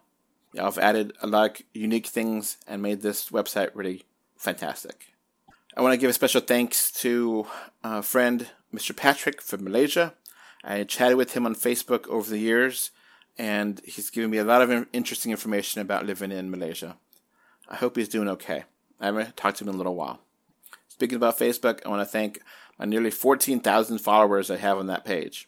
Y'all 0.53 0.65
have 0.65 0.77
added 0.77 1.13
a 1.19 1.25
lot 1.25 1.59
of 1.59 1.65
unique 1.73 2.05
things 2.05 2.57
and 2.67 2.81
made 2.81 3.01
this 3.01 3.29
website 3.29 3.71
really 3.73 4.03
fantastic. 4.35 5.07
I 5.77 5.81
want 5.81 5.93
to 5.93 5.97
give 5.97 6.09
a 6.09 6.13
special 6.13 6.41
thanks 6.41 6.91
to 7.03 7.45
a 7.83 8.01
friend, 8.01 8.49
Mr. 8.73 8.95
Patrick 8.95 9.43
from 9.43 9.63
Malaysia. 9.63 10.15
I 10.63 10.83
chatted 10.85 11.17
with 11.17 11.35
him 11.35 11.45
on 11.45 11.53
Facebook 11.53 12.07
over 12.07 12.27
the 12.27 12.39
years, 12.39 12.89
and 13.37 13.79
he's 13.85 14.09
given 14.09 14.31
me 14.31 14.39
a 14.39 14.43
lot 14.43 14.63
of 14.63 14.87
interesting 14.91 15.31
information 15.31 15.79
about 15.79 16.07
living 16.07 16.31
in 16.31 16.49
Malaysia. 16.49 16.97
I 17.69 17.75
hope 17.75 17.95
he's 17.95 18.09
doing 18.09 18.27
okay. 18.27 18.63
I 18.99 19.05
haven't 19.05 19.37
talked 19.37 19.59
to 19.59 19.65
him 19.65 19.69
in 19.69 19.75
a 19.75 19.77
little 19.77 19.93
while. 19.93 20.19
Speaking 20.87 21.15
about 21.15 21.37
Facebook, 21.37 21.81
I 21.85 21.89
want 21.89 22.01
to 22.01 22.11
thank 22.11 22.41
my 22.79 22.85
nearly 22.85 23.11
14,000 23.11 23.99
followers 23.99 24.49
I 24.49 24.57
have 24.57 24.79
on 24.79 24.87
that 24.87 25.05
page. 25.05 25.47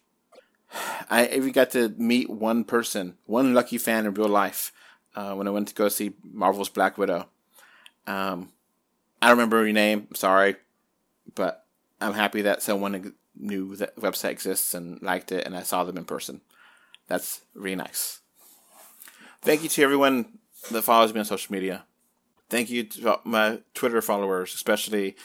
I 1.10 1.26
even 1.30 1.54
got 1.54 1.72
to 1.72 1.90
meet 1.98 2.30
one 2.30 2.66
person, 2.66 3.18
one 3.26 3.56
lucky 3.56 3.80
fan 3.80 4.06
in 4.06 4.14
real 4.14 4.30
life, 4.30 4.74
uh, 5.16 5.34
when 5.34 5.48
I 5.48 5.52
went 5.52 5.70
to 5.70 5.74
go 5.74 5.90
see 5.90 6.14
Marvel's 6.24 6.70
Black 6.70 7.00
Widow. 7.00 7.30
Um, 8.06 8.52
I 9.22 9.28
don't 9.28 9.38
remember 9.38 9.64
your 9.64 9.74
name, 9.74 10.08
I'm 10.10 10.16
sorry, 10.16 10.56
but 11.36 11.66
I'm 12.00 12.14
happy 12.14 12.42
that 12.44 12.62
someone 12.62 13.14
knew 13.36 13.76
that 13.78 13.96
website 13.98 14.32
exists 14.32 14.74
and 14.74 15.02
liked 15.02 15.32
it, 15.32 15.46
and 15.46 15.56
I 15.56 15.64
saw 15.64 15.84
them 15.84 15.98
in 15.98 16.06
person. 16.06 16.42
That's 17.08 17.42
really 17.54 17.76
nice. 17.76 18.22
Thank 19.42 19.64
you 19.64 19.70
to 19.70 19.84
everyone 19.84 20.40
that 20.72 20.84
follows 20.84 21.14
me 21.14 21.20
on 21.20 21.26
social 21.26 21.54
media. 21.54 21.86
Thank 22.50 22.70
you 22.70 22.84
to 22.84 23.20
my 23.24 23.60
Twitter 23.74 24.02
followers, 24.02 24.54
especially 24.54 25.16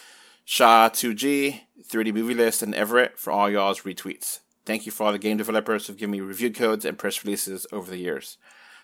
Shaw2G, 0.47 1.61
3D 1.89 2.13
Movie 2.15 2.35
List, 2.35 2.63
and 2.63 2.75
Everett 2.75 3.19
for 3.19 3.31
all 3.33 3.51
y'all's 3.51 3.81
retweets. 3.81 4.41
Thank 4.67 4.87
you 4.87 4.93
for 4.93 5.05
all 5.05 5.13
the 5.13 5.19
game 5.19 5.37
developers 5.37 5.87
who've 5.87 5.97
given 5.97 6.13
me 6.13 6.21
review 6.21 6.53
codes 6.53 6.85
and 6.85 6.99
press 6.99 7.25
releases 7.25 7.67
over 7.73 7.91
the 7.91 7.99
years. 7.99 8.39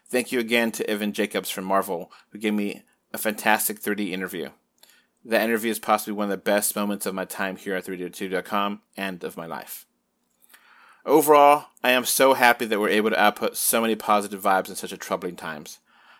Thank 0.09 0.33
you 0.33 0.41
again 0.41 0.73
to 0.73 0.89
Evan 0.89 1.13
Jacobs 1.13 1.51
from 1.51 1.65
Marvel, 1.65 2.11
who 2.31 2.39
gave 2.39 2.55
me 2.55 2.83
a 3.13 3.19
fantastic 3.19 3.81
3D 3.81 4.11
interview. 4.11 4.51
That 5.25 5.43
interview 5.43 5.71
is 5.71 5.79
possibly 5.79 6.15
one 6.15 6.25
of 6.25 6.31
the 6.31 6.37
best 6.39 6.75
moments 6.75 7.05
of 7.05 7.15
my 7.15 7.25
time 7.25 7.57
here 7.57 7.77
at 7.77 7.85
3Dor2D.com 7.85 8.81
and 8.97 9.23
of 9.23 9.37
my 9.37 9.47
life. 9.47 9.87
Overall, 11.05 11.67
I 11.83 11.91
am 11.91 12.05
so 12.05 12.35
happy 12.35 12.67
that 12.67 12.81
we're 12.81 12.89
able 12.89 13.11
to 13.11 13.21
output 13.21 13.57
so 13.57 13.81
many 13.81 13.97
positive 13.97 14.43
vibes 14.43 14.69
in 14.69 14.77
such 14.77 14.93
a 14.93 14.97
troubling 14.97 15.37
times. 15.37 15.79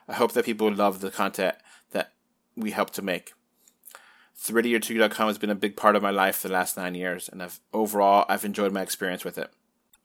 I 0.09 0.15
hope 0.15 0.33
that 0.33 0.45
people 0.45 0.73
love 0.73 1.01
the 1.01 1.11
content 1.11 1.57
that 1.93 2.13
we 2.57 2.73
help 2.73 2.91
to 2.91 3.03
make. 3.03 3.33
3Dor2D.com 4.39 5.29
has 5.29 5.39
been 5.39 5.51
a 5.51 5.55
big 5.55 5.77
part 5.77 5.97
of 5.97 6.03
my 6.03 6.11
life 6.11 6.37
for 6.37 6.49
the 6.49 6.55
last 6.55 6.77
nine 6.77 6.95
years, 6.95 7.29
and 7.29 7.43
I've, 7.43 7.61
overall, 7.73 8.25
I've 8.29 8.45
enjoyed 8.45 8.73
my 8.73 8.81
experience 8.81 9.25
with 9.25 9.37
it. 9.37 9.51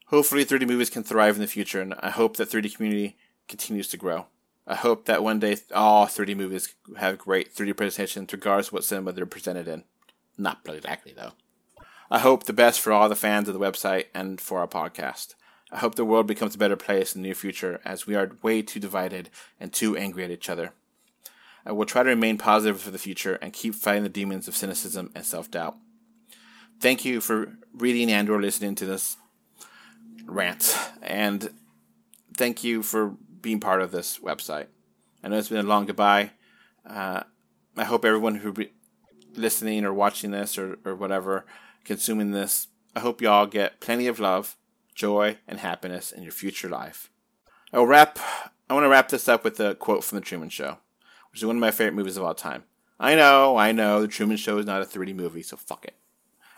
Hopefully, 0.07 0.45
3D 0.45 0.67
movies 0.67 0.89
can 0.89 1.03
thrive 1.03 1.35
in 1.35 1.41
the 1.41 1.47
future, 1.47 1.81
and 1.81 1.95
I 1.99 2.09
hope 2.09 2.37
that 2.37 2.49
3D 2.49 2.75
community 2.75 3.17
continues 3.47 3.87
to 3.89 3.97
grow. 3.97 4.27
I 4.67 4.75
hope 4.75 5.05
that 5.05 5.23
one 5.23 5.39
day 5.39 5.57
all 5.73 6.07
3D 6.07 6.35
movies 6.35 6.73
have 6.97 7.19
great 7.19 7.53
3D 7.53 7.77
presentations, 7.77 8.33
regardless 8.33 8.67
of 8.67 8.73
what 8.73 8.83
cinema 8.83 9.11
they're 9.11 9.25
presented 9.25 9.67
in. 9.67 9.83
Not 10.37 10.63
bloody 10.63 10.81
likely, 10.81 11.13
though. 11.13 11.33
I 12.09 12.19
hope 12.19 12.43
the 12.43 12.53
best 12.53 12.81
for 12.81 12.91
all 12.91 13.09
the 13.09 13.15
fans 13.15 13.47
of 13.47 13.53
the 13.53 13.59
website 13.59 14.05
and 14.13 14.39
for 14.41 14.59
our 14.59 14.67
podcast. 14.67 15.35
I 15.71 15.77
hope 15.77 15.95
the 15.95 16.05
world 16.05 16.27
becomes 16.27 16.55
a 16.55 16.59
better 16.59 16.75
place 16.75 17.15
in 17.15 17.21
the 17.21 17.27
near 17.27 17.35
future, 17.35 17.79
as 17.83 18.07
we 18.07 18.15
are 18.15 18.31
way 18.41 18.61
too 18.61 18.79
divided 18.79 19.29
and 19.59 19.73
too 19.73 19.97
angry 19.97 20.23
at 20.23 20.31
each 20.31 20.49
other. 20.49 20.71
I 21.65 21.71
will 21.71 21.85
try 21.85 22.03
to 22.03 22.09
remain 22.09 22.37
positive 22.37 22.79
for 22.79 22.91
the 22.91 22.99
future 22.99 23.35
and 23.35 23.51
keep 23.51 23.73
fighting 23.73 24.03
the 24.03 24.09
demons 24.09 24.47
of 24.47 24.55
cynicism 24.55 25.11
and 25.15 25.25
self 25.25 25.49
doubt. 25.49 25.75
Thank 26.79 27.05
you 27.05 27.21
for 27.21 27.57
reading 27.73 28.11
and 28.11 28.29
or 28.29 28.41
listening 28.41 28.75
to 28.75 28.85
this 28.85 29.17
rant, 30.25 30.77
and 31.01 31.49
thank 32.35 32.63
you 32.63 32.83
for 32.83 33.15
being 33.45 33.59
part 33.59 33.79
of 33.79 33.91
this 33.91 34.17
website. 34.17 34.65
I 35.23 35.27
know 35.27 35.37
it's 35.37 35.49
been 35.49 35.63
a 35.63 35.69
long 35.69 35.85
goodbye. 35.85 36.31
Uh, 36.83 37.21
I 37.77 37.83
hope 37.83 38.03
everyone 38.03 38.37
who 38.37 38.51
be 38.51 38.71
listening 39.35 39.85
or 39.85 39.93
watching 39.93 40.31
this 40.31 40.57
or, 40.57 40.79
or 40.83 40.95
whatever, 40.95 41.45
consuming 41.83 42.31
this, 42.31 42.69
I 42.95 43.01
hope 43.01 43.21
you 43.21 43.29
all 43.29 43.45
get 43.45 43.79
plenty 43.79 44.07
of 44.07 44.19
love, 44.19 44.57
joy, 44.95 45.37
and 45.47 45.59
happiness 45.59 46.11
in 46.11 46.23
your 46.23 46.31
future 46.31 46.69
life. 46.69 47.11
I 47.71 47.77
will 47.77 47.85
wrap. 47.85 48.17
I 48.67 48.73
want 48.73 48.85
to 48.85 48.89
wrap 48.89 49.09
this 49.09 49.29
up 49.29 49.43
with 49.43 49.59
a 49.59 49.75
quote 49.75 50.03
from 50.03 50.15
The 50.15 50.25
Truman 50.25 50.49
Show, 50.49 50.79
which 51.31 51.41
is 51.41 51.45
one 51.45 51.57
of 51.57 51.61
my 51.61 51.69
favorite 51.69 51.93
movies 51.93 52.17
of 52.17 52.23
all 52.23 52.33
time. 52.33 52.63
I 52.99 53.13
know, 53.13 53.57
I 53.57 53.73
know, 53.73 54.01
The 54.01 54.07
Truman 54.07 54.37
Show 54.37 54.57
is 54.57 54.65
not 54.65 54.81
a 54.81 54.85
3D 54.85 55.13
movie, 55.13 55.43
so 55.43 55.55
fuck 55.55 55.85
it. 55.85 55.93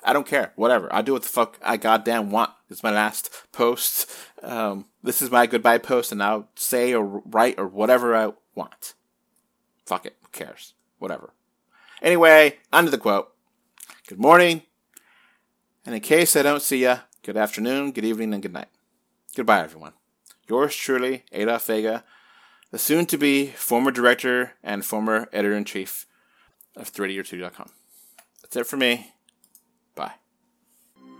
I 0.05 0.13
don't 0.13 0.25
care. 0.25 0.53
Whatever. 0.55 0.87
I'll 0.93 1.03
do 1.03 1.11
what 1.11 1.23
the 1.23 1.27
fuck 1.27 1.59
I 1.61 1.75
goddamn 1.75 2.31
want. 2.31 2.51
It's 2.69 2.83
my 2.83 2.91
last 2.91 3.29
post. 3.51 4.09
Um, 4.43 4.85
this 5.01 5.21
is 5.21 5.31
my 5.31 5.47
goodbye 5.47 5.77
post, 5.77 6.11
and 6.11 6.21
I'll 6.21 6.49
say 6.55 6.93
or 6.93 7.03
write 7.03 7.57
or 7.57 7.67
whatever 7.67 8.15
I 8.15 8.33
want. 8.55 8.93
Fuck 9.85 10.05
it. 10.05 10.17
Who 10.21 10.27
cares? 10.31 10.73
Whatever. 10.99 11.33
Anyway, 12.01 12.57
on 12.73 12.85
to 12.85 12.91
the 12.91 12.97
quote. 12.97 13.33
Good 14.07 14.19
morning. 14.19 14.63
And 15.85 15.95
in 15.95 16.01
case 16.01 16.35
I 16.35 16.41
don't 16.41 16.61
see 16.61 16.83
ya, 16.83 16.99
good 17.23 17.37
afternoon, 17.37 17.91
good 17.91 18.03
evening, 18.03 18.33
and 18.33 18.43
good 18.43 18.53
night. 18.53 18.67
Goodbye, 19.35 19.63
everyone. 19.63 19.93
Yours 20.49 20.75
truly, 20.75 21.23
Adolf 21.31 21.67
Vega, 21.67 22.03
the 22.71 22.77
soon 22.77 23.05
to 23.05 23.17
be 23.17 23.47
former 23.47 23.91
director 23.91 24.53
and 24.61 24.83
former 24.83 25.29
editor 25.31 25.55
in 25.55 25.63
chief 25.63 26.05
of 26.75 26.91
3Dor2D.com. 26.91 27.69
That's 28.41 28.55
it 28.55 28.67
for 28.67 28.77
me. 28.77 29.13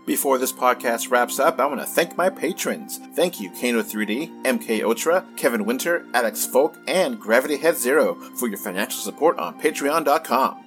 Bye. 0.08 0.14
Before 0.14 0.38
this 0.38 0.52
podcast 0.52 1.10
wraps 1.10 1.38
up, 1.38 1.60
I 1.60 1.66
want 1.66 1.80
to 1.80 1.86
thank 1.86 2.16
my 2.16 2.30
patrons. 2.30 2.98
Thank 3.14 3.40
you, 3.40 3.50
Kano3D, 3.50 4.42
MK 4.44 4.82
Ultra, 4.82 5.24
Kevin 5.36 5.64
Winter, 5.64 6.04
Alex 6.14 6.46
Folk, 6.46 6.76
and 6.86 7.20
Gravity 7.20 7.56
Head 7.56 7.76
Zero 7.76 8.14
for 8.36 8.48
your 8.48 8.58
financial 8.58 9.00
support 9.00 9.38
on 9.38 9.60
Patreon.com. 9.60 10.64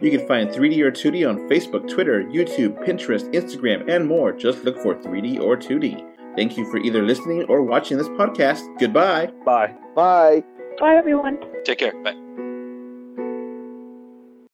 You 0.00 0.10
can 0.10 0.26
find 0.26 0.50
3D 0.50 0.80
or 0.80 0.90
2D 0.90 1.28
on 1.28 1.48
Facebook, 1.48 1.88
Twitter, 1.88 2.24
YouTube, 2.24 2.84
Pinterest, 2.84 3.32
Instagram, 3.32 3.90
and 3.90 4.06
more. 4.06 4.32
Just 4.32 4.64
look 4.64 4.78
for 4.82 4.94
3D 4.94 5.40
or 5.40 5.56
2D. 5.56 6.04
Thank 6.36 6.58
you 6.58 6.70
for 6.70 6.78
either 6.78 7.02
listening 7.02 7.44
or 7.44 7.62
watching 7.62 7.96
this 7.96 8.08
podcast. 8.08 8.62
Goodbye. 8.78 9.30
Bye. 9.44 9.74
Bye. 9.94 10.42
Bye, 10.78 10.96
everyone. 10.96 11.38
Take 11.64 11.78
care. 11.78 11.94
Bye. 12.02 12.43